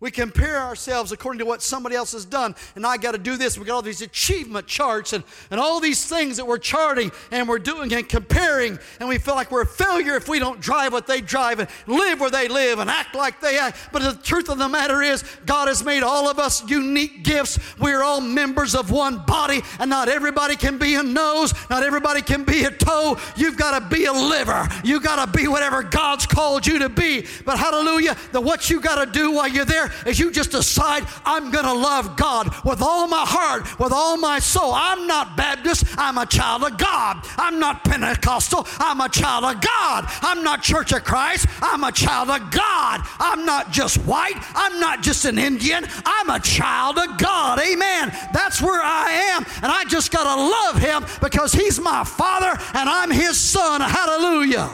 We 0.03 0.11
compare 0.11 0.59
ourselves 0.59 1.13
according 1.13 1.39
to 1.39 1.45
what 1.45 1.63
somebody 1.63 1.95
else 1.95 2.11
has 2.11 2.25
done, 2.25 2.57
and 2.75 2.85
I 2.85 2.97
got 2.97 3.13
to 3.13 3.19
do 3.19 3.37
this. 3.37 3.57
We 3.57 3.65
got 3.65 3.75
all 3.75 3.83
these 3.83 4.03
achievement 4.03 4.67
charts 4.67 5.13
and, 5.13 5.23
and 5.49 5.61
all 5.61 5.79
these 5.79 6.05
things 6.05 6.39
that 6.39 6.45
we're 6.45 6.59
charting 6.59 7.13
and 7.31 7.49
we're 7.49 7.61
doing 7.61 7.93
and 7.93 8.09
comparing, 8.09 8.81
and 8.99 9.09
we 9.09 9.19
feel 9.19 9.37
like 9.37 9.53
we're 9.53 9.63
a 9.63 9.67
failure 9.67 10.17
if 10.17 10.29
we 10.29 10.41
don't 10.41 10.61
drive 10.61 10.93
what 10.93 11.07
they 11.07 11.21
drive 11.21 11.61
and 11.61 11.69
live 11.87 12.19
where 12.19 12.33
they 12.33 12.49
live 12.49 12.81
and 12.81 12.91
act 12.91 13.15
like 13.15 13.41
they 13.41 13.57
act. 13.57 13.79
But 13.93 14.03
the 14.03 14.21
truth 14.25 14.49
of 14.49 14.59
the 14.59 14.69
matter 14.69 15.03
is, 15.03 15.23
God 15.47 15.69
has 15.69 15.85
made 15.85 16.03
all 16.03 16.29
of 16.29 16.41
us 16.41 16.69
unique 16.69 17.23
gifts. 17.23 17.61
We're 17.79 18.03
all 18.03 18.21
members 18.21 18.75
of 18.75 18.91
one 18.91 19.25
body, 19.25 19.63
and 19.79 19.89
not 19.89 20.09
everybody 20.09 20.57
can 20.57 20.79
be 20.79 20.97
a 20.97 21.05
nose, 21.05 21.55
not 21.71 21.85
everybody 21.85 22.23
can 22.23 22.43
be 22.43 22.65
a 22.65 22.73
toe. 22.73 23.21
You've 23.37 23.57
got 23.57 23.79
to 23.79 23.97
be 23.97 24.07
a 24.07 24.13
liver. 24.13 24.69
You've 24.83 25.05
got 25.05 25.25
to 25.25 25.31
be 25.31 25.47
whatever 25.47 25.85
God's 25.85 26.27
called 26.27 26.67
you 26.67 26.81
to 26.81 26.89
be. 26.89 27.25
But 27.45 27.57
hallelujah, 27.57 28.17
the 28.33 28.41
what 28.41 28.69
you 28.69 28.81
got 28.81 29.05
to 29.05 29.09
do 29.09 29.31
while 29.31 29.47
you're 29.47 29.65
there 29.65 29.92
is 30.07 30.19
you 30.19 30.31
just 30.31 30.53
decide, 30.53 31.05
I'm 31.25 31.51
going 31.51 31.65
to 31.65 31.73
love 31.73 32.17
God 32.17 32.53
with 32.65 32.83
all 32.83 33.07
my 33.09 33.25
heart, 33.27 33.79
with 33.79 33.93
all 33.93 34.17
my 34.17 34.39
soul. 34.39 34.73
I'm 34.75 35.07
not 35.07 35.37
Baptist, 35.37 35.85
I'm 35.97 36.19
a 36.19 36.27
child 36.27 36.65
of 36.65 36.79
God. 36.79 37.25
I'm 37.37 37.59
not 37.59 37.85
Pentecostal, 37.85 38.67
I'm 38.79 39.01
a 39.01 39.09
child 39.09 39.45
of 39.45 39.61
God. 39.61 40.07
I'm 40.23 40.43
not 40.43 40.63
Church 40.63 40.93
of 40.93 41.05
Christ, 41.05 41.47
I'm 41.61 41.85
a 41.85 41.93
child 41.93 42.31
of 42.31 42.51
God. 42.51 43.01
I'm 43.19 43.45
not 43.45 43.73
just 43.73 43.99
white, 43.99 44.37
I'm 44.55 44.81
not 44.81 45.03
just 45.03 45.25
an 45.25 45.39
Indian, 45.39 45.85
I'm 46.05 46.31
a 46.31 46.41
child 46.41 46.99
of 46.99 47.19
God. 47.19 47.61
Amen. 47.61 48.11
That's 48.33 48.61
where 48.61 48.81
I 48.83 49.11
am, 49.35 49.45
and 49.63 49.67
I 49.67 49.85
just 49.85 50.11
got 50.11 50.25
to 50.25 50.43
love 50.43 50.83
Him 50.83 51.05
because 51.21 51.53
He's 51.53 51.81
my 51.81 52.05
Father 52.05 52.59
and 52.75 52.89
I'm 52.89 53.11
His 53.11 53.39
Son. 53.39 53.81
Hallelujah. 53.81 54.71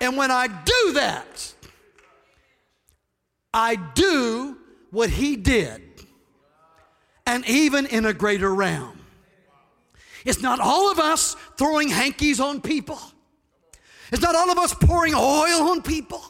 And 0.00 0.16
when 0.16 0.30
I 0.30 0.46
do 0.46 0.92
that, 0.92 1.54
I 3.56 3.76
do 3.76 4.58
what 4.90 5.08
he 5.08 5.34
did, 5.34 5.80
and 7.24 7.42
even 7.48 7.86
in 7.86 8.04
a 8.04 8.12
greater 8.12 8.54
realm. 8.54 9.00
It's 10.26 10.42
not 10.42 10.60
all 10.60 10.92
of 10.92 10.98
us 10.98 11.36
throwing 11.56 11.88
hankies 11.88 12.38
on 12.38 12.60
people. 12.60 13.00
It's 14.12 14.20
not 14.20 14.34
all 14.34 14.50
of 14.50 14.58
us 14.58 14.74
pouring 14.74 15.14
oil 15.14 15.70
on 15.70 15.80
people. 15.80 16.22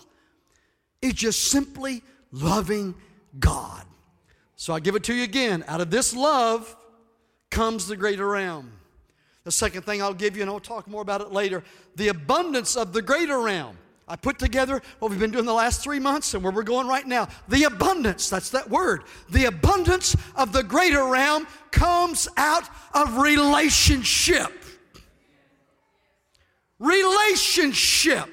It's 1.02 1.14
just 1.14 1.50
simply 1.50 2.04
loving 2.30 2.94
God. 3.40 3.82
So 4.54 4.72
I 4.72 4.78
give 4.78 4.94
it 4.94 5.02
to 5.04 5.14
you 5.14 5.24
again. 5.24 5.64
Out 5.66 5.80
of 5.80 5.90
this 5.90 6.14
love 6.14 6.76
comes 7.50 7.88
the 7.88 7.96
greater 7.96 8.28
realm. 8.28 8.70
The 9.42 9.50
second 9.50 9.82
thing 9.82 10.00
I'll 10.00 10.14
give 10.14 10.36
you, 10.36 10.42
and 10.42 10.50
I'll 10.50 10.60
talk 10.60 10.86
more 10.86 11.02
about 11.02 11.22
it 11.22 11.32
later 11.32 11.64
the 11.96 12.06
abundance 12.06 12.76
of 12.76 12.92
the 12.92 13.02
greater 13.02 13.40
realm. 13.40 13.78
I 14.08 14.14
put 14.14 14.38
together 14.38 14.80
what 15.00 15.10
we've 15.10 15.18
been 15.18 15.32
doing 15.32 15.46
the 15.46 15.52
last 15.52 15.82
three 15.82 15.98
months 15.98 16.32
and 16.34 16.42
where 16.42 16.52
we're 16.52 16.62
going 16.62 16.86
right 16.86 17.06
now. 17.06 17.26
The 17.48 17.64
abundance, 17.64 18.30
that's 18.30 18.50
that 18.50 18.70
word. 18.70 19.02
The 19.30 19.46
abundance 19.46 20.16
of 20.36 20.52
the 20.52 20.62
greater 20.62 21.04
realm 21.06 21.46
comes 21.72 22.28
out 22.36 22.68
of 22.94 23.18
relationship. 23.18 24.52
Relationship. 26.78 28.28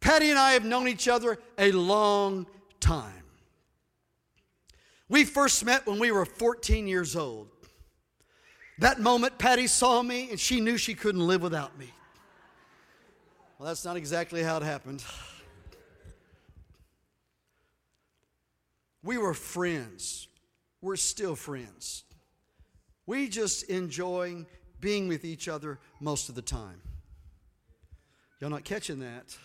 Patty 0.00 0.30
and 0.30 0.38
I 0.38 0.52
have 0.52 0.64
known 0.64 0.88
each 0.88 1.06
other 1.06 1.38
a 1.58 1.70
long 1.72 2.46
time. 2.80 3.12
We 5.08 5.24
first 5.24 5.64
met 5.66 5.86
when 5.86 5.98
we 5.98 6.10
were 6.10 6.24
14 6.24 6.88
years 6.88 7.14
old. 7.14 7.48
That 8.78 8.98
moment, 8.98 9.38
Patty 9.38 9.66
saw 9.66 10.02
me 10.02 10.30
and 10.30 10.40
she 10.40 10.60
knew 10.60 10.78
she 10.78 10.94
couldn't 10.94 11.26
live 11.26 11.42
without 11.42 11.78
me. 11.78 11.92
Well, 13.62 13.68
that's 13.68 13.84
not 13.84 13.96
exactly 13.96 14.42
how 14.42 14.56
it 14.56 14.64
happened. 14.64 15.04
We 19.04 19.18
were 19.18 19.34
friends. 19.34 20.26
We're 20.80 20.96
still 20.96 21.36
friends. 21.36 22.02
We 23.06 23.28
just 23.28 23.62
enjoy 23.70 24.46
being 24.80 25.06
with 25.06 25.24
each 25.24 25.46
other 25.46 25.78
most 26.00 26.28
of 26.28 26.34
the 26.34 26.42
time. 26.42 26.82
Y'all 28.40 28.50
not 28.50 28.64
catching 28.64 28.98
that? 28.98 29.38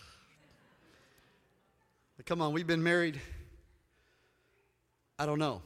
Come 2.26 2.42
on, 2.42 2.52
we've 2.52 2.66
been 2.66 2.82
married, 2.82 3.20
I 5.16 5.26
don't 5.26 5.38
know. 5.38 5.62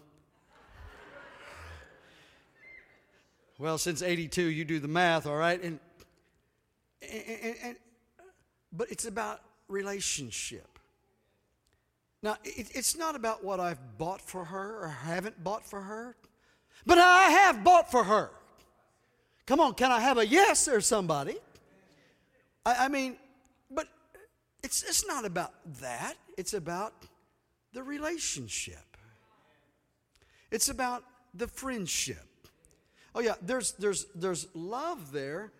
Well, 3.58 3.78
since 3.78 4.02
82, 4.02 4.42
you 4.42 4.66
do 4.66 4.78
the 4.78 4.88
math, 4.88 5.26
all 5.26 5.38
right? 5.38 5.62
And, 5.62 5.80
and, 7.00 7.56
and, 7.64 7.76
but 8.72 8.90
it's 8.90 9.04
about 9.04 9.40
relationship. 9.68 10.78
Now, 12.22 12.36
it, 12.44 12.70
it's 12.74 12.96
not 12.96 13.16
about 13.16 13.44
what 13.44 13.60
I've 13.60 13.98
bought 13.98 14.20
for 14.20 14.44
her 14.44 14.84
or 14.84 14.88
haven't 14.88 15.42
bought 15.42 15.64
for 15.64 15.80
her, 15.80 16.16
but 16.86 16.98
I 16.98 17.30
have 17.30 17.64
bought 17.64 17.90
for 17.90 18.04
her. 18.04 18.30
Come 19.46 19.60
on, 19.60 19.74
can 19.74 19.90
I 19.90 20.00
have 20.00 20.18
a 20.18 20.26
yes 20.26 20.68
or 20.68 20.80
somebody? 20.80 21.36
I, 22.64 22.86
I 22.86 22.88
mean, 22.88 23.16
but 23.70 23.88
it's, 24.62 24.82
it's 24.82 25.06
not 25.06 25.24
about 25.24 25.52
that. 25.80 26.14
It's 26.36 26.54
about 26.54 26.94
the 27.72 27.82
relationship. 27.82 28.96
It's 30.50 30.68
about 30.68 31.02
the 31.34 31.48
friendship. 31.48 32.26
Oh 33.14 33.20
yeah, 33.20 33.34
there's 33.42 33.72
there's 33.72 34.06
there's 34.14 34.46
love 34.54 35.12
there, 35.12 35.52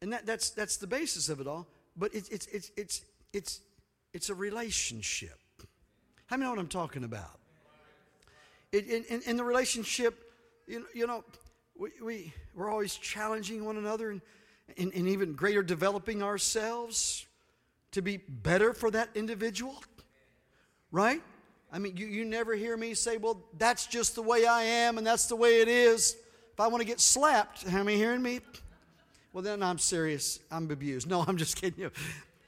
and 0.00 0.12
that, 0.12 0.26
that's 0.26 0.50
that's 0.50 0.76
the 0.76 0.86
basis 0.86 1.28
of 1.28 1.40
it 1.40 1.46
all. 1.46 1.66
But 1.96 2.14
it's 2.14 2.28
it's 2.28 2.46
it's 2.46 2.70
it's 2.76 3.04
it's 3.32 3.60
it's 4.12 4.30
a 4.30 4.34
relationship. 4.34 5.38
How 6.26 6.36
many 6.36 6.44
know 6.44 6.50
what 6.50 6.60
I'm 6.60 6.68
talking 6.68 7.04
about? 7.04 7.38
It, 8.72 8.86
in, 8.86 9.04
in, 9.04 9.22
in 9.26 9.36
the 9.36 9.44
relationship, 9.44 10.32
you 10.66 10.80
know, 10.80 10.86
you 10.94 11.06
know 11.06 11.24
we, 11.78 11.90
we, 12.02 12.34
we're 12.54 12.70
always 12.70 12.94
challenging 12.94 13.64
one 13.64 13.76
another 13.76 14.10
and, 14.10 14.20
and, 14.78 14.92
and 14.94 15.08
even 15.08 15.34
greater 15.34 15.62
developing 15.62 16.22
ourselves 16.22 17.26
to 17.92 18.02
be 18.02 18.16
better 18.16 18.72
for 18.72 18.90
that 18.90 19.10
individual, 19.14 19.82
right? 20.90 21.20
I 21.72 21.78
mean, 21.78 21.96
you, 21.96 22.06
you 22.06 22.24
never 22.24 22.54
hear 22.54 22.76
me 22.76 22.94
say, 22.94 23.16
well, 23.16 23.42
that's 23.58 23.86
just 23.86 24.14
the 24.14 24.22
way 24.22 24.46
I 24.46 24.62
am 24.62 24.98
and 24.98 25.06
that's 25.06 25.26
the 25.26 25.36
way 25.36 25.60
it 25.60 25.68
is. 25.68 26.16
If 26.52 26.60
I 26.60 26.68
want 26.68 26.82
to 26.82 26.86
get 26.86 27.00
slapped, 27.00 27.66
how 27.66 27.82
many 27.82 27.96
hearing 27.96 28.22
me? 28.22 28.40
Well, 29.32 29.42
then 29.42 29.62
I'm 29.62 29.78
serious. 29.78 30.40
I'm 30.50 30.70
abused. 30.70 31.08
No, 31.08 31.24
I'm 31.28 31.36
just 31.36 31.60
kidding 31.60 31.80
you. 31.80 31.90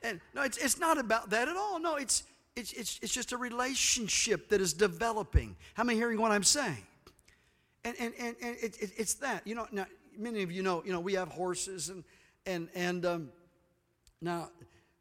And 0.03 0.21
no, 0.35 0.43
it's, 0.43 0.59
it's 0.59 0.79
not 0.79 0.99
about 0.99 1.31
that 1.31 1.49
at 1.49 1.57
all. 1.57 1.81
No, 1.81 1.97
it's, 1.97 2.25
it's, 2.57 2.73
it's, 2.73 2.99
it's 3.03 3.13
just 3.13 3.33
a 3.33 3.37
relationship 3.37 4.49
that 4.51 4.61
is 4.61 4.73
developing. 4.73 5.57
How 5.75 5.85
many 5.85 5.99
hearing 5.99 6.21
what 6.21 6.31
I'm 6.31 6.45
saying? 6.45 6.87
And, 7.85 7.97
and, 7.99 8.15
and, 8.19 8.37
and 8.43 8.57
it, 8.63 8.77
it, 8.81 8.91
it's 8.97 9.15
that. 9.15 9.47
You 9.47 9.55
know, 9.55 9.67
now, 9.73 9.87
many 10.17 10.43
of 10.43 10.53
you 10.53 10.63
know, 10.63 10.83
you 10.85 10.93
know, 10.93 11.01
we 11.01 11.15
have 11.15 11.29
horses 11.29 11.89
and, 11.89 12.05
and, 12.47 12.69
and 12.75 13.07
um, 13.07 13.29
now, 14.21 14.51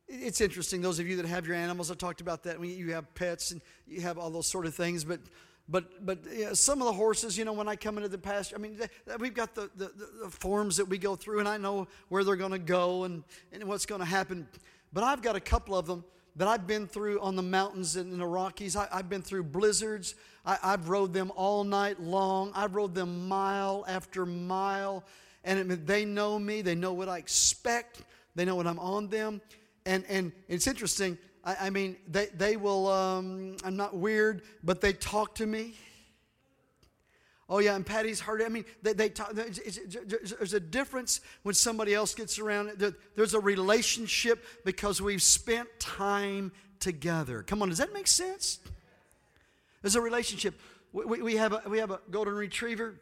it's 0.08 0.42
interesting, 0.42 0.82
those 0.82 1.00
of 1.00 1.08
you 1.08 1.16
that 1.18 1.26
have 1.26 1.48
your 1.48 1.56
animals, 1.56 1.90
I 1.90 1.96
talked 1.96 2.22
about 2.22 2.44
that. 2.44 2.60
When 2.60 2.70
you 2.70 2.92
have 2.92 3.14
pets 3.16 3.52
and 3.52 3.62
you 3.88 4.02
have 4.02 4.18
all 4.18 4.30
those 4.30 4.48
sort 4.48 4.66
of 4.66 4.76
things, 4.76 5.04
but 5.04 5.20
but 5.70 6.06
but 6.06 6.20
some 6.54 6.82
of 6.82 6.88
the 6.88 6.94
horses, 6.94 7.38
you 7.38 7.46
know, 7.46 7.54
when 7.54 7.68
I 7.68 7.76
come 7.76 7.98
into 7.98 8.10
the 8.10 8.18
pasture, 8.18 8.56
I 8.56 8.60
mean, 8.60 8.78
they, 8.78 9.16
we've 9.18 9.34
got 9.34 9.56
the, 9.56 9.70
the, 9.76 9.92
the, 10.24 10.30
forms 10.30 10.78
that 10.78 10.86
we 10.86 10.98
go 10.98 11.16
through, 11.16 11.40
and 11.40 11.48
I 11.48 11.58
know 11.58 11.88
where 12.10 12.24
they're 12.24 12.36
going 12.36 12.52
to 12.52 12.60
go 12.60 13.06
and, 13.06 13.24
and 13.52 13.64
what's 13.66 13.86
going 13.86 14.00
to 14.00 14.06
happen. 14.06 14.48
But 14.92 15.04
I've 15.04 15.22
got 15.22 15.36
a 15.36 15.40
couple 15.40 15.76
of 15.76 15.88
them 15.88 16.04
that 16.36 16.48
I've 16.48 16.68
been 16.68 16.88
through 16.88 17.22
on 17.22 17.36
the 17.36 17.44
mountains 17.44 17.96
and 17.96 18.12
in 18.12 18.20
the 18.20 18.26
Rockies. 18.26 18.76
I, 18.76 18.88
have 18.92 19.10
been 19.10 19.22
through 19.22 19.44
blizzards. 19.44 20.16
I, 20.46 20.58
I've 20.64 20.90
rode 20.90 21.14
them 21.14 21.32
all 21.36 21.64
night 21.64 22.00
long. 22.00 22.52
I've 22.56 22.76
rode 22.76 22.94
them 22.96 23.28
mile 23.28 23.86
after 23.88 24.26
mile. 24.26 25.04
And 25.44 25.72
it, 25.72 25.88
they 25.88 26.06
know 26.06 26.40
me, 26.40 26.62
they 26.62 26.76
know 26.76 26.94
what 26.94 27.10
I 27.10 27.18
expect, 27.18 28.02
they 28.36 28.46
know 28.46 28.56
when 28.56 28.68
I'm 28.68 28.80
on 28.80 29.10
them. 29.10 29.42
And, 29.86 30.06
and 30.08 30.32
it's 30.48 30.68
interesting 30.68 31.18
I, 31.44 31.56
I 31.62 31.70
mean, 31.70 31.98
they, 32.08 32.28
they 32.28 32.58
will, 32.58 32.88
um, 32.88 33.58
I'm 33.64 33.76
not 33.76 33.96
weird, 33.96 34.44
but 34.64 34.82
they 34.82 34.94
talk 34.94 35.36
to 35.36 35.46
me. 35.46 35.76
Oh, 37.50 37.60
yeah, 37.60 37.76
and 37.76 37.86
Patty's 37.86 38.22
heard 38.22 38.42
it. 38.42 38.46
I 38.46 38.50
mean, 38.50 38.66
they, 38.82 38.94
they 38.94 39.10
talk, 39.10 39.32
there's 39.34 40.54
a 40.54 40.60
difference 40.60 41.20
when 41.44 41.54
somebody 41.54 41.94
else 41.94 42.16
gets 42.16 42.40
around. 42.40 42.72
There's 43.16 43.34
a 43.34 43.40
relationship 43.40 44.44
because 44.64 45.02
we've 45.02 45.22
spent 45.22 45.68
time 45.80 46.52
together. 46.80 47.44
Come 47.44 47.62
on, 47.62 47.70
does 47.70 47.78
that 47.80 47.94
make 47.94 48.08
sense? 48.08 48.60
There's 49.82 49.96
a 49.96 50.02
relationship. 50.02 50.60
We, 50.94 51.22
we, 51.22 51.36
have, 51.36 51.54
a, 51.54 51.64
we 51.68 51.80
have 51.80 51.92
a 51.92 52.00
golden 52.10 52.36
retriever 52.36 52.96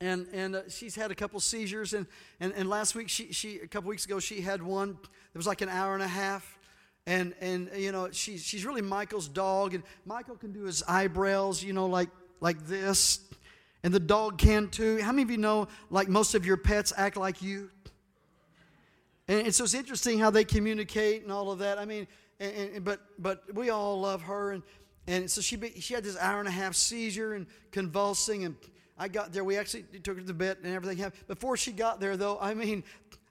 and 0.00 0.26
and 0.32 0.56
uh, 0.56 0.68
she's 0.68 0.94
had 0.94 1.10
a 1.10 1.14
couple 1.14 1.38
seizures 1.40 1.92
and, 1.92 2.06
and 2.40 2.52
and 2.54 2.68
last 2.68 2.94
week 2.94 3.08
she 3.08 3.32
she 3.32 3.58
a 3.58 3.66
couple 3.66 3.88
weeks 3.88 4.04
ago 4.04 4.18
she 4.20 4.40
had 4.40 4.62
one 4.62 4.90
it 5.34 5.36
was 5.36 5.46
like 5.46 5.60
an 5.60 5.68
hour 5.68 5.94
and 5.94 6.02
a 6.02 6.08
half 6.08 6.58
and 7.06 7.34
and 7.40 7.70
you 7.76 7.92
know 7.92 8.10
she's 8.12 8.44
she's 8.44 8.64
really 8.64 8.82
Michael's 8.82 9.28
dog, 9.28 9.74
and 9.74 9.82
Michael 10.06 10.36
can 10.36 10.52
do 10.52 10.62
his 10.62 10.82
eyebrows, 10.86 11.62
you 11.62 11.72
know, 11.72 11.86
like 11.86 12.08
like 12.40 12.66
this, 12.66 13.20
and 13.82 13.92
the 13.92 14.00
dog 14.00 14.38
can 14.38 14.68
too. 14.68 15.00
How 15.02 15.12
many 15.12 15.22
of 15.22 15.30
you 15.30 15.38
know, 15.38 15.68
like 15.90 16.08
most 16.08 16.34
of 16.34 16.46
your 16.46 16.56
pets 16.56 16.92
act 16.96 17.16
like 17.16 17.42
you? 17.42 17.70
And, 19.28 19.46
and 19.46 19.54
so 19.54 19.64
it's 19.64 19.74
interesting 19.74 20.18
how 20.18 20.30
they 20.30 20.44
communicate 20.44 21.22
and 21.22 21.32
all 21.32 21.50
of 21.50 21.60
that. 21.60 21.78
I 21.78 21.84
mean, 21.84 22.06
and, 22.38 22.74
and, 22.74 22.84
but 22.84 23.00
but 23.18 23.42
we 23.54 23.70
all 23.70 24.00
love 24.00 24.22
her, 24.22 24.52
and 24.52 24.62
and 25.06 25.30
so 25.30 25.40
she 25.40 25.56
she 25.80 25.94
had 25.94 26.04
this 26.04 26.16
hour 26.18 26.38
and 26.38 26.48
a 26.48 26.52
half 26.52 26.74
seizure 26.74 27.34
and 27.34 27.46
convulsing, 27.72 28.44
and 28.44 28.54
I 28.96 29.08
got 29.08 29.32
there. 29.32 29.42
We 29.42 29.56
actually 29.56 29.84
took 30.04 30.16
her 30.16 30.20
to 30.20 30.26
the 30.26 30.32
vet 30.32 30.58
and 30.62 30.72
everything. 30.72 31.10
Before 31.26 31.56
she 31.56 31.72
got 31.72 31.98
there, 31.98 32.16
though, 32.16 32.38
I 32.40 32.54
mean, 32.54 32.84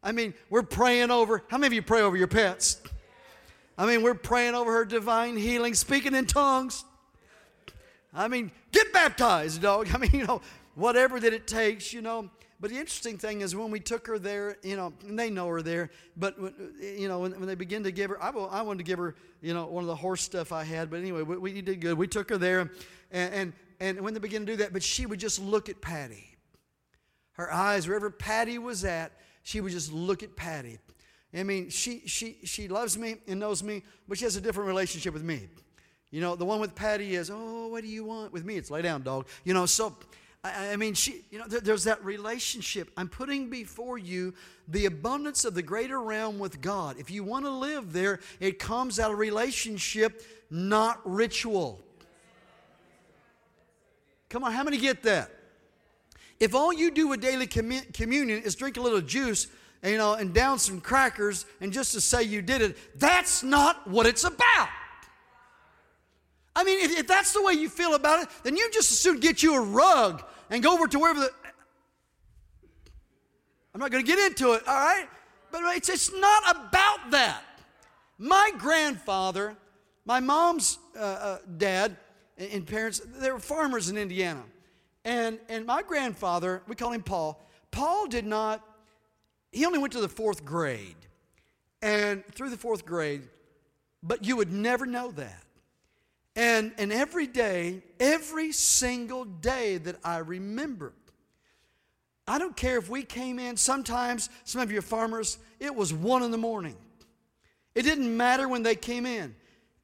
I 0.03 0.11
mean, 0.11 0.33
we're 0.49 0.63
praying 0.63 1.11
over. 1.11 1.43
How 1.47 1.57
many 1.57 1.67
of 1.67 1.73
you 1.73 1.81
pray 1.81 2.01
over 2.01 2.17
your 2.17 2.27
pets? 2.27 2.81
I 3.77 3.85
mean, 3.85 4.03
we're 4.03 4.13
praying 4.13 4.55
over 4.55 4.71
her 4.73 4.85
divine 4.85 5.37
healing, 5.37 5.73
speaking 5.73 6.13
in 6.13 6.25
tongues. 6.25 6.83
I 8.13 8.27
mean, 8.27 8.51
get 8.71 8.91
baptized, 8.93 9.61
dog. 9.61 9.89
I 9.93 9.97
mean, 9.97 10.11
you 10.13 10.25
know, 10.25 10.41
whatever 10.75 11.19
that 11.19 11.33
it 11.33 11.47
takes, 11.47 11.93
you 11.93 12.01
know. 12.01 12.29
But 12.59 12.69
the 12.69 12.77
interesting 12.77 13.17
thing 13.17 13.41
is 13.41 13.55
when 13.55 13.71
we 13.71 13.79
took 13.79 14.05
her 14.05 14.19
there, 14.19 14.57
you 14.61 14.75
know, 14.75 14.93
and 15.07 15.17
they 15.17 15.31
know 15.31 15.47
her 15.47 15.63
there, 15.63 15.89
but, 16.15 16.37
you 16.79 17.07
know, 17.07 17.19
when, 17.21 17.31
when 17.31 17.47
they 17.47 17.55
begin 17.55 17.83
to 17.85 17.91
give 17.91 18.11
her, 18.11 18.21
I, 18.21 18.29
I, 18.29 18.61
wanted 18.61 18.77
to 18.77 18.83
give 18.83 18.99
her, 18.99 19.15
you 19.41 19.55
know, 19.55 19.65
one 19.65 19.83
of 19.83 19.87
the 19.87 19.95
horse 19.95 20.21
stuff 20.21 20.51
I 20.51 20.63
had, 20.63 20.91
but 20.91 20.99
anyway, 20.99 21.23
we, 21.23 21.37
we 21.37 21.61
did 21.63 21.81
good. 21.81 21.97
We 21.97 22.05
took 22.05 22.29
her 22.29 22.37
there, 22.37 22.59
and, 22.59 23.33
and, 23.33 23.53
and 23.79 24.01
when 24.01 24.13
they 24.13 24.19
began 24.19 24.41
to 24.41 24.45
do 24.45 24.57
that, 24.57 24.73
but 24.73 24.83
she 24.83 25.07
would 25.07 25.19
just 25.19 25.41
look 25.41 25.69
at 25.69 25.81
Patty. 25.81 26.37
Her 27.31 27.51
eyes, 27.51 27.87
wherever 27.87 28.11
Patty 28.11 28.59
was 28.59 28.85
at, 28.85 29.11
she 29.41 29.59
would 29.59 29.71
just 29.71 29.91
look 29.91 30.21
at 30.21 30.35
Patty. 30.35 30.77
I 31.33 31.43
mean, 31.43 31.69
she, 31.69 32.01
she, 32.05 32.37
she 32.43 32.67
loves 32.67 32.97
me 32.97 33.15
and 33.27 33.39
knows 33.39 33.63
me, 33.63 33.83
but 34.07 34.17
she 34.17 34.25
has 34.25 34.35
a 34.35 34.41
different 34.41 34.67
relationship 34.67 35.13
with 35.13 35.23
me. 35.23 35.47
You 36.11 36.19
know, 36.19 36.35
the 36.35 36.43
one 36.43 36.59
with 36.59 36.75
Patty 36.75 37.15
is, 37.15 37.31
oh, 37.33 37.67
what 37.67 37.83
do 37.83 37.87
you 37.87 38.03
want? 38.03 38.33
With 38.33 38.43
me, 38.43 38.57
it's 38.57 38.69
lay 38.69 38.81
down, 38.81 39.01
dog. 39.01 39.27
You 39.45 39.53
know, 39.53 39.65
so, 39.65 39.95
I, 40.43 40.73
I 40.73 40.75
mean, 40.75 40.93
she, 40.93 41.23
you 41.31 41.39
know, 41.39 41.47
there, 41.47 41.61
there's 41.61 41.85
that 41.85 42.03
relationship. 42.03 42.91
I'm 42.97 43.07
putting 43.07 43.49
before 43.49 43.97
you 43.97 44.33
the 44.67 44.87
abundance 44.87 45.45
of 45.45 45.53
the 45.53 45.61
greater 45.61 46.01
realm 46.01 46.37
with 46.37 46.59
God. 46.59 46.97
If 46.99 47.09
you 47.09 47.23
want 47.23 47.45
to 47.45 47.51
live 47.51 47.93
there, 47.93 48.19
it 48.41 48.59
comes 48.59 48.99
out 48.99 49.11
of 49.11 49.19
relationship, 49.19 50.21
not 50.49 50.99
ritual. 51.05 51.81
Come 54.27 54.43
on, 54.43 54.51
how 54.51 54.63
many 54.63 54.77
get 54.77 55.03
that? 55.03 55.31
If 56.41 56.55
all 56.55 56.73
you 56.73 56.91
do 56.91 57.07
with 57.07 57.21
daily 57.21 57.47
communion 57.47 58.41
is 58.43 58.55
drink 58.55 58.75
a 58.75 58.81
little 58.81 58.99
juice, 58.99 59.47
you 59.83 59.97
know, 59.97 60.13
and 60.13 60.33
down 60.33 60.59
some 60.59 60.79
crackers 60.79 61.45
and 61.59 61.73
just 61.73 61.93
to 61.93 62.01
say 62.01 62.23
you 62.23 62.41
did 62.41 62.61
it. 62.61 62.77
That's 62.99 63.43
not 63.43 63.87
what 63.87 64.05
it's 64.05 64.23
about. 64.23 64.69
I 66.55 66.63
mean, 66.63 66.79
if, 66.79 66.99
if 66.99 67.07
that's 67.07 67.33
the 67.33 67.41
way 67.41 67.53
you 67.53 67.69
feel 67.69 67.95
about 67.95 68.23
it, 68.23 68.29
then 68.43 68.57
you 68.57 68.69
just 68.71 68.91
as 68.91 68.99
soon 68.99 69.19
get 69.19 69.41
you 69.41 69.55
a 69.55 69.61
rug 69.61 70.23
and 70.49 70.61
go 70.61 70.73
over 70.73 70.87
to 70.87 70.99
wherever 70.99 71.19
the. 71.19 71.31
I'm 73.73 73.79
not 73.79 73.89
going 73.89 74.05
to 74.05 74.07
get 74.07 74.19
into 74.19 74.53
it, 74.53 74.67
all 74.67 74.75
right? 74.75 75.07
But 75.51 75.61
it's, 75.77 75.89
it's 75.89 76.13
not 76.13 76.43
about 76.51 77.11
that. 77.11 77.43
My 78.17 78.51
grandfather, 78.57 79.55
my 80.05 80.19
mom's 80.19 80.77
uh, 80.95 80.99
uh, 80.99 81.37
dad 81.57 81.95
and, 82.37 82.51
and 82.51 82.67
parents, 82.67 83.01
they 83.19 83.31
were 83.31 83.39
farmers 83.39 83.89
in 83.89 83.97
Indiana. 83.97 84.43
And, 85.05 85.39
and 85.49 85.65
my 85.65 85.81
grandfather, 85.81 86.61
we 86.67 86.75
call 86.75 86.91
him 86.91 87.01
Paul, 87.01 87.41
Paul 87.71 88.07
did 88.07 88.25
not, 88.25 88.63
he 89.51 89.65
only 89.65 89.79
went 89.79 89.93
to 89.93 90.01
the 90.01 90.09
fourth 90.09 90.45
grade. 90.45 90.95
And 91.81 92.23
through 92.35 92.51
the 92.51 92.57
fourth 92.57 92.85
grade, 92.85 93.27
but 94.03 94.23
you 94.23 94.37
would 94.37 94.51
never 94.51 94.85
know 94.85 95.11
that. 95.11 95.43
And, 96.35 96.71
and 96.77 96.93
every 96.93 97.27
day, 97.27 97.81
every 97.99 98.51
single 98.51 99.25
day 99.25 99.77
that 99.77 99.97
I 100.03 100.19
remember, 100.19 100.93
I 102.27 102.39
don't 102.39 102.55
care 102.55 102.77
if 102.77 102.89
we 102.89 103.03
came 103.03 103.39
in, 103.39 103.57
sometimes, 103.57 104.29
some 104.43 104.61
of 104.61 104.71
you 104.71 104.81
farmers, 104.81 105.37
it 105.59 105.75
was 105.75 105.93
one 105.93 106.23
in 106.23 106.31
the 106.31 106.37
morning. 106.37 106.77
It 107.75 107.81
didn't 107.81 108.15
matter 108.15 108.47
when 108.47 108.63
they 108.63 108.75
came 108.75 109.05
in. 109.05 109.35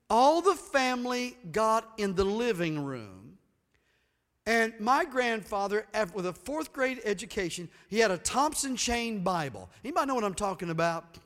All 0.10 0.42
the 0.42 0.56
family 0.56 1.36
got 1.52 1.92
in 1.98 2.16
the 2.16 2.24
living 2.24 2.86
room. 2.86 3.27
And 4.48 4.74
my 4.80 5.04
grandfather, 5.04 5.86
with 6.14 6.26
a 6.26 6.32
fourth 6.32 6.72
grade 6.72 7.02
education, 7.04 7.68
he 7.90 8.00
had 8.00 8.12
a 8.12 8.18
Thompson 8.18 8.78
Chain 8.78 9.22
Bible. 9.22 9.70
Anybody 9.84 10.08
know 10.08 10.16
what 10.16 10.24
I'm 10.24 10.34
talking 10.34 10.70
about? 10.70 11.18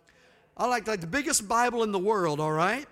I 0.58 0.66
like 0.66 0.88
like 0.88 1.02
the 1.02 1.08
biggest 1.08 1.48
Bible 1.48 1.84
in 1.84 1.92
the 1.92 2.00
world, 2.00 2.40
all 2.40 2.52
right? 2.52 2.88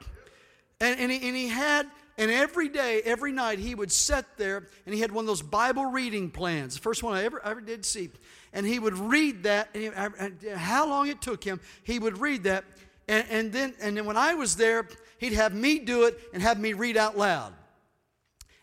And, 0.79 0.99
and, 0.99 1.11
he, 1.11 1.27
and 1.27 1.35
he 1.35 1.47
had, 1.47 1.87
and 2.19 2.29
every 2.29 2.69
day, 2.69 3.01
every 3.05 3.31
night, 3.31 3.57
he 3.57 3.73
would 3.73 3.91
sit 3.91 4.23
there 4.37 4.67
and 4.85 4.93
he 4.93 5.01
had 5.01 5.11
one 5.11 5.23
of 5.23 5.27
those 5.27 5.41
Bible 5.41 5.85
reading 5.85 6.29
plans, 6.29 6.75
the 6.75 6.81
first 6.81 7.01
one 7.01 7.15
I 7.15 7.23
ever, 7.23 7.43
ever 7.43 7.59
did 7.59 7.83
see. 7.83 8.11
And 8.53 8.67
he 8.67 8.77
would 8.77 8.99
read 8.99 9.41
that, 9.43 9.69
and, 9.73 9.81
he, 9.81 9.89
and 9.89 10.39
how 10.51 10.87
long 10.87 11.07
it 11.07 11.23
took 11.23 11.43
him, 11.43 11.59
he 11.81 11.97
would 11.97 12.19
read 12.19 12.43
that. 12.43 12.65
And, 13.07 13.25
and, 13.31 13.51
then, 13.51 13.73
and 13.81 13.97
then 13.97 14.05
when 14.05 14.15
I 14.15 14.35
was 14.35 14.55
there, 14.57 14.87
he'd 15.17 15.33
have 15.33 15.55
me 15.55 15.79
do 15.79 16.03
it 16.03 16.19
and 16.35 16.43
have 16.43 16.59
me 16.59 16.73
read 16.73 16.97
out 16.97 17.17
loud. 17.17 17.55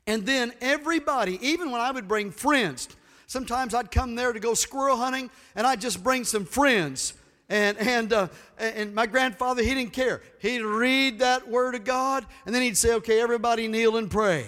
And 0.06 0.24
then 0.24 0.52
everybody, 0.60 1.38
even 1.46 1.70
when 1.70 1.80
I 1.80 1.90
would 1.90 2.06
bring 2.06 2.30
friends, 2.30 2.88
sometimes 3.26 3.74
I'd 3.74 3.90
come 3.90 4.14
there 4.14 4.32
to 4.32 4.40
go 4.40 4.54
squirrel 4.54 4.96
hunting 4.96 5.30
and 5.54 5.66
I'd 5.66 5.80
just 5.80 6.02
bring 6.02 6.24
some 6.24 6.44
friends 6.44 7.14
and, 7.48 7.78
and, 7.78 8.12
uh, 8.12 8.28
and 8.58 8.94
my 8.94 9.06
grandfather, 9.06 9.62
he 9.62 9.74
didn't 9.74 9.92
care. 9.92 10.20
He'd 10.40 10.62
read 10.62 11.20
that 11.20 11.48
word 11.48 11.74
of 11.74 11.84
God, 11.84 12.26
and 12.44 12.54
then 12.54 12.62
he'd 12.62 12.76
say, 12.76 12.94
okay, 12.94 13.20
everybody 13.20 13.68
kneel 13.68 13.96
and 13.96 14.10
pray. 14.10 14.46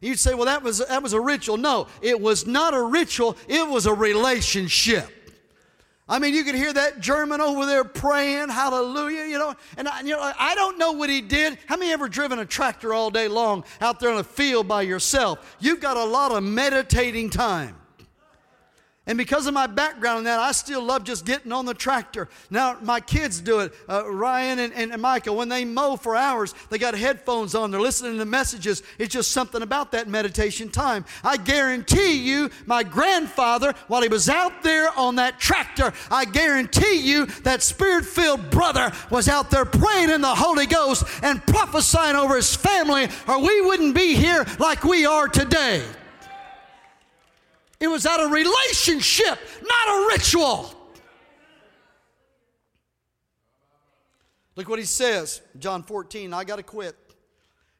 You'd 0.00 0.18
say, 0.18 0.34
well, 0.34 0.46
that 0.46 0.62
was, 0.62 0.78
that 0.78 1.02
was 1.02 1.12
a 1.12 1.20
ritual. 1.20 1.58
No, 1.58 1.86
it 2.02 2.20
was 2.20 2.46
not 2.46 2.74
a 2.74 2.82
ritual, 2.82 3.36
it 3.46 3.68
was 3.68 3.86
a 3.86 3.94
relationship. 3.94 5.08
I 6.10 6.18
mean, 6.18 6.34
you 6.34 6.42
could 6.42 6.56
hear 6.56 6.72
that 6.72 6.98
German 6.98 7.40
over 7.40 7.64
there 7.66 7.84
praying, 7.84 8.48
hallelujah, 8.48 9.26
you 9.26 9.38
know. 9.38 9.54
And 9.76 9.86
I, 9.86 10.00
you 10.00 10.10
know, 10.10 10.32
I 10.38 10.56
don't 10.56 10.76
know 10.76 10.90
what 10.90 11.08
he 11.08 11.20
did. 11.20 11.56
How 11.66 11.76
many 11.76 11.92
ever 11.92 12.08
driven 12.08 12.40
a 12.40 12.44
tractor 12.44 12.92
all 12.92 13.10
day 13.10 13.28
long 13.28 13.64
out 13.80 14.00
there 14.00 14.10
in 14.10 14.18
a 14.18 14.24
field 14.24 14.66
by 14.66 14.82
yourself? 14.82 15.56
You've 15.60 15.80
got 15.80 15.96
a 15.96 16.04
lot 16.04 16.32
of 16.32 16.42
meditating 16.42 17.30
time. 17.30 17.79
And 19.06 19.16
because 19.16 19.46
of 19.46 19.54
my 19.54 19.66
background 19.66 20.18
in 20.18 20.24
that, 20.24 20.38
I 20.38 20.52
still 20.52 20.84
love 20.84 21.04
just 21.04 21.24
getting 21.24 21.52
on 21.52 21.64
the 21.64 21.72
tractor. 21.72 22.28
Now, 22.50 22.76
my 22.82 23.00
kids 23.00 23.40
do 23.40 23.60
it. 23.60 23.72
Uh, 23.88 24.08
Ryan 24.08 24.58
and, 24.58 24.74
and, 24.74 24.92
and 24.92 25.00
Michael, 25.00 25.36
when 25.36 25.48
they 25.48 25.64
mow 25.64 25.96
for 25.96 26.14
hours, 26.14 26.54
they 26.68 26.76
got 26.76 26.94
headphones 26.94 27.54
on. 27.54 27.70
They're 27.70 27.80
listening 27.80 28.18
to 28.18 28.26
messages. 28.26 28.82
It's 28.98 29.12
just 29.12 29.30
something 29.30 29.62
about 29.62 29.92
that 29.92 30.06
meditation 30.06 30.68
time. 30.68 31.06
I 31.24 31.38
guarantee 31.38 32.12
you, 32.12 32.50
my 32.66 32.82
grandfather, 32.82 33.74
while 33.88 34.02
he 34.02 34.08
was 34.08 34.28
out 34.28 34.62
there 34.62 34.90
on 34.96 35.16
that 35.16 35.40
tractor, 35.40 35.94
I 36.10 36.26
guarantee 36.26 37.00
you 37.00 37.24
that 37.42 37.62
spirit 37.62 38.04
filled 38.04 38.50
brother 38.50 38.92
was 39.10 39.28
out 39.28 39.50
there 39.50 39.64
praying 39.64 40.10
in 40.10 40.20
the 40.20 40.28
Holy 40.28 40.66
Ghost 40.66 41.04
and 41.22 41.44
prophesying 41.46 42.16
over 42.16 42.36
his 42.36 42.54
family, 42.54 43.08
or 43.26 43.40
we 43.40 43.62
wouldn't 43.62 43.94
be 43.94 44.14
here 44.14 44.46
like 44.58 44.84
we 44.84 45.06
are 45.06 45.26
today. 45.26 45.82
It 47.80 47.88
was 47.88 48.04
out 48.04 48.20
of 48.20 48.30
relationship, 48.30 49.38
not 49.62 49.88
a 49.88 50.06
ritual. 50.12 50.74
Look 54.54 54.68
what 54.68 54.78
he 54.78 54.84
says, 54.84 55.40
John 55.58 55.82
14. 55.82 56.34
I 56.34 56.44
got 56.44 56.56
to 56.56 56.62
quit. 56.62 56.94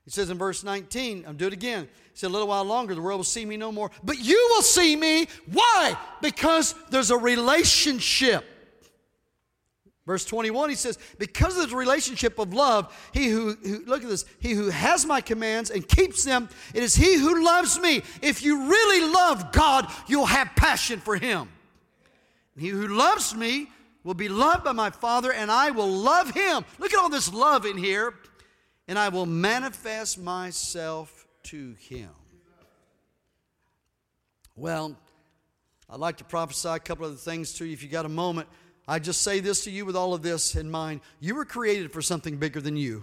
He 0.07 0.11
says 0.11 0.31
in 0.31 0.39
verse 0.39 0.65
19, 0.65 1.25
I'll 1.27 1.35
do 1.35 1.47
it 1.47 1.53
again. 1.53 1.85
He 1.85 2.19
said, 2.19 2.29
A 2.29 2.33
little 2.33 2.49
while 2.49 2.65
longer, 2.65 2.95
the 2.95 3.03
world 3.03 3.19
will 3.19 3.25
see 3.25 3.45
me 3.45 3.59
no 3.59 3.71
more, 3.71 3.91
but 4.03 4.19
you 4.19 4.49
will 4.55 4.63
see 4.63 4.97
me. 4.97 5.29
Why? 5.53 5.95
Because 6.23 6.75
there's 6.89 7.11
a 7.11 7.19
relationship. 7.19 8.45
Verse 10.07 10.25
21, 10.25 10.71
he 10.71 10.77
says, 10.77 10.99
Because 11.19 11.59
of 11.59 11.71
the 11.71 11.77
relationship 11.77 12.39
of 12.39 12.55
love, 12.55 12.93
he 13.13 13.29
who, 13.29 13.55
who, 13.55 13.85
look 13.87 14.03
at 14.03 14.09
this, 14.09 14.25
he 14.41 14.53
who 14.53 14.71
has 14.71 15.05
my 15.05 15.21
commands 15.21 15.71
and 15.71 15.87
keeps 15.87 16.25
them, 16.25 16.49
it 16.75 16.83
is 16.83 16.95
he 16.95 17.17
who 17.17 17.45
loves 17.45 17.79
me. 17.79 18.03
If 18.23 18.43
you 18.43 18.69
really 18.69 19.13
love 19.13 19.53
God, 19.53 19.87
you'll 20.07 20.27
have 20.27 20.49
passion 20.57 21.01
for 21.01 21.17
him. 21.17 21.49
he 22.57 22.69
who 22.69 22.89
loves 22.89 23.35
me 23.35 23.69
will 24.03 24.15
be 24.15 24.29
loved 24.29 24.65
by 24.65 24.73
my 24.73 24.91
Father, 24.91 25.33
and 25.33 25.51
I 25.51 25.71
will 25.71 25.91
love 25.91 26.31
him. 26.31 26.65
Look 26.79 26.95
at 26.95 26.99
all 26.99 27.11
this 27.11 27.33
love 27.33 27.67
in 27.67 27.77
here, 27.77 28.15
and 28.89 28.99
I 28.99 29.11
will 29.11 29.27
manifest 29.27 30.19
myself 30.19 31.27
to 31.45 31.75
him. 31.79 32.11
Well, 34.57 34.97
I'd 35.89 36.01
like 36.01 36.17
to 36.19 36.25
prophesy 36.25 36.69
a 36.69 36.79
couple 36.79 37.07
of 37.07 37.21
things 37.21 37.53
to 37.55 37.65
you 37.65 37.73
if 37.73 37.83
you 37.83 37.89
got 37.89 38.07
a 38.07 38.11
moment. 38.11 38.49
I 38.89 38.98
just 38.98 39.23
say 39.23 39.40
this 39.40 39.65
to 39.65 39.70
you 39.70 39.85
with 39.85 39.97
all 39.97 40.15
of 40.15 40.23
this 40.23 40.57
in 40.57 40.70
mind. 40.70 41.01
You 41.20 41.35
were 41.35 41.44
created 41.44 41.93
for 41.93 42.02
something 42.02 42.36
bigger 42.36 42.61
than 42.61 42.77
you. 42.77 43.02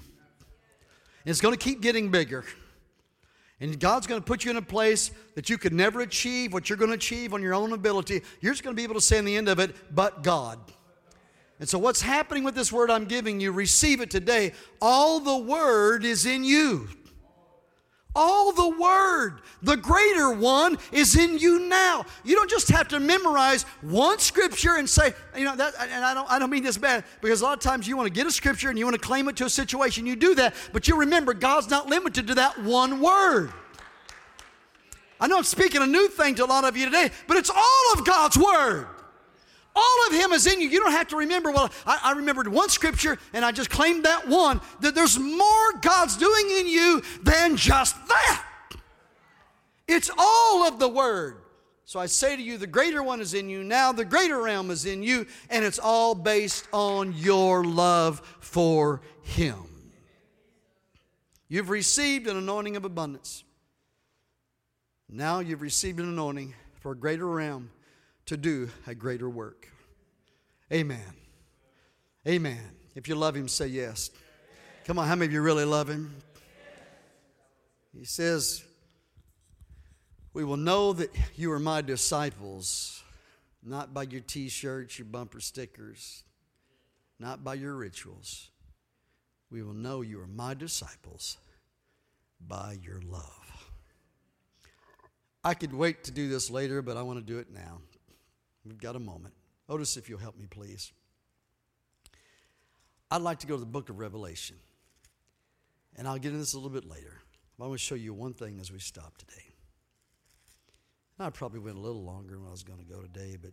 And 1.23 1.31
it's 1.31 1.41
going 1.41 1.55
to 1.55 1.63
keep 1.63 1.81
getting 1.81 2.11
bigger. 2.11 2.45
And 3.59 3.79
God's 3.79 4.05
going 4.05 4.21
to 4.21 4.25
put 4.25 4.45
you 4.45 4.51
in 4.51 4.57
a 4.57 4.61
place 4.61 5.11
that 5.35 5.49
you 5.49 5.57
could 5.57 5.73
never 5.73 6.01
achieve 6.01 6.53
what 6.53 6.69
you're 6.69 6.77
going 6.77 6.91
to 6.91 6.95
achieve 6.95 7.33
on 7.33 7.41
your 7.41 7.55
own 7.55 7.73
ability. 7.73 8.21
You're 8.39 8.53
just 8.53 8.63
going 8.63 8.75
to 8.75 8.79
be 8.79 8.83
able 8.83 8.95
to 8.95 9.01
say 9.01 9.17
in 9.17 9.25
the 9.25 9.35
end 9.35 9.49
of 9.49 9.59
it, 9.59 9.75
but 9.93 10.23
God. 10.23 10.59
And 11.59 11.67
so, 11.67 11.79
what's 11.79 12.01
happening 12.01 12.43
with 12.43 12.53
this 12.53 12.71
word 12.71 12.91
I'm 12.91 13.05
giving 13.05 13.39
you, 13.39 13.51
receive 13.51 13.99
it 13.99 14.11
today. 14.11 14.53
All 14.79 15.19
the 15.19 15.37
word 15.37 16.05
is 16.05 16.27
in 16.27 16.43
you 16.43 16.87
all 18.17 18.51
the 18.51 18.67
Word. 18.67 19.41
The 19.61 19.77
greater 19.77 20.31
one 20.31 20.77
is 20.91 21.15
in 21.15 21.37
you 21.37 21.59
now. 21.59 22.05
You 22.25 22.35
don't 22.35 22.49
just 22.49 22.69
have 22.69 22.87
to 22.89 22.99
memorize 22.99 23.63
one 23.81 24.19
scripture 24.19 24.75
and 24.75 24.89
say, 24.89 25.13
you 25.37 25.45
know, 25.45 25.55
that, 25.55 25.73
and 25.79 26.03
I 26.03 26.13
don't, 26.13 26.29
I 26.29 26.39
don't 26.39 26.49
mean 26.49 26.63
this 26.63 26.77
bad, 26.77 27.05
because 27.21 27.41
a 27.41 27.45
lot 27.45 27.53
of 27.53 27.59
times 27.59 27.87
you 27.87 27.95
want 27.95 28.07
to 28.07 28.13
get 28.13 28.27
a 28.27 28.31
scripture 28.31 28.69
and 28.69 28.77
you 28.77 28.85
want 28.85 28.95
to 28.95 29.01
claim 29.01 29.29
it 29.29 29.37
to 29.37 29.45
a 29.45 29.49
situation. 29.49 30.05
You 30.05 30.15
do 30.15 30.35
that, 30.35 30.55
but 30.73 30.87
you 30.87 30.97
remember 30.97 31.33
God's 31.33 31.69
not 31.69 31.87
limited 31.87 32.27
to 32.27 32.35
that 32.35 32.61
one 32.63 32.99
word. 32.99 33.53
I 35.19 35.27
know 35.27 35.37
I'm 35.37 35.43
speaking 35.43 35.81
a 35.81 35.87
new 35.87 36.07
thing 36.09 36.35
to 36.35 36.45
a 36.45 36.47
lot 36.47 36.63
of 36.63 36.77
you 36.77 36.85
today, 36.85 37.09
but 37.27 37.37
it's 37.37 37.49
all 37.49 37.93
of 37.93 38.05
God's 38.05 38.37
Word. 38.37 38.87
All 39.77 40.07
of 40.07 40.13
Him 40.13 40.31
is 40.31 40.47
in 40.47 40.59
you. 40.59 40.67
You 40.67 40.79
don't 40.79 40.91
have 40.91 41.09
to 41.09 41.17
remember, 41.17 41.51
well, 41.51 41.71
I, 41.85 41.99
I 42.05 42.11
remembered 42.13 42.47
one 42.47 42.69
scripture 42.69 43.19
and 43.31 43.45
I 43.45 43.51
just 43.51 43.69
claimed 43.69 44.05
that 44.05 44.27
one. 44.27 44.59
That 44.79 44.95
there's 44.95 45.19
more 45.19 45.73
God's 45.81 46.17
doing 46.17 46.49
in 46.49 46.67
you 46.67 47.03
than 47.21 47.55
just 47.55 47.95
that. 48.07 48.43
It's 49.87 50.09
all 50.17 50.67
of 50.67 50.79
the 50.79 50.89
Word. 50.89 51.37
So 51.85 51.99
I 51.99 52.07
say 52.07 52.35
to 52.35 52.41
you, 52.41 52.57
the 52.57 52.65
greater 52.65 53.03
one 53.03 53.21
is 53.21 53.35
in 53.35 53.49
you 53.49 53.63
now, 53.63 53.91
the 53.91 54.03
greater 54.03 54.41
realm 54.41 54.71
is 54.71 54.87
in 54.87 55.03
you, 55.03 55.27
and 55.49 55.63
it's 55.63 55.79
all 55.79 56.15
based 56.15 56.67
on 56.73 57.13
your 57.13 57.63
love 57.63 58.21
for 58.39 59.01
Him. 59.21 59.63
You've 61.47 61.69
received 61.69 62.25
an 62.25 62.35
anointing 62.35 62.77
of 62.77 62.83
abundance. 62.83 63.43
Now 65.07 65.39
you've 65.39 65.61
received 65.61 65.99
an 65.99 66.09
anointing 66.09 66.55
for 66.81 66.93
a 66.93 66.95
greater 66.95 67.27
realm 67.27 67.69
to 68.27 68.37
do 68.37 68.69
a 68.85 68.93
greater 68.93 69.29
work. 69.29 69.67
Amen. 70.71 71.13
Amen. 72.27 72.59
If 72.95 73.07
you 73.07 73.15
love 73.15 73.35
him, 73.35 73.47
say 73.47 73.67
yes. 73.67 74.11
Come 74.85 74.99
on, 74.99 75.07
how 75.07 75.15
many 75.15 75.27
of 75.27 75.33
you 75.33 75.41
really 75.41 75.65
love 75.65 75.89
him? 75.89 76.15
He 77.97 78.05
says, 78.05 78.63
We 80.33 80.43
will 80.43 80.57
know 80.57 80.93
that 80.93 81.09
you 81.35 81.51
are 81.51 81.59
my 81.59 81.81
disciples, 81.81 83.03
not 83.63 83.93
by 83.93 84.03
your 84.03 84.21
t 84.21 84.49
shirts, 84.49 84.99
your 84.99 85.05
bumper 85.05 85.39
stickers, 85.39 86.23
not 87.19 87.43
by 87.43 87.55
your 87.55 87.75
rituals. 87.75 88.49
We 89.49 89.63
will 89.63 89.73
know 89.73 90.01
you 90.01 90.19
are 90.21 90.27
my 90.27 90.53
disciples 90.53 91.37
by 92.45 92.77
your 92.83 93.01
love. 93.01 93.71
I 95.43 95.53
could 95.53 95.73
wait 95.73 96.03
to 96.03 96.11
do 96.11 96.27
this 96.27 96.51
later, 96.51 96.81
but 96.81 96.97
I 96.97 97.03
want 97.03 97.19
to 97.19 97.25
do 97.25 97.39
it 97.39 97.47
now. 97.53 97.79
We've 98.67 98.77
got 98.77 98.95
a 98.95 98.99
moment. 98.99 99.33
Otis, 99.69 99.97
if 99.97 100.09
you'll 100.09 100.19
help 100.19 100.37
me, 100.37 100.45
please. 100.49 100.91
I'd 103.09 103.21
like 103.21 103.39
to 103.39 103.47
go 103.47 103.55
to 103.55 103.59
the 103.59 103.65
book 103.65 103.89
of 103.89 103.99
Revelation. 103.99 104.57
And 105.95 106.07
I'll 106.07 106.17
get 106.17 106.27
into 106.27 106.39
this 106.39 106.53
a 106.53 106.57
little 106.57 106.69
bit 106.69 106.85
later. 106.87 107.21
I 107.59 107.63
want 107.63 107.73
to 107.73 107.83
show 107.83 107.95
you 107.95 108.13
one 108.13 108.33
thing 108.33 108.59
as 108.59 108.71
we 108.71 108.79
stop 108.79 109.17
today. 109.17 109.55
I 111.19 111.31
probably 111.31 111.59
went 111.59 111.77
a 111.77 111.79
little 111.79 112.03
longer 112.03 112.35
than 112.35 112.45
I 112.47 112.51
was 112.51 112.61
going 112.61 112.77
to 112.77 112.85
go 112.85 113.01
today, 113.01 113.37
but 113.41 113.51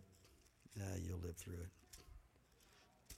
you'll 1.01 1.19
live 1.19 1.35
through 1.35 1.55
it. 1.55 3.15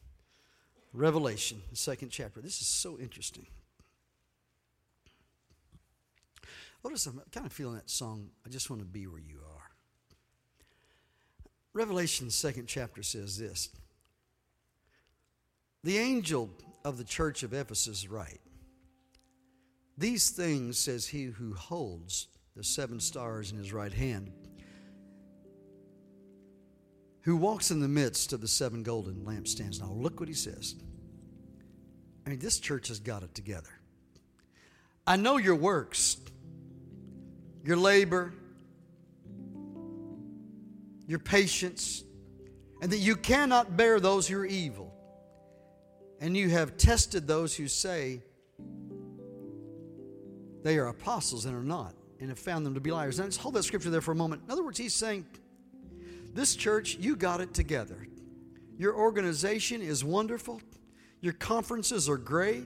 Revelation, 0.94 1.62
the 1.70 1.76
second 1.76 2.10
chapter. 2.10 2.40
This 2.40 2.62
is 2.62 2.68
so 2.68 2.98
interesting. 2.98 3.46
Notice 6.84 7.06
I'm 7.08 7.22
kind 7.34 7.46
of 7.46 7.52
feeling 7.52 7.76
that 7.76 7.90
song, 7.90 8.30
I 8.46 8.50
just 8.50 8.70
want 8.70 8.82
to 8.82 8.88
be 8.88 9.08
where 9.08 9.20
you 9.20 9.40
are. 9.54 9.57
Revelation, 11.78 12.32
second 12.32 12.66
chapter 12.66 13.04
says 13.04 13.38
this 13.38 13.70
The 15.84 16.00
angel 16.00 16.50
of 16.84 16.98
the 16.98 17.04
church 17.04 17.44
of 17.44 17.54
Ephesus 17.54 18.08
write, 18.08 18.42
These 19.96 20.32
things 20.32 20.80
says 20.80 21.06
he 21.06 21.26
who 21.26 21.54
holds 21.54 22.30
the 22.56 22.64
seven 22.64 23.00
stars 23.00 23.52
in 23.52 23.60
his 23.60 23.72
right 23.72 23.94
hand, 23.94 24.32
who 27.22 27.38
walks 27.38 27.70
in 27.70 27.80
the 27.80 27.88
midst 27.88 28.34
of 28.34 28.42
the 28.42 28.48
seven 28.48 28.82
golden 28.82 29.18
lampstands. 29.18 29.80
Now, 29.80 29.92
look 29.92 30.20
what 30.20 30.30
he 30.30 30.34
says. 30.34 30.74
I 32.26 32.32
mean, 32.32 32.40
this 32.40 32.60
church 32.60 32.88
has 32.88 33.00
got 33.00 33.22
it 33.22 33.36
together. 33.36 33.70
I 35.06 35.16
know 35.16 35.38
your 35.38 35.54
works, 35.54 36.18
your 37.64 37.78
labor, 37.78 38.34
your 41.08 41.20
patience, 41.20 42.04
and 42.82 42.92
that 42.92 43.00
you 43.00 43.16
cannot 43.16 43.78
bear 43.78 44.00
those 44.00 44.28
who 44.28 44.38
are 44.38 44.46
evil. 44.46 44.94
And 46.20 46.36
you 46.36 46.50
have 46.50 46.78
tested 46.78 47.28
those 47.28 47.56
who 47.56 47.68
say 47.68 48.22
they 50.64 50.78
are 50.78 50.88
apostles 50.88 51.46
and 51.46 51.56
are 51.56 51.64
not, 51.64 51.96
and 52.20 52.30
have 52.30 52.40
found 52.40 52.66
them 52.66 52.74
to 52.74 52.82
be 52.82 52.92
liars. 52.92 53.18
Now, 53.18 53.24
let's 53.24 53.38
hold 53.38 53.56
that 53.56 53.64
scripture 53.64 53.90
there 53.90 54.02
for 54.02 54.12
a 54.12 54.16
moment. 54.16 54.44
In 54.46 54.52
other 54.52 54.64
words, 54.64 54.78
he's 54.78 54.94
saying, 54.94 55.26
This 56.34 56.56
church, 56.56 56.98
you 57.00 57.16
got 57.16 57.40
it 57.40 57.54
together. 57.54 58.08
Your 58.78 58.96
organization 58.96 59.82
is 59.82 60.04
wonderful. 60.04 60.62
Your 61.22 61.34
conferences 61.34 62.10
are 62.10 62.18
great. 62.18 62.66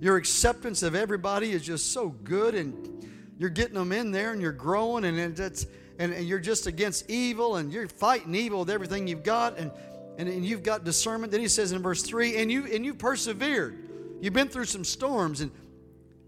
Your 0.00 0.16
acceptance 0.16 0.82
of 0.82 0.94
everybody 0.94 1.52
is 1.52 1.62
just 1.62 1.92
so 1.92 2.10
good, 2.10 2.54
and 2.54 3.08
you're 3.38 3.50
getting 3.50 3.74
them 3.74 3.92
in 3.92 4.10
there, 4.10 4.32
and 4.32 4.42
you're 4.42 4.52
growing, 4.52 5.04
and 5.04 5.18
it's 5.18 5.66
and, 5.98 6.12
and 6.12 6.26
you're 6.26 6.40
just 6.40 6.66
against 6.66 7.08
evil, 7.10 7.56
and 7.56 7.72
you're 7.72 7.88
fighting 7.88 8.34
evil 8.34 8.60
with 8.60 8.70
everything 8.70 9.06
you've 9.06 9.22
got, 9.22 9.58
and, 9.58 9.70
and 10.18 10.28
and 10.28 10.44
you've 10.44 10.62
got 10.62 10.84
discernment. 10.84 11.32
Then 11.32 11.40
he 11.40 11.48
says 11.48 11.72
in 11.72 11.82
verse 11.82 12.02
three, 12.02 12.36
and 12.36 12.50
you 12.50 12.66
and 12.66 12.84
you 12.84 12.94
persevered. 12.94 13.78
You've 14.20 14.32
been 14.32 14.48
through 14.48 14.66
some 14.66 14.84
storms, 14.84 15.40
and 15.40 15.50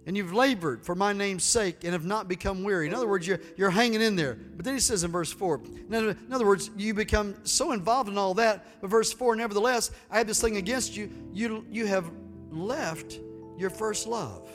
and 0.06 0.16
you've 0.16 0.32
labored 0.32 0.84
for 0.84 0.94
my 0.94 1.12
name's 1.12 1.42
sake 1.42 1.82
and 1.82 1.92
have 1.92 2.04
not 2.04 2.28
become 2.28 2.62
weary. 2.62 2.86
In 2.86 2.94
other 2.94 3.08
words, 3.08 3.26
you're, 3.26 3.40
you're 3.56 3.70
hanging 3.70 4.00
in 4.00 4.14
there. 4.14 4.34
But 4.34 4.64
then 4.64 4.74
he 4.74 4.80
says 4.80 5.02
in 5.02 5.10
verse 5.10 5.32
4, 5.32 5.60
in 5.90 6.16
other 6.30 6.46
words, 6.46 6.70
you 6.76 6.94
become 6.94 7.34
so 7.44 7.72
involved 7.72 8.08
in 8.08 8.16
all 8.16 8.32
that. 8.34 8.80
But 8.80 8.88
verse 8.88 9.12
4, 9.12 9.34
nevertheless, 9.34 9.90
I 10.08 10.18
have 10.18 10.28
this 10.28 10.40
thing 10.40 10.58
against 10.58 10.96
you. 10.96 11.10
You, 11.32 11.66
you 11.68 11.86
have 11.86 12.08
left 12.50 13.18
your 13.58 13.68
first 13.68 14.06
love. 14.06 14.48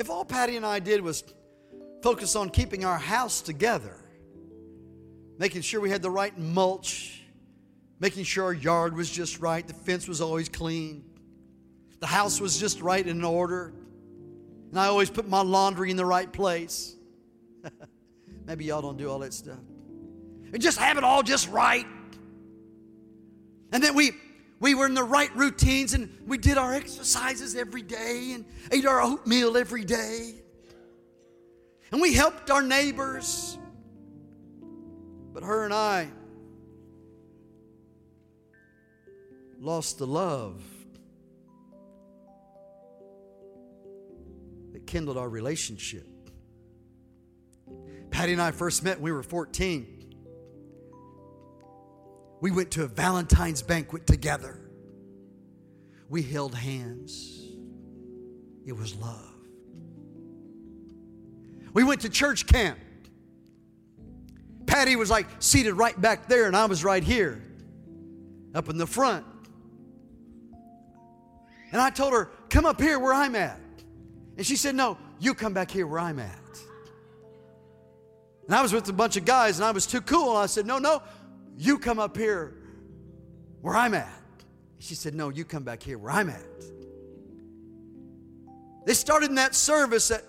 If 0.00 0.10
all 0.10 0.24
Patty 0.24 0.56
and 0.56 0.66
I 0.66 0.80
did 0.80 1.00
was 1.00 1.22
focus 2.02 2.36
on 2.36 2.50
keeping 2.50 2.84
our 2.84 2.98
house 2.98 3.40
together, 3.40 3.96
making 5.38 5.62
sure 5.62 5.80
we 5.80 5.90
had 5.90 6.02
the 6.02 6.10
right 6.10 6.36
mulch, 6.38 7.22
making 8.00 8.24
sure 8.24 8.44
our 8.44 8.52
yard 8.52 8.94
was 8.94 9.10
just 9.10 9.40
right, 9.40 9.66
the 9.66 9.74
fence 9.74 10.06
was 10.06 10.20
always 10.20 10.48
clean, 10.48 11.04
the 12.00 12.06
house 12.06 12.40
was 12.40 12.58
just 12.58 12.80
right 12.80 13.06
in 13.06 13.24
order. 13.24 13.72
And 14.70 14.78
I 14.78 14.86
always 14.86 15.10
put 15.10 15.28
my 15.28 15.40
laundry 15.40 15.90
in 15.90 15.96
the 15.96 16.04
right 16.04 16.30
place. 16.30 16.94
Maybe 18.44 18.66
y'all 18.66 18.82
don't 18.82 18.98
do 18.98 19.10
all 19.10 19.18
that 19.20 19.32
stuff. 19.32 19.58
And 20.52 20.62
just 20.62 20.78
have 20.78 20.98
it 20.98 21.04
all 21.04 21.22
just 21.22 21.48
right. 21.48 21.86
And 23.72 23.82
then 23.82 23.94
we 23.94 24.12
we 24.60 24.74
were 24.74 24.86
in 24.86 24.94
the 24.94 25.04
right 25.04 25.34
routines 25.36 25.94
and 25.94 26.10
we 26.26 26.36
did 26.36 26.58
our 26.58 26.74
exercises 26.74 27.54
every 27.54 27.82
day 27.82 28.32
and 28.34 28.44
ate 28.72 28.86
our 28.86 29.00
oatmeal 29.00 29.56
every 29.56 29.84
day. 29.84 30.34
And 31.90 32.00
we 32.00 32.12
helped 32.12 32.50
our 32.50 32.62
neighbors. 32.62 33.58
But 35.32 35.42
her 35.42 35.64
and 35.64 35.72
I 35.72 36.08
lost 39.60 39.98
the 39.98 40.06
love 40.06 40.62
that 44.72 44.86
kindled 44.86 45.16
our 45.16 45.28
relationship. 45.28 46.06
Patty 48.10 48.32
and 48.32 48.42
I 48.42 48.50
first 48.50 48.82
met 48.84 48.96
when 48.96 49.04
we 49.04 49.12
were 49.12 49.22
14. 49.22 49.94
We 52.40 52.50
went 52.50 52.70
to 52.72 52.84
a 52.84 52.88
Valentine's 52.88 53.62
banquet 53.62 54.06
together. 54.06 54.60
We 56.08 56.22
held 56.22 56.54
hands. 56.54 57.44
It 58.66 58.72
was 58.72 58.94
love. 58.96 59.27
We 61.78 61.84
went 61.84 62.00
to 62.00 62.08
church 62.08 62.48
camp. 62.48 62.76
Patty 64.66 64.96
was 64.96 65.10
like 65.10 65.28
seated 65.38 65.74
right 65.74 65.98
back 66.00 66.26
there, 66.26 66.48
and 66.48 66.56
I 66.56 66.66
was 66.66 66.82
right 66.82 67.04
here, 67.04 67.40
up 68.52 68.68
in 68.68 68.78
the 68.78 68.86
front. 68.86 69.24
And 71.70 71.80
I 71.80 71.90
told 71.90 72.14
her, 72.14 72.32
Come 72.50 72.66
up 72.66 72.80
here 72.80 72.98
where 72.98 73.14
I'm 73.14 73.36
at. 73.36 73.60
And 74.36 74.44
she 74.44 74.56
said, 74.56 74.74
No, 74.74 74.98
you 75.20 75.34
come 75.34 75.52
back 75.54 75.70
here 75.70 75.86
where 75.86 76.00
I'm 76.00 76.18
at. 76.18 76.40
And 78.46 78.56
I 78.56 78.60
was 78.60 78.72
with 78.72 78.88
a 78.88 78.92
bunch 78.92 79.16
of 79.16 79.24
guys 79.24 79.60
and 79.60 79.64
I 79.64 79.70
was 79.70 79.86
too 79.86 80.00
cool. 80.00 80.34
I 80.34 80.46
said, 80.46 80.66
No, 80.66 80.78
no, 80.78 81.00
you 81.56 81.78
come 81.78 82.00
up 82.00 82.16
here 82.16 82.56
where 83.60 83.76
I'm 83.76 83.94
at. 83.94 84.20
She 84.80 84.96
said, 84.96 85.14
No, 85.14 85.28
you 85.28 85.44
come 85.44 85.62
back 85.62 85.84
here 85.84 85.96
where 85.96 86.10
I'm 86.10 86.28
at. 86.28 86.42
They 88.84 88.94
started 88.94 89.28
in 89.28 89.36
that 89.36 89.54
service, 89.54 90.08
that 90.08 90.24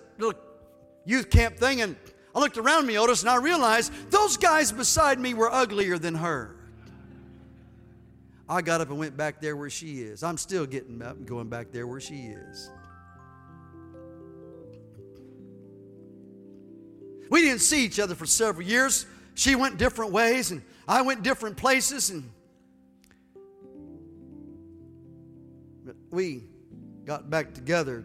youth 1.04 1.30
camp 1.30 1.56
thing, 1.56 1.80
and 1.80 1.96
I 2.34 2.40
looked 2.40 2.58
around 2.58 2.86
me, 2.86 2.98
Otis, 2.98 3.22
and 3.22 3.30
I 3.30 3.36
realized 3.36 3.92
those 4.10 4.36
guys 4.36 4.72
beside 4.72 5.18
me 5.18 5.34
were 5.34 5.52
uglier 5.52 5.98
than 5.98 6.14
her. 6.14 6.56
I 8.48 8.62
got 8.62 8.80
up 8.80 8.90
and 8.90 8.98
went 8.98 9.16
back 9.16 9.40
there 9.40 9.56
where 9.56 9.70
she 9.70 10.00
is. 10.00 10.22
I'm 10.22 10.36
still 10.36 10.66
getting 10.66 11.00
up 11.02 11.16
and 11.16 11.26
going 11.26 11.48
back 11.48 11.70
there 11.70 11.86
where 11.86 12.00
she 12.00 12.16
is. 12.16 12.70
We 17.30 17.42
didn't 17.42 17.60
see 17.60 17.84
each 17.84 18.00
other 18.00 18.16
for 18.16 18.26
several 18.26 18.66
years. 18.66 19.06
She 19.34 19.54
went 19.54 19.78
different 19.78 20.10
ways, 20.10 20.50
and 20.50 20.62
I 20.88 21.02
went 21.02 21.22
different 21.22 21.56
places, 21.56 22.10
and 22.10 22.28
we 26.10 26.42
got 27.04 27.30
back 27.30 27.54
together 27.54 28.04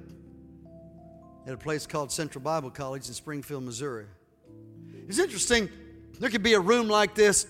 at 1.46 1.54
a 1.54 1.58
place 1.58 1.86
called 1.86 2.12
Central 2.12 2.42
Bible 2.44 2.72
College 2.72 3.08
in 3.08 3.14
Springfield, 3.14 3.64
Missouri. 3.64 4.06
It's 5.08 5.20
interesting. 5.20 5.70
There 6.20 6.30
could 6.30 6.44
be 6.44 6.54
a 6.54 6.60
room 6.60 6.88
like 6.88 7.14
this. 7.14 7.46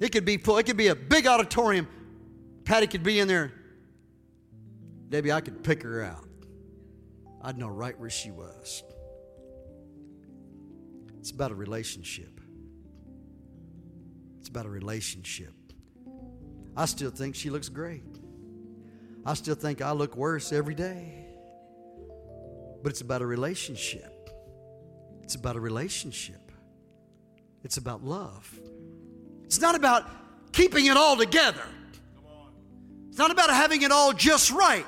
It 0.00 0.10
could 0.10 0.24
be 0.24 0.36
full. 0.38 0.58
It 0.58 0.64
could 0.64 0.76
be 0.76 0.88
a 0.88 0.94
big 0.94 1.26
auditorium. 1.26 1.86
Patty 2.64 2.86
could 2.86 3.02
be 3.02 3.20
in 3.20 3.28
there. 3.28 3.52
Debbie, 5.08 5.32
I 5.32 5.40
could 5.40 5.62
pick 5.62 5.82
her 5.82 6.02
out. 6.02 6.26
I'd 7.42 7.58
know 7.58 7.68
right 7.68 7.98
where 7.98 8.10
she 8.10 8.30
was. 8.30 8.82
It's 11.18 11.30
about 11.30 11.50
a 11.50 11.54
relationship. 11.54 12.40
It's 14.38 14.48
about 14.48 14.66
a 14.66 14.70
relationship. 14.70 15.52
I 16.76 16.86
still 16.86 17.10
think 17.10 17.34
she 17.34 17.50
looks 17.50 17.68
great. 17.68 18.02
I 19.26 19.34
still 19.34 19.54
think 19.54 19.82
I 19.82 19.92
look 19.92 20.16
worse 20.16 20.52
every 20.52 20.74
day. 20.74 21.19
But 22.82 22.90
it's 22.90 23.00
about 23.00 23.22
a 23.22 23.26
relationship. 23.26 24.30
It's 25.22 25.34
about 25.34 25.56
a 25.56 25.60
relationship. 25.60 26.50
It's 27.62 27.76
about 27.76 28.02
love. 28.02 28.58
It's 29.44 29.60
not 29.60 29.74
about 29.74 30.08
keeping 30.52 30.86
it 30.86 30.96
all 30.96 31.16
together. 31.16 31.64
It's 33.08 33.18
not 33.18 33.30
about 33.30 33.50
having 33.50 33.82
it 33.82 33.92
all 33.92 34.12
just 34.12 34.50
right. 34.50 34.86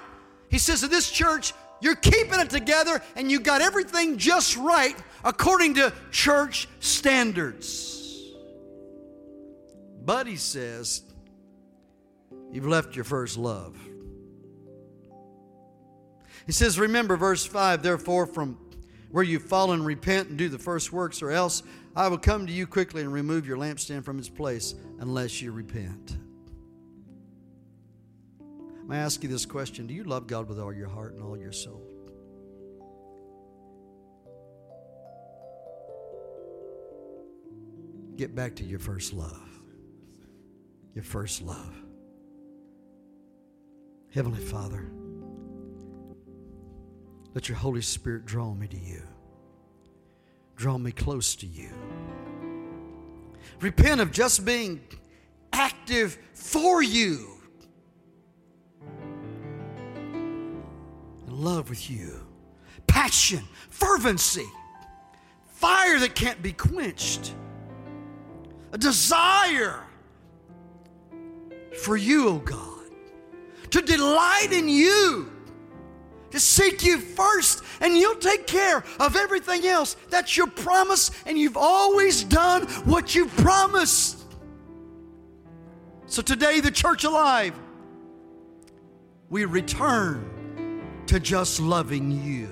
He 0.49 0.59
says 0.59 0.83
in 0.83 0.91
this 0.91 1.11
church, 1.11 1.53
you're 1.81 1.97
keeping 1.97 2.39
it 2.39 2.51
together 2.51 3.03
and 3.17 3.31
you 3.31 3.41
got 3.41 3.61
everything 3.61 4.17
just 4.17 4.57
right 4.57 4.97
according 5.25 5.75
to 5.75 5.93
church 6.11 6.69
standards. 6.81 8.31
But 10.05 10.27
he 10.27 10.37
says, 10.37 11.03
You've 12.53 12.67
left 12.67 12.95
your 12.95 13.05
first 13.05 13.39
love. 13.39 13.79
He 16.47 16.53
says, 16.53 16.79
Remember, 16.79 17.17
verse 17.17 17.45
5, 17.45 17.83
therefore, 17.83 18.27
from 18.27 18.59
where 19.11 19.25
you've 19.25 19.45
fallen, 19.45 19.85
repent 19.85 20.29
and 20.29 20.39
do 20.39 20.49
the 20.49 20.59
first 20.59 20.93
works, 20.93 21.23
or 21.23 21.31
else 21.31 21.63
I 21.95 22.09
will 22.09 22.19
come 22.19 22.47
to 22.47 22.53
you 22.53 22.67
quickly 22.67 23.03
and 23.03 23.13
remove 23.13 23.47
your 23.47 23.57
lampstand 23.57 24.05
from 24.05 24.19
its 24.19 24.29
place 24.29 24.75
unless 25.01 25.43
you 25.43 25.53
repent. 25.53 26.17
May 28.87 28.97
I 28.97 29.01
ask 29.01 29.23
you 29.23 29.29
this 29.29 29.47
question 29.47 29.87
Do 29.87 29.95
you 29.95 30.05
love 30.05 30.27
God 30.27 30.49
with 30.49 30.59
all 30.59 30.73
your 30.73 30.89
heart 30.89 31.15
and 31.15 31.23
all 31.23 31.37
your 31.37 31.53
soul? 31.53 31.93
get 38.23 38.37
back 38.37 38.55
to 38.55 38.65
your 38.65 38.79
first 38.79 39.13
love. 39.13 39.51
Your 40.95 41.03
first 41.03 41.43
love. 41.43 41.75
Heavenly 44.15 44.39
Father, 44.39 44.93
let 47.35 47.49
your 47.49 47.57
Holy 47.57 47.81
Spirit 47.81 48.27
draw 48.27 48.53
me 48.53 48.67
to 48.67 48.77
you. 48.77 49.03
Draw 50.57 50.79
me 50.79 50.93
close 50.93 51.35
to 51.37 51.47
you. 51.47 51.71
Repent 53.61 54.01
of 54.01 54.13
just 54.13 54.45
being 54.45 54.81
active 55.53 56.19
for 56.35 56.83
you. 56.83 57.41
In 61.27 61.43
love 61.43 61.71
with 61.71 61.91
you. 61.91 62.21
Passion, 62.87 63.43
fervency, 63.71 64.47
fire 65.47 65.99
that 66.01 66.15
can't 66.15 66.43
be 66.43 66.53
quenched, 66.53 67.35
a 68.73 68.79
desire 68.79 69.83
for 71.83 71.97
you, 71.97 72.29
O 72.29 72.33
oh 72.33 72.39
God, 72.39 72.91
to 73.71 73.81
delight 73.81 74.49
in 74.53 74.69
you 74.69 75.33
to 76.33 76.41
seek 76.41 76.83
you 76.83 76.99
first, 76.99 77.63
and 77.81 77.97
you'll 77.97 78.17
take 78.17 78.47
care 78.47 78.83
of 78.99 79.17
everything 79.17 79.67
else. 79.67 79.97
That's 80.11 80.37
your 80.37 80.49
promise, 80.49 81.11
and 81.27 81.39
you've 81.39 81.57
always 81.57 82.25
done 82.25 82.67
what 82.85 83.15
you 83.15 83.27
promised. 83.27 84.25
So 86.07 86.21
today, 86.23 86.61
the 86.61 86.71
church 86.71 87.05
alive, 87.05 87.59
we 89.29 89.45
return 89.45 90.83
to 91.07 91.21
just 91.21 91.61
loving 91.61 92.11
you, 92.25 92.49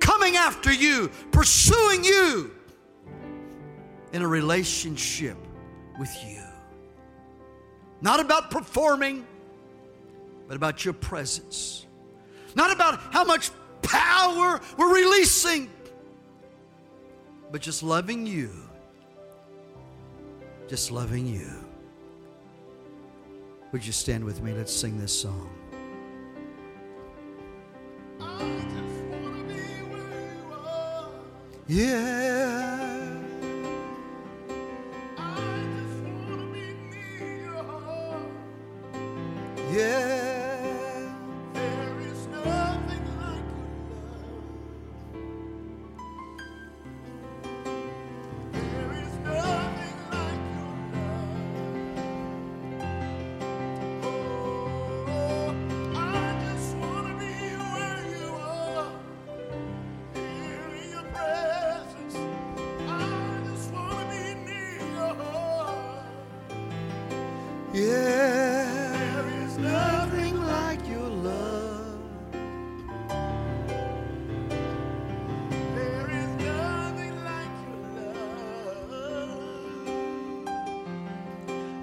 coming 0.00 0.36
after 0.36 0.72
you, 0.72 1.10
pursuing 1.30 2.04
you 2.04 2.50
in 4.12 4.22
a 4.22 4.28
relationship 4.28 5.36
with 5.98 6.14
you. 6.26 6.42
Not 8.00 8.20
about 8.20 8.50
performing, 8.50 9.26
but 10.46 10.56
about 10.56 10.84
your 10.84 10.94
presence 10.94 11.87
not 12.54 12.72
about 12.72 13.00
how 13.12 13.24
much 13.24 13.50
power 13.82 14.60
we're 14.76 14.94
releasing, 14.94 15.70
but 17.50 17.60
just 17.60 17.82
loving 17.82 18.26
you. 18.26 18.50
Just 20.68 20.90
loving 20.90 21.26
you. 21.26 21.50
Would 23.72 23.84
you 23.84 23.92
stand 23.92 24.24
with 24.24 24.42
me? 24.42 24.52
Let's 24.52 24.74
sing 24.74 24.98
this 24.98 25.18
song. 25.18 25.50
Yeah. 31.66 32.78
Yeah. 39.70 40.27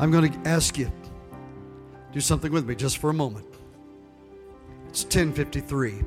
I'm 0.05 0.11
going 0.11 0.31
to 0.31 0.47
ask 0.47 0.77
you 0.77 0.91
do 2.13 2.21
something 2.21 2.51
with 2.51 2.67
me 2.67 2.75
just 2.75 2.99
for 2.99 3.09
a 3.09 3.13
moment. 3.13 3.47
It's 4.87 5.03
10:53. 5.03 6.05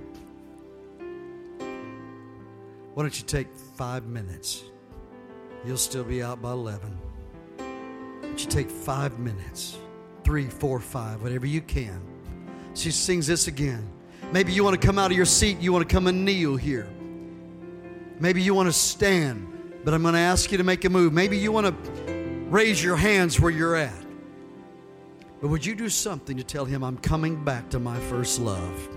Why 2.94 3.02
don't 3.02 3.18
you 3.18 3.26
take 3.26 3.48
5 3.74 4.06
minutes? 4.06 4.62
You'll 5.64 5.76
still 5.76 6.04
be 6.04 6.22
out 6.22 6.40
by 6.40 6.52
11. 6.52 6.96
Why 7.56 7.66
don't 8.22 8.40
you 8.40 8.48
take 8.48 8.70
5 8.70 9.18
minutes? 9.18 9.78
Three, 10.22 10.46
four, 10.46 10.78
five, 10.78 11.20
whatever 11.20 11.46
you 11.46 11.60
can. 11.60 12.00
She 12.74 12.92
sings 12.92 13.26
this 13.26 13.48
again. 13.48 13.84
Maybe 14.30 14.52
you 14.52 14.62
want 14.62 14.80
to 14.80 14.86
come 14.86 15.00
out 15.00 15.10
of 15.10 15.16
your 15.16 15.26
seat, 15.26 15.58
you 15.58 15.72
want 15.72 15.88
to 15.88 15.92
come 15.92 16.06
and 16.06 16.24
kneel 16.24 16.54
here. 16.54 16.88
Maybe 18.20 18.42
you 18.42 18.54
want 18.54 18.68
to 18.68 18.72
stand, 18.72 19.80
but 19.84 19.92
I'm 19.92 20.02
going 20.02 20.14
to 20.14 20.20
ask 20.20 20.52
you 20.52 20.58
to 20.58 20.64
make 20.64 20.84
a 20.84 20.88
move. 20.88 21.12
Maybe 21.12 21.36
you 21.36 21.50
want 21.50 21.66
to 21.66 22.07
raise 22.48 22.82
your 22.82 22.96
hands 22.96 23.38
where 23.40 23.50
you're 23.50 23.76
at. 23.76 23.92
But 25.40 25.48
would 25.48 25.64
you 25.64 25.74
do 25.74 25.88
something 25.88 26.36
to 26.36 26.42
tell 26.42 26.64
him, 26.64 26.82
I'm 26.82 26.98
coming 26.98 27.42
back 27.44 27.68
to 27.70 27.78
my 27.78 27.98
first 28.00 28.40
love? 28.40 28.88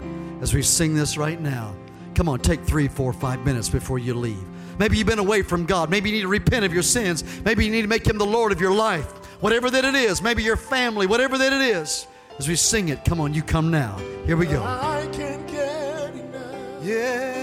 As 0.41 0.53
we 0.53 0.63
sing 0.63 0.95
this 0.95 1.17
right 1.17 1.39
now, 1.39 1.75
come 2.15 2.27
on, 2.27 2.39
take 2.39 2.61
three, 2.61 2.87
four, 2.87 3.13
five 3.13 3.45
minutes 3.45 3.69
before 3.69 3.99
you 3.99 4.15
leave. 4.15 4.43
Maybe 4.79 4.97
you've 4.97 5.05
been 5.05 5.19
away 5.19 5.43
from 5.43 5.65
God. 5.65 5.91
Maybe 5.91 6.09
you 6.09 6.15
need 6.15 6.21
to 6.23 6.27
repent 6.27 6.65
of 6.65 6.73
your 6.73 6.81
sins. 6.81 7.23
Maybe 7.45 7.65
you 7.65 7.71
need 7.71 7.83
to 7.83 7.87
make 7.87 8.07
him 8.07 8.17
the 8.17 8.25
Lord 8.25 8.51
of 8.51 8.59
your 8.59 8.73
life. 8.73 9.05
Whatever 9.41 9.69
that 9.69 9.85
it 9.85 9.93
is, 9.93 10.21
maybe 10.21 10.41
your 10.41 10.57
family, 10.57 11.05
whatever 11.05 11.37
that 11.37 11.53
it 11.53 11.61
is. 11.61 12.07
As 12.39 12.47
we 12.47 12.55
sing 12.55 12.89
it, 12.89 13.05
come 13.05 13.19
on, 13.19 13.33
you 13.33 13.43
come 13.43 13.69
now. 13.69 13.97
Here 14.25 14.37
we 14.37 14.47
go. 14.47 14.63
Yeah. 16.81 17.40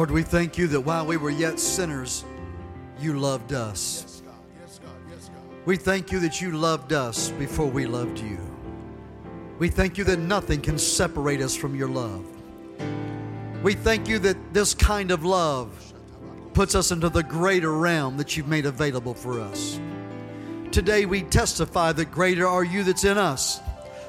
Lord, 0.00 0.12
we 0.12 0.22
thank 0.22 0.56
you 0.56 0.66
that 0.68 0.80
while 0.80 1.04
we 1.04 1.18
were 1.18 1.28
yet 1.28 1.60
sinners, 1.60 2.24
you 2.98 3.18
loved 3.18 3.52
us. 3.52 4.02
Yes, 4.02 4.22
God. 4.24 4.34
Yes, 4.58 4.80
God. 4.82 4.92
Yes, 5.10 5.28
God. 5.28 5.66
We 5.66 5.76
thank 5.76 6.10
you 6.10 6.20
that 6.20 6.40
you 6.40 6.52
loved 6.52 6.94
us 6.94 7.28
before 7.32 7.66
we 7.66 7.84
loved 7.84 8.18
you. 8.18 8.38
We 9.58 9.68
thank 9.68 9.98
you 9.98 10.04
that 10.04 10.18
nothing 10.18 10.62
can 10.62 10.78
separate 10.78 11.42
us 11.42 11.54
from 11.54 11.76
your 11.76 11.90
love. 11.90 12.24
We 13.62 13.74
thank 13.74 14.08
you 14.08 14.18
that 14.20 14.54
this 14.54 14.72
kind 14.72 15.10
of 15.10 15.22
love 15.22 15.92
puts 16.54 16.74
us 16.74 16.92
into 16.92 17.10
the 17.10 17.22
greater 17.22 17.72
realm 17.72 18.16
that 18.16 18.38
you've 18.38 18.48
made 18.48 18.64
available 18.64 19.12
for 19.12 19.38
us. 19.38 19.78
Today 20.70 21.04
we 21.04 21.24
testify 21.24 21.92
that 21.92 22.10
greater 22.10 22.46
are 22.46 22.64
you 22.64 22.84
that's 22.84 23.04
in 23.04 23.18
us 23.18 23.60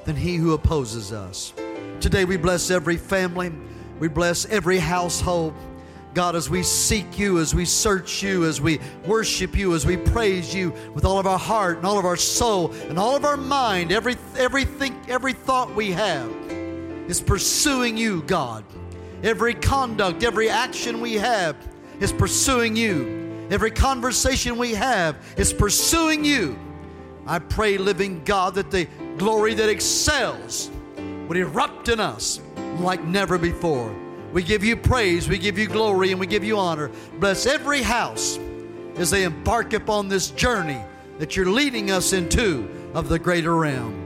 than 0.05 0.15
he 0.15 0.37
who 0.37 0.53
opposes 0.53 1.11
us. 1.11 1.51
Today 1.99 2.23
we 2.23 2.37
bless 2.37 2.71
every 2.71 2.95
family, 2.95 3.51
we 3.99 4.07
bless 4.07 4.45
every 4.45 4.77
household. 4.77 5.53
God, 6.13 6.35
as 6.35 6.49
we 6.49 6.61
seek 6.61 7.17
you, 7.17 7.39
as 7.39 7.55
we 7.55 7.63
search 7.63 8.21
you, 8.21 8.43
as 8.45 8.59
we 8.59 8.79
worship 9.05 9.55
you, 9.55 9.73
as 9.73 9.85
we 9.85 9.95
praise 9.95 10.53
you 10.53 10.73
with 10.93 11.05
all 11.05 11.19
of 11.19 11.25
our 11.25 11.39
heart 11.39 11.77
and 11.77 11.85
all 11.85 11.97
of 11.97 12.05
our 12.05 12.17
soul 12.17 12.73
and 12.89 12.99
all 12.99 13.15
of 13.15 13.23
our 13.23 13.37
mind, 13.37 13.91
every 13.93 14.17
everything, 14.37 14.99
every 15.07 15.31
thought 15.33 15.73
we 15.73 15.91
have 15.91 16.29
is 17.07 17.21
pursuing 17.21 17.95
you, 17.95 18.23
God. 18.23 18.65
Every 19.23 19.53
conduct, 19.53 20.23
every 20.23 20.49
action 20.49 20.99
we 20.99 21.13
have 21.13 21.55
is 21.99 22.11
pursuing 22.11 22.75
you. 22.75 23.47
Every 23.49 23.71
conversation 23.71 24.57
we 24.57 24.73
have 24.73 25.15
is 25.37 25.53
pursuing 25.53 26.25
you. 26.25 26.57
I 27.27 27.39
pray, 27.39 27.77
living 27.77 28.23
God, 28.23 28.55
that 28.55 28.71
the 28.71 28.87
glory 29.17 29.53
that 29.53 29.69
excels 29.69 30.71
would 31.27 31.37
erupt 31.37 31.87
in 31.87 31.99
us 31.99 32.41
like 32.79 33.03
never 33.03 33.37
before. 33.37 33.95
We 34.31 34.43
give 34.43 34.63
you 34.63 34.77
praise, 34.77 35.27
we 35.27 35.37
give 35.37 35.57
you 35.57 35.67
glory, 35.67 36.11
and 36.11 36.19
we 36.19 36.27
give 36.27 36.43
you 36.43 36.57
honor. 36.57 36.89
Bless 37.19 37.45
every 37.45 37.81
house 37.81 38.39
as 38.95 39.09
they 39.09 39.23
embark 39.23 39.73
upon 39.73 40.07
this 40.07 40.31
journey 40.31 40.81
that 41.19 41.35
you're 41.35 41.49
leading 41.49 41.91
us 41.91 42.13
into 42.13 42.69
of 42.93 43.09
the 43.09 43.19
greater 43.19 43.55
realm. 43.55 43.97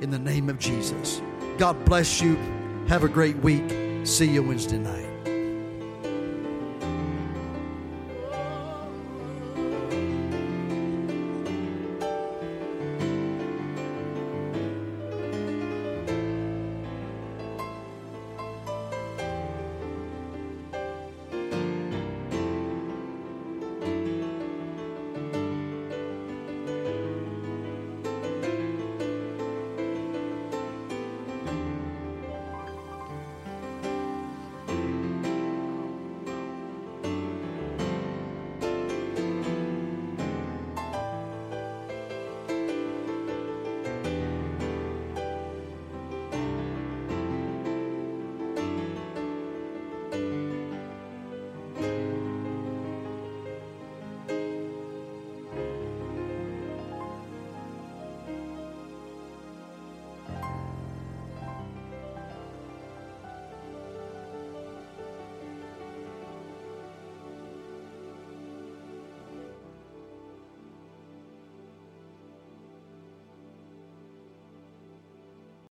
In 0.00 0.10
the 0.10 0.18
name 0.18 0.48
of 0.48 0.58
Jesus. 0.58 1.20
God 1.58 1.84
bless 1.84 2.20
you. 2.20 2.36
Have 2.88 3.04
a 3.04 3.08
great 3.08 3.36
week. 3.36 4.06
See 4.06 4.28
you 4.28 4.42
Wednesday 4.42 4.78
night. 4.78 5.09